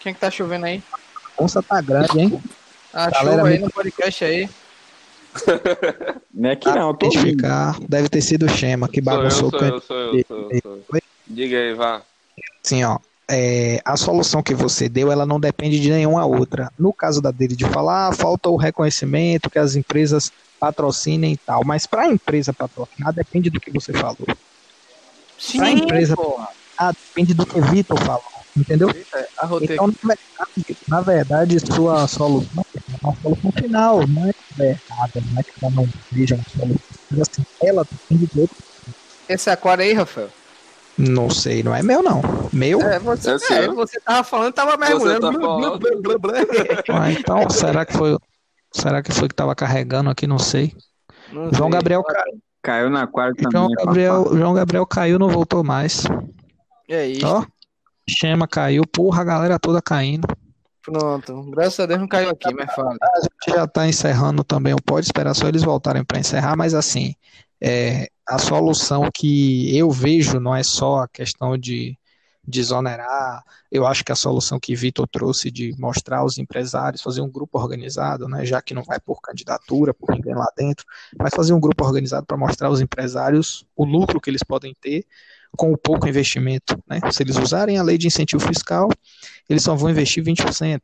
[0.01, 0.83] Quem que tá chovendo aí?
[1.39, 2.43] A onça tá grande, hein?
[2.93, 4.49] Ah, Galera chuva aí no podcast aí.
[6.33, 7.77] Não é aqui não, tô ficar.
[7.89, 11.03] Deve ter sido o Shema que bagunçou sou eu, sou eu, sou eu, sou eu.
[11.27, 12.03] Diga aí, vá.
[12.63, 12.99] Sim, ó.
[13.29, 16.71] É, a solução que você deu, ela não depende de nenhuma outra.
[16.79, 20.31] No caso da dele de falar, ah, falta o reconhecimento que as empresas
[20.61, 21.65] patrocinem e tal.
[21.65, 24.27] Mas para a empresa patrocinar, depende do que você falou.
[25.39, 26.15] Sim, pra empresa
[26.79, 28.37] ah, depende do que Vitor falou.
[28.57, 28.89] Entendeu?
[28.91, 29.29] É,
[29.61, 35.41] então, na verdade, na verdade, sua solução é uma solução final, não é errada, não
[35.41, 36.79] é que ela não seja uma solução.
[37.11, 38.57] Mas assim, ela depende do outro.
[39.29, 40.31] Esse aquário aí, Rafael?
[40.99, 42.23] Não sei, não é meu não.
[42.53, 42.81] Meu?
[42.81, 45.31] É, você, é, é você tava falando, tava mergulhando.
[45.31, 48.17] Tá ah, então, será que foi
[48.77, 50.27] Será que foi que tava carregando aqui?
[50.27, 50.75] Não sei.
[51.33, 51.79] Não João sei.
[51.79, 52.43] Gabriel caiu.
[52.63, 53.85] Caiu na quarta João também.
[53.87, 56.05] Gabriel, João Gabriel caiu, não voltou mais.
[56.89, 57.27] É isso.
[57.27, 57.45] Ó,
[58.09, 60.29] Chama caiu, porra, a galera toda caindo.
[60.87, 62.95] Pronto, graças a Deus não caiu aqui, mas fala.
[63.03, 66.75] A gente já tá encerrando também o Pode Esperar só eles voltarem para encerrar, mas
[66.75, 67.17] assim,
[67.61, 71.99] é, a solução que eu vejo não é só a questão de
[72.47, 73.43] desonerar.
[73.69, 77.59] Eu acho que a solução que Vitor trouxe de mostrar aos empresários, fazer um grupo
[77.59, 80.87] organizado, né, já que não vai por candidatura, por ninguém lá dentro,
[81.19, 85.05] mas fazer um grupo organizado para mostrar aos empresários o lucro que eles podem ter
[85.57, 86.79] com o pouco investimento.
[86.89, 87.01] Né?
[87.11, 88.89] Se eles usarem a lei de incentivo fiscal,
[89.49, 90.81] eles só vão investir 20%.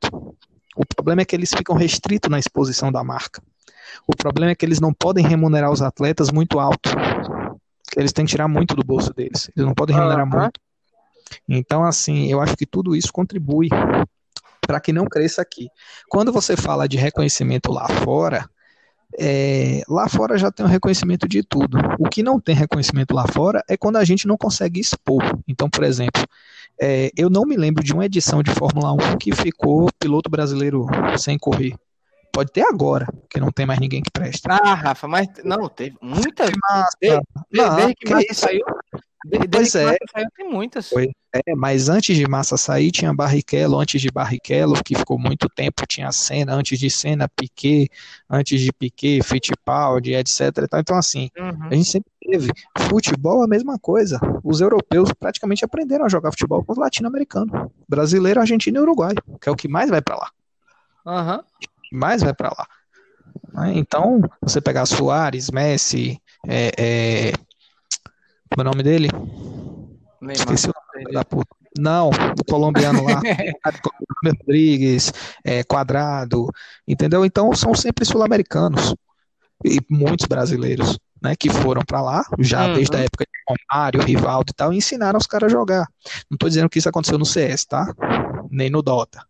[0.76, 3.42] O problema é que eles ficam restritos na exposição da marca.
[4.06, 6.90] O problema é que eles não podem remunerar os atletas muito alto.
[7.96, 9.50] Eles têm que tirar muito do bolso deles.
[9.54, 10.40] Eles não podem remunerar uhum.
[10.40, 10.60] muito.
[11.48, 13.68] Então, assim, eu acho que tudo isso contribui
[14.66, 15.68] para que não cresça aqui.
[16.08, 18.48] Quando você fala de reconhecimento lá fora,
[19.18, 21.78] é, lá fora já tem um reconhecimento de tudo.
[21.98, 25.22] O que não tem reconhecimento lá fora é quando a gente não consegue expor.
[25.46, 26.22] Então, por exemplo,
[26.84, 30.84] é, eu não me lembro de uma edição de Fórmula 1 que ficou piloto brasileiro
[31.16, 31.76] sem correr.
[32.32, 34.52] Pode ter agora, que não tem mais ninguém que presta.
[34.52, 36.50] Ah, Rafa, mas não, teve muitas.
[36.68, 36.96] Massa.
[37.00, 37.22] Desde,
[37.52, 38.40] Não, que que isso?
[38.40, 38.64] saiu.
[39.24, 39.96] Desde Pois é.
[40.12, 40.88] Saiu, tem muitas.
[40.88, 41.10] Foi.
[41.34, 45.86] É, mas antes de Massa sair, tinha Barrichello, antes de Barrichello, que ficou muito tempo,
[45.88, 47.88] tinha Senna, antes de Senna, Piquet,
[48.28, 50.50] antes de Piquet, Fittipaldi, etc.
[50.78, 51.68] Então, assim, Uhum.
[51.70, 52.50] a gente sempre teve.
[52.88, 54.20] Futebol é a mesma coisa.
[54.44, 57.68] Os europeus praticamente aprenderam a jogar futebol com os latino-americanos.
[57.88, 60.30] Brasileiro, argentino e uruguai, que é o que mais vai pra lá.
[61.06, 61.42] Aham.
[61.60, 62.66] que mais vai pra lá.
[63.54, 63.72] Né?
[63.76, 67.32] Então, você pegar Soares, Messi, é, é...
[68.54, 69.08] como é o nome dele?
[70.20, 70.36] Neymar.
[70.36, 71.48] Esqueci o nome da puta.
[71.78, 73.20] Não, do colombiano lá.
[74.24, 75.12] Rodrigues,
[75.44, 76.48] é, Quadrado,
[76.86, 77.24] entendeu?
[77.24, 78.94] Então são sempre sul-americanos
[79.64, 82.74] e muitos brasileiros, né, que foram pra lá, já Uhum.
[82.74, 85.86] desde a época de Romário, Rivaldo e tal, e ensinaram os caras a jogar.
[86.30, 87.92] Não tô dizendo que isso aconteceu no CS, tá?
[88.50, 89.24] Nem no Dota.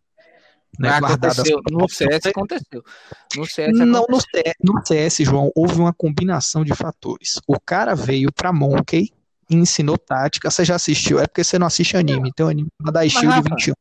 [0.79, 1.61] Né, guardadas- aconteceu.
[1.71, 2.83] No CS aconteceu.
[3.35, 4.05] No CS Não, aconteceu.
[4.09, 7.39] no CS, no CS, João, houve uma combinação de fatores.
[7.47, 9.11] O cara veio pra Monkey
[9.49, 10.49] e ensinou tática.
[10.49, 11.19] Você já assistiu?
[11.19, 12.29] É porque você não assiste anime.
[12.29, 13.73] Então, anime é da Shield Rafa, 21.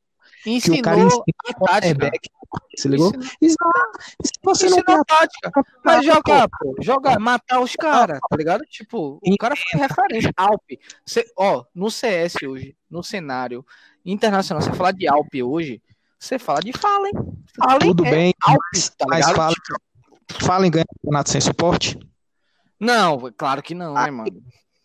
[0.43, 2.10] Que o Ensinou cara ensina a tática.
[2.77, 3.12] Se ligou?
[3.40, 3.73] Ensinou,
[4.43, 5.52] você não tem ensinou a tática.
[5.85, 6.74] Mas jogar, pô.
[6.82, 8.62] Jogar, matar os caras, tá ligado?
[8.69, 10.32] Tipo, o cara foi referência.
[10.36, 10.62] Alp.
[11.06, 13.64] Cê, ó, no CS hoje, no cenário
[14.05, 15.81] internacional, você falar de Alp hoje,
[16.23, 17.12] você fala de Fallen.
[17.57, 19.27] Fallen tudo é bem, Alp, mas, tá mas
[20.40, 21.99] fala em ganhar campeonato sem suporte?
[22.78, 24.31] Não, claro que não, né, mano?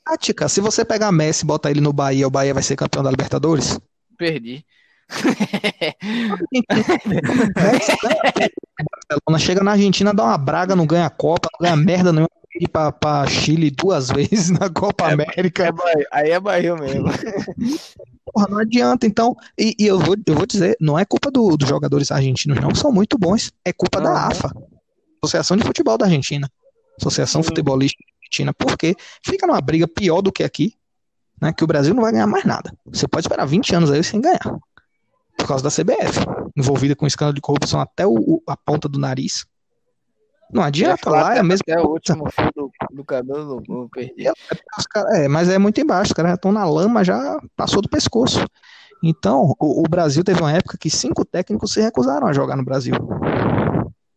[0.04, 0.50] Tática.
[0.50, 3.12] Se você pegar Messi e botar ele no Bahia, o Bahia vai ser campeão da
[3.12, 3.80] Libertadores?
[4.18, 4.66] Perdi.
[7.56, 7.80] Ganha.
[9.08, 12.30] Barcelona chega na Argentina, dá uma braga, não ganha a Copa, não ganha merda nenhuma.
[12.60, 15.74] Ir pra, pra Chile duas vezes na Copa América.
[16.12, 17.06] aí é barril mesmo.
[18.34, 19.36] Porra, não adianta, então.
[19.58, 22.74] E, e eu, vou, eu vou dizer, não é culpa do- dos jogadores argentinos, não,
[22.76, 23.52] são muito bons.
[23.64, 24.28] É culpa da.
[24.28, 24.52] AFA,
[25.24, 26.50] Associação de Futebol da Argentina.
[27.00, 28.54] Associação Futebolística Argentina.
[28.54, 30.74] Porque fica numa briga pior do que aqui,
[31.42, 31.54] né?
[31.54, 32.74] Que o Brasil não vai ganhar mais nada.
[32.86, 34.40] Você pode esperar 20 anos aí sem ganhar.
[35.38, 36.20] Por causa da CBF,
[36.56, 39.46] envolvida com escândalo de corrupção até o- a ponta do nariz.
[40.52, 44.30] Não adianta, lá é a mesma Até o último fio do, do cabelo, eu perdi.
[44.78, 47.82] Os cara- é, mas é muito embaixo, os caras já estão na lama, já passou
[47.82, 48.46] do pescoço.
[49.04, 52.64] Então, o, o Brasil teve uma época que cinco técnicos se recusaram a jogar no
[52.64, 52.96] Brasil,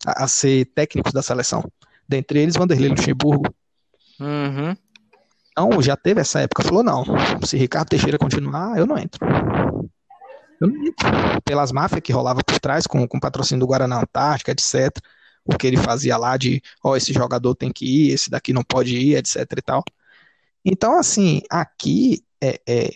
[0.07, 1.65] a, a ser técnicos da seleção.
[2.09, 3.53] Dentre eles, Vanderlei Luxemburgo.
[4.21, 4.77] Uhum.
[5.53, 6.63] Então, já teve essa época.
[6.63, 7.05] Falou: não,
[7.45, 9.21] se Ricardo Teixeira continuar, eu não entro.
[10.61, 11.09] Eu não entro.
[11.45, 14.91] Pelas máfias que rolava por trás, com, com patrocínio do Guaraná Antártica, etc.
[15.45, 18.63] O que ele fazia lá de, ó, esse jogador tem que ir, esse daqui não
[18.63, 19.85] pode ir, etc e tal.
[20.65, 22.91] Então, assim, aqui, é, é,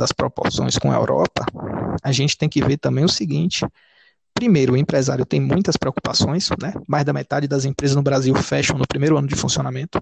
[0.00, 1.44] as proporções com a Europa,
[2.02, 3.64] a gente tem que ver também o seguinte.
[4.34, 6.74] Primeiro, o empresário tem muitas preocupações, né?
[6.86, 9.98] Mais da metade das empresas no Brasil fecham no primeiro ano de funcionamento.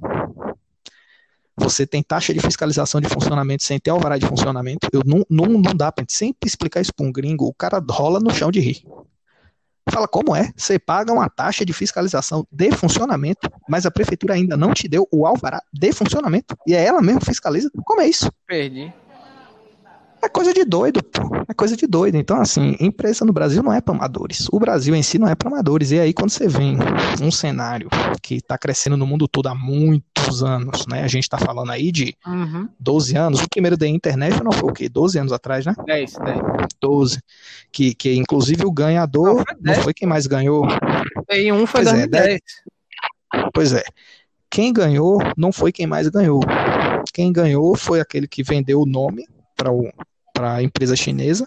[1.56, 4.88] Você tem taxa de fiscalização de funcionamento sem ter alvará de funcionamento.
[4.92, 7.46] Eu não, não, não dá gente sempre explicar isso para um gringo.
[7.46, 8.82] O cara rola no chão de rir.
[9.90, 10.51] Fala, como é?
[10.56, 15.06] Você paga uma taxa de fiscalização de funcionamento, mas a prefeitura ainda não te deu
[15.12, 16.56] o alvará de funcionamento.
[16.66, 17.70] E é ela mesmo que fiscaliza.
[17.85, 18.32] Como é isso?
[18.47, 18.93] Perdi.
[20.24, 21.36] É coisa de doido, pô.
[21.46, 22.16] É coisa de doido.
[22.16, 24.46] Então, assim, empresa no Brasil não é para amadores.
[24.51, 25.90] O Brasil em si não é para amadores.
[25.90, 26.78] E aí, quando você vem
[27.20, 27.88] um cenário
[28.22, 31.02] que está crescendo no mundo todo há muitos anos, né?
[31.02, 32.68] A gente está falando aí de Uhum.
[32.80, 33.42] 12 anos.
[33.42, 34.88] O primeiro The International foi o quê?
[34.88, 35.74] 12 anos atrás, né?
[35.86, 36.38] 10, 10.
[36.80, 37.18] 12.
[37.70, 39.78] Que, que inclusive o ganhador Não, foi não 10.
[39.84, 40.66] foi quem mais ganhou.
[41.30, 42.40] E um foi Pois é, 2010.
[43.52, 43.82] Pois é.
[44.51, 46.40] Quem ganhou não foi quem mais ganhou.
[47.12, 49.26] Quem ganhou foi aquele que vendeu o nome
[49.56, 49.70] para
[50.36, 51.44] a empresa chinesa,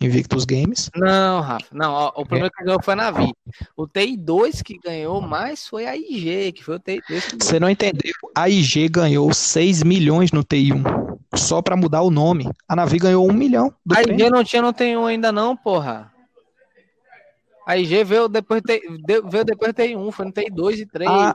[0.00, 0.90] Invictus Games.
[0.94, 1.66] Não, Rafa.
[1.72, 3.32] Não, ó, o primeiro que ganhou foi a Navi.
[3.76, 7.40] O TI2 que ganhou mais foi a IG, que foi o TI2 que ganhou.
[7.40, 8.12] Você não entendeu?
[8.36, 10.82] A IG ganhou 6 milhões no TI1,
[11.34, 12.48] só para mudar o nome.
[12.68, 14.02] A Navi ganhou 1 milhão do A.
[14.02, 16.12] IG não tinha, não tem um ainda não, porra.
[17.66, 18.62] A IG veio depois,
[19.04, 21.10] deu- veio depois do TI1, foi no TI2 e 3.
[21.10, 21.34] Ah,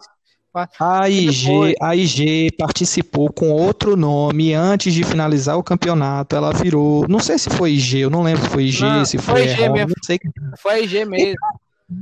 [0.79, 1.75] A IG, depois?
[1.81, 6.35] a IG participou com outro nome antes de finalizar o campeonato.
[6.35, 9.17] Ela virou, não sei se foi IG, eu não lembro se foi IG, Não, se
[9.17, 9.93] foi foi IG Erron, mesmo.
[10.03, 10.19] sei.
[10.59, 11.35] Foi IG mesmo.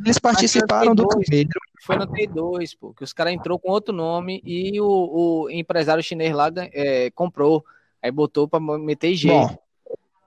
[0.05, 1.25] Eles participaram do T2.
[1.25, 1.49] primeiro.
[1.85, 2.93] Foi no T2, pô.
[2.93, 7.63] Que os caras entrou com outro nome e o, o empresário chinês lá é, comprou.
[8.01, 9.27] Aí botou pra meter IG.
[9.27, 9.57] Bom,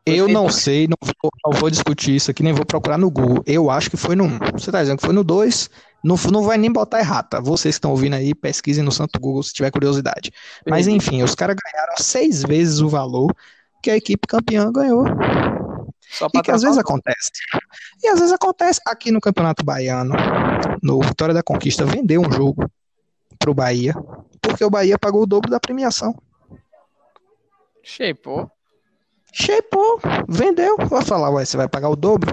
[0.06, 0.32] eu T2.
[0.32, 3.42] não sei, não vou, não vou discutir isso aqui, nem vou procurar no Google.
[3.46, 4.38] Eu acho que foi no 1.
[4.54, 5.70] Você tá dizendo que foi no 2,
[6.04, 7.40] não, não vai nem botar errata.
[7.40, 10.30] Vocês que estão ouvindo aí, pesquisem no Santo Google se tiver curiosidade.
[10.68, 13.34] Mas enfim, os caras ganharam seis vezes o valor
[13.82, 15.06] que a equipe campeã ganhou.
[16.10, 17.30] Só E que às vezes acontece.
[18.02, 20.14] E às vezes acontece aqui no Campeonato Baiano,
[20.82, 22.70] no Vitória da Conquista, vendeu um jogo
[23.38, 23.94] pro Bahia,
[24.40, 26.14] porque o Bahia pagou o dobro da premiação.
[27.82, 28.50] Shapeou.
[29.32, 30.76] Shapeou, vendeu.
[30.86, 32.30] Vai falar, ué, você vai pagar o dobro?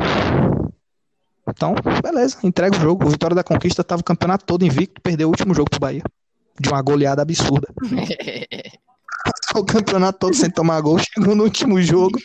[1.52, 3.06] Então, beleza, entrega o jogo.
[3.06, 6.04] O Vitória da Conquista tava o campeonato todo invicto, perdeu o último jogo pro Bahia.
[6.60, 7.68] De uma goleada absurda.
[9.56, 12.20] o campeonato todo sem tomar gol, chegou no último jogo.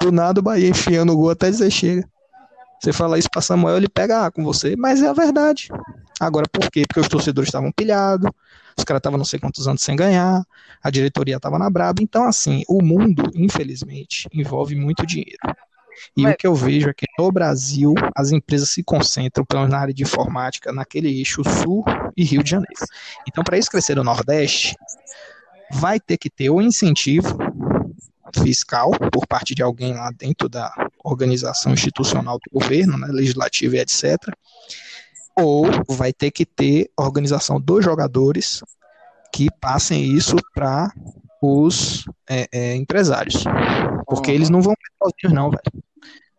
[0.00, 2.08] Do nada o Bahia enfiando o gol até dizer chega.
[2.80, 5.68] Você fala isso pra Samuel, ele pega A com você, mas é a verdade.
[6.18, 6.82] Agora, por quê?
[6.86, 8.28] Porque os torcedores estavam pilhados,
[8.76, 10.42] os caras estavam não sei quantos anos sem ganhar,
[10.82, 12.02] a diretoria estava na braba.
[12.02, 15.38] Então, assim, o mundo, infelizmente, envolve muito dinheiro.
[16.16, 19.60] E Mas- o que eu vejo é que no Brasil, as empresas se concentram, pelo
[19.60, 21.84] menos na área de informática, naquele eixo Sul
[22.16, 22.86] e Rio de Janeiro.
[23.28, 24.74] Então, para isso crescer no Nordeste,
[25.70, 27.38] vai ter que ter o incentivo
[28.42, 30.72] fiscal por parte de alguém lá dentro da
[31.04, 34.16] organização institucional do governo, né, legislativo e etc.
[35.36, 38.62] Ou vai ter que ter organização dos jogadores
[39.32, 40.92] que passem isso para
[41.42, 43.42] os é, é, empresários.
[44.06, 45.84] Porque eles não vão ver sozinhos, não, velho.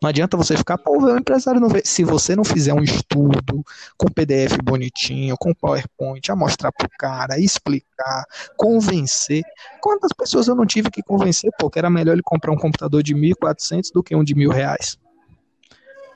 [0.02, 1.82] Não adianta você ficar, pô, o empresário não vê.
[1.84, 3.64] Se você não fizer um estudo
[3.96, 8.24] com PDF bonitinho, com PowerPoint, a mostrar pro cara, explicar,
[8.56, 9.42] convencer.
[9.80, 13.02] Quantas pessoas eu não tive que convencer, pô, que era melhor ele comprar um computador
[13.02, 14.98] de 1.400 do que um de mil reais?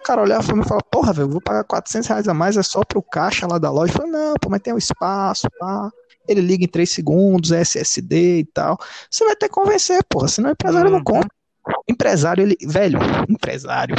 [0.00, 2.56] O cara olhava pra mim e falava, porra, velho, vou pagar 400 reais a mais,
[2.56, 3.92] é só pro caixa lá da loja.
[3.92, 5.90] Eu falei, não, pô, mas tem um espaço, pá.
[6.28, 8.78] Ele liga em 3 segundos, é SSD e tal.
[9.10, 11.04] Você vai que convencer, porra, senão o empresário não Uhum.
[11.04, 11.28] compra.
[11.88, 12.98] Empresário, ele, velho,
[13.28, 13.94] empresário.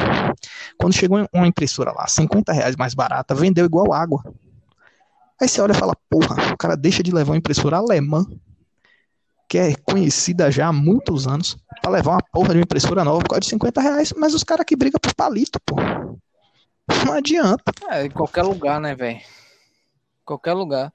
[0.77, 4.23] Quando chegou uma impressora lá, 50 reais mais barata, vendeu igual água.
[5.41, 8.25] Aí você olha e fala, porra, o cara deixa de levar uma impressora alemã,
[9.47, 13.19] que é conhecida já há muitos anos, pra levar uma porra de uma impressora nova
[13.19, 14.13] por causa de 50 reais.
[14.17, 15.75] Mas os caras que brigam por palito, pô.
[17.05, 17.71] Não adianta.
[17.89, 19.19] É, em qualquer lugar, né, velho?
[20.25, 20.91] Qualquer lugar.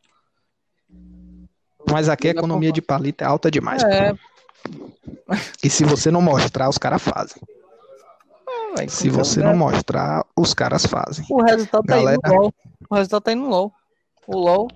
[1.90, 3.82] Mas aqui a economia de palito é alta demais.
[3.84, 4.14] É,
[5.62, 7.40] E se você não mostrar, os caras fazem.
[8.76, 8.90] velho.
[8.90, 11.24] Se qualquer você não mostrar, os caras fazem.
[11.30, 12.54] O resultado tá Galera- aí no LOL.
[12.90, 13.72] O resultado tá aí no LOL.
[14.26, 14.68] O LOL,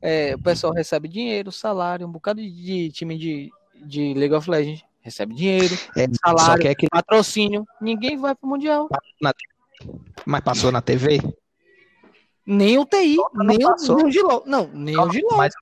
[0.00, 3.50] é, o pessoal recebe dinheiro, salário, um bocado de, time de,
[3.86, 7.66] de League of Legends recebe dinheiro, É, salário, que é que patrocínio.
[7.80, 8.86] Ninguém vai pro Mundial.
[10.26, 11.20] mas passou na TV?
[12.46, 13.74] Nem o TI, nem, o,
[14.04, 14.42] nem o.
[14.44, 15.36] Não, nem o de LOL.
[15.38, 15.54] Mas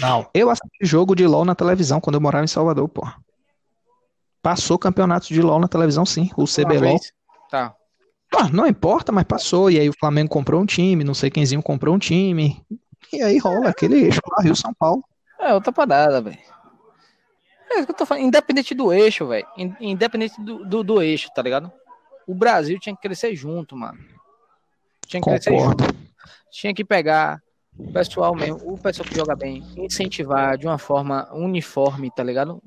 [0.00, 3.06] não, eu assisti jogo de LoL na televisão quando eu morava em Salvador, pô.
[4.42, 6.30] Passou campeonato de LoL na televisão, sim.
[6.36, 6.98] O CBLOL.
[7.50, 7.74] Tá.
[8.30, 9.70] Pô, não importa, mas passou.
[9.70, 12.62] E aí o Flamengo comprou um time, não sei quemzinho comprou um time.
[13.12, 15.02] E aí rola aquele eixo lá, Rio São Paulo.
[15.40, 16.38] É outra parada, velho.
[17.70, 18.24] É isso que eu tô falando.
[18.24, 19.46] Independente do eixo, velho.
[19.56, 21.72] In- Independente do, do, do eixo, tá ligado?
[22.26, 23.98] O Brasil tinha que crescer junto, mano.
[25.06, 25.84] Tinha que crescer Concordo.
[25.84, 25.96] junto.
[26.50, 27.40] Tinha que pegar
[27.78, 32.62] o pessoal mesmo, o pessoal que joga bem, incentivar de uma forma uniforme, tá ligado?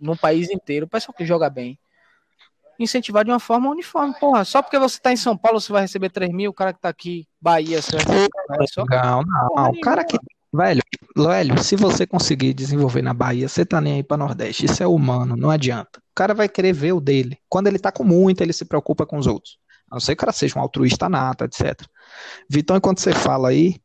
[0.00, 1.78] No país inteiro, o pessoal que joga bem.
[2.78, 4.14] Incentivar de uma forma uniforme.
[4.18, 6.72] Porra, só porque você tá em São Paulo, você vai receber 3 mil, o cara
[6.72, 8.28] que tá aqui, Bahia, você vai receber
[8.68, 8.84] só.
[8.84, 9.70] Não, não.
[9.70, 10.18] O cara que.
[10.52, 10.82] Velho,
[11.16, 14.66] velho, se você conseguir desenvolver na Bahia, você tá nem aí pra Nordeste.
[14.66, 15.98] Isso é humano, não adianta.
[15.98, 17.36] O cara vai querer ver o dele.
[17.48, 19.58] Quando ele tá com muito, ele se preocupa com os outros.
[19.90, 21.80] A não ser que o cara seja um altruísta nato, etc.
[22.48, 23.76] Vitão, enquanto você fala aí,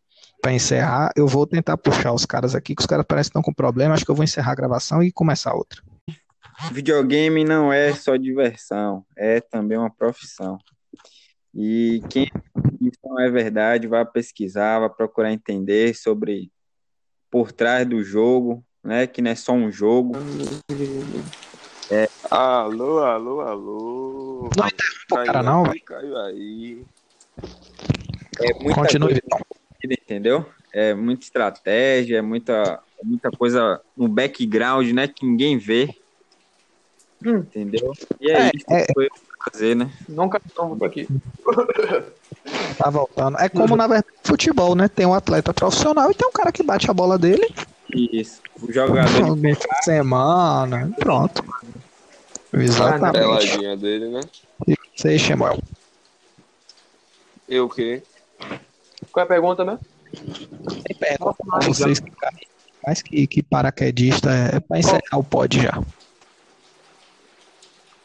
[0.42, 3.42] pra encerrar, eu vou tentar puxar os caras aqui, que os caras parecem que estão
[3.42, 3.94] com problema.
[3.94, 5.82] Acho que eu vou encerrar a gravação e começar outra.
[6.72, 10.58] Videogame não é só diversão, é também uma profissão.
[11.54, 12.30] E quem
[12.82, 16.52] isso não é verdade, vai pesquisar, vai procurar entender sobre
[17.30, 19.08] por trás do jogo, né?
[19.08, 20.14] Que não é só um jogo.
[22.30, 24.50] Alô, alô, alô.
[24.58, 26.86] Não interrompa o cara, não, Caiu aí.
[28.42, 29.49] É muita Continue, coisa
[29.94, 30.46] Entendeu?
[30.72, 35.08] É muita estratégia, é muita, muita coisa no background, né?
[35.08, 35.96] Que ninguém vê.
[37.24, 37.94] Entendeu?
[38.20, 38.86] E é, É, isso é.
[38.86, 39.10] que foi
[39.52, 39.92] fazer, né?
[40.08, 41.08] Nunca não vou aqui.
[42.78, 43.38] Tá voltando.
[43.38, 44.88] É como, na verdade, futebol, né?
[44.88, 47.54] Tem um atleta profissional e tem um cara que bate a bola dele
[47.94, 48.42] Isso.
[48.62, 50.92] O jogador de semana.
[50.98, 51.44] Pronto.
[52.54, 53.20] Exatamente.
[53.20, 54.22] Peladinha dele, né?
[54.96, 55.60] Isso aí, Shemuel.
[57.48, 58.02] Eu o quê?
[59.12, 59.80] Qual é a pergunta mesmo?
[60.84, 62.48] Tem pergunta pra vocês que caem
[62.86, 65.74] mais que, que paraquedista é pra encerrar o pod já.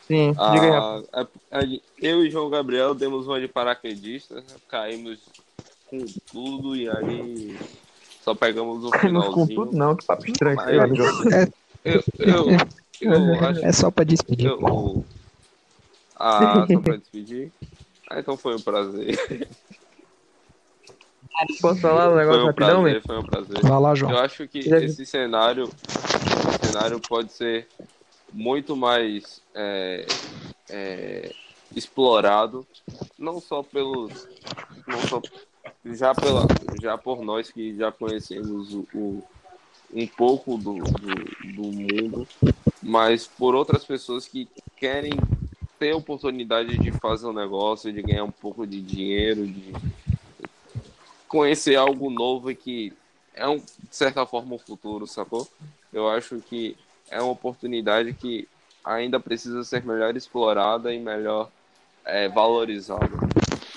[0.06, 1.04] Sim, diga aí, rapaz.
[1.12, 1.20] Ah,
[1.52, 5.20] a- a- eu e João Gabriel demos uma de paraquedista, caímos
[5.86, 7.56] com tudo e aí
[8.22, 9.46] só pegamos o Não com finalzinho.
[9.64, 10.56] tudo, não, que papo estranho.
[10.56, 11.50] Mas-.
[11.84, 12.46] Eu, eu,
[13.00, 14.50] Eu acho É só pra despedir.
[16.16, 17.52] Ah, só pra despedir.
[18.10, 19.18] Ah, então foi um prazer.
[21.60, 23.62] Posso falar um negócio Foi um rapidão, prazer, foi um prazer.
[23.62, 24.18] Vai lá, Eu João.
[24.18, 27.68] acho que esse cenário, esse cenário pode ser
[28.32, 30.06] muito mais é,
[30.68, 31.32] é,
[31.74, 32.66] explorado,
[33.18, 34.26] não só pelos,
[34.86, 35.22] não só
[35.92, 36.46] já pela,
[36.80, 39.22] já por nós que já conhecemos o, o-
[39.92, 41.14] um pouco do, do,
[41.54, 42.26] do mundo,
[42.82, 45.12] mas por outras pessoas que querem
[45.78, 49.72] ter a oportunidade de fazer um negócio, de ganhar um pouco de dinheiro, de
[51.34, 52.92] conhecer algo novo e que
[53.34, 55.48] é, um, de certa forma, um futuro, sacou?
[55.92, 56.76] Eu acho que
[57.10, 58.46] é uma oportunidade que
[58.84, 61.50] ainda precisa ser melhor explorada e melhor
[62.04, 63.10] é, valorizada.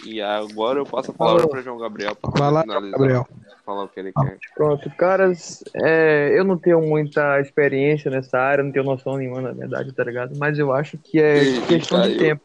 [0.05, 3.27] E agora eu passo a palavra para João Gabriel Vai lá, finalizar, Gabriel.
[3.65, 4.37] falar o que ele quer.
[4.53, 9.51] Pronto, caras, é, eu não tenho muita experiência nessa área, não tenho noção nenhuma, na
[9.51, 10.37] verdade, tá ligado?
[10.37, 12.19] Mas eu acho que é Ih, questão de caiu.
[12.19, 12.43] tempo.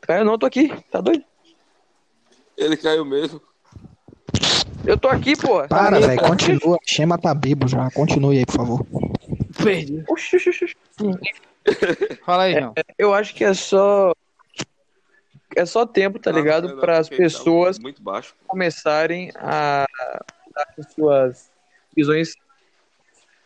[0.00, 1.24] Caiu não, tô aqui, tá doido?
[2.56, 3.40] Ele caiu mesmo.
[4.86, 5.66] Eu tô aqui, pô.
[5.68, 6.78] Para, velho, continua.
[6.86, 7.90] Chama tá bibo já.
[7.90, 8.86] Continue aí, por favor.
[9.62, 10.04] Perdi.
[10.08, 10.74] Oxi, oxi, oxi.
[12.24, 12.74] Fala aí, João.
[12.98, 14.12] Eu acho que é só.
[15.56, 16.68] É só tempo, tá Ah, não, ligado?
[16.68, 18.34] não, Para as porque tá pessoas Muito baixo.
[18.46, 19.86] começarem a
[20.54, 21.50] dar as suas
[21.96, 22.34] visões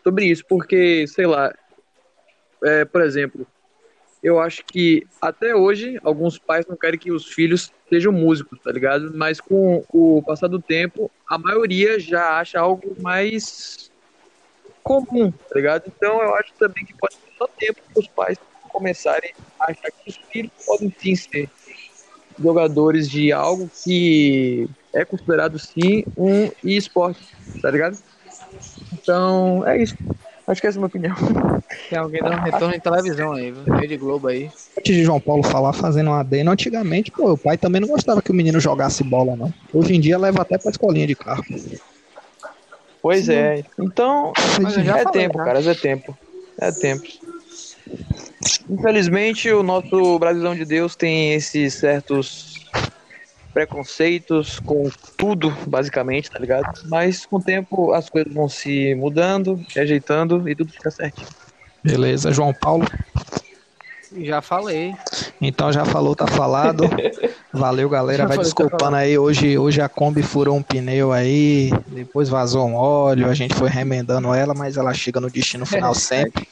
[0.03, 1.53] sobre isso, porque, sei lá,
[2.65, 3.47] é, por exemplo,
[4.23, 8.73] eu acho que até hoje alguns pais não querem que os filhos sejam músicos, tá
[8.73, 9.13] ligado?
[9.15, 13.91] Mas com o passar do tempo, a maioria já acha algo mais
[14.83, 15.85] comum, tá ligado?
[15.87, 18.39] Então eu acho também que pode ser só tempo para os pais
[18.71, 21.49] começarem a achar que os filhos podem sim ser
[22.39, 27.19] jogadores de algo que é considerado sim um e-sport,
[27.61, 27.99] tá ligado?
[28.93, 29.97] Então, é isso.
[30.49, 31.15] Acho que essa é a minha opinião.
[31.91, 33.75] Tem alguém dando retorno em televisão aí, viu?
[33.75, 34.51] Rede Globo aí.
[34.79, 38.23] Antes de João Paulo falar, fazendo um adendo, antigamente, pô, o pai também não gostava
[38.23, 39.53] que o menino jogasse bola, não.
[39.75, 41.45] Hoje em dia leva até pra escolinha de carro.
[43.03, 43.63] Pois é.
[43.79, 45.45] Então, Mas eu já é falei, tempo, tá?
[45.45, 46.19] caras, é tempo.
[46.59, 47.05] É tempo.
[48.71, 52.48] Infelizmente, o nosso Brasilão de Deus tem esses certos
[53.53, 56.81] preconceitos com tudo, basicamente, tá ligado?
[56.87, 61.29] Mas com o tempo as coisas vão se mudando, se ajeitando e tudo fica certinho.
[61.83, 62.87] Beleza, João Paulo.
[64.17, 64.95] Já falei.
[65.41, 66.85] Então já falou, tá falado.
[67.53, 68.19] Valeu, galera.
[68.19, 69.19] Já Vai falei, tá desculpando aí.
[69.19, 73.69] Hoje, hoje a Kombi furou um pneu aí, depois vazou um óleo, a gente foi
[73.69, 76.49] remendando ela, mas ela chega no destino final sempre.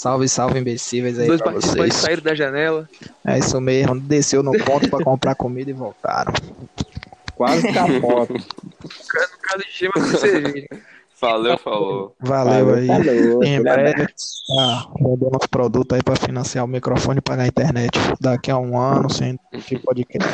[0.00, 1.94] Salve, salve, imbecíveis aí Dois participantes vocês.
[1.94, 2.88] saíram da janela.
[3.22, 4.00] É isso mesmo.
[4.00, 6.32] Desceu no ponto pra comprar comida e voltaram.
[7.34, 8.32] Quase capota.
[8.32, 8.40] No
[9.42, 10.66] caso de Gema, com cerveja.
[11.20, 12.16] Valeu, falou.
[12.18, 12.86] Valeu aí.
[12.86, 17.48] Falou, Em breve, tá vendendo os produtos aí pra financiar o microfone e pagar a
[17.48, 17.90] internet.
[18.18, 20.26] Daqui a um ano, sem tipo podcast.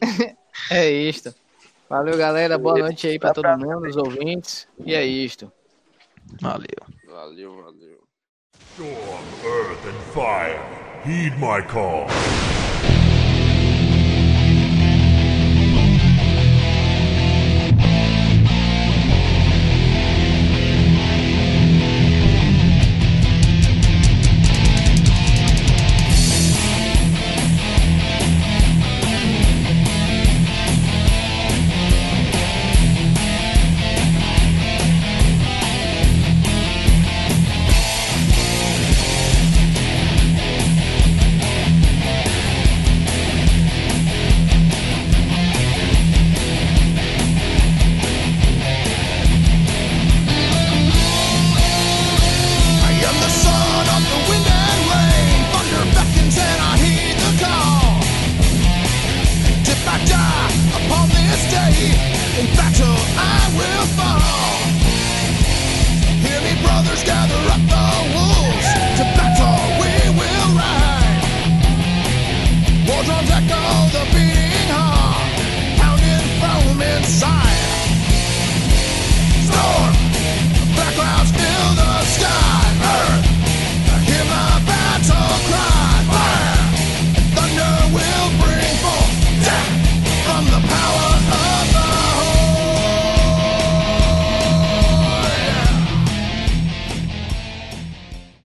[0.70, 1.34] É isto.
[1.90, 2.56] Valeu, galera.
[2.56, 4.66] Boa noite aí pra todo mundo, os ouvintes.
[4.86, 5.52] E é isto.
[6.40, 6.64] Valeu.
[7.06, 7.83] Valeu, valeu.
[8.74, 10.58] Storm, earth, and fire,
[11.04, 12.08] heed my call.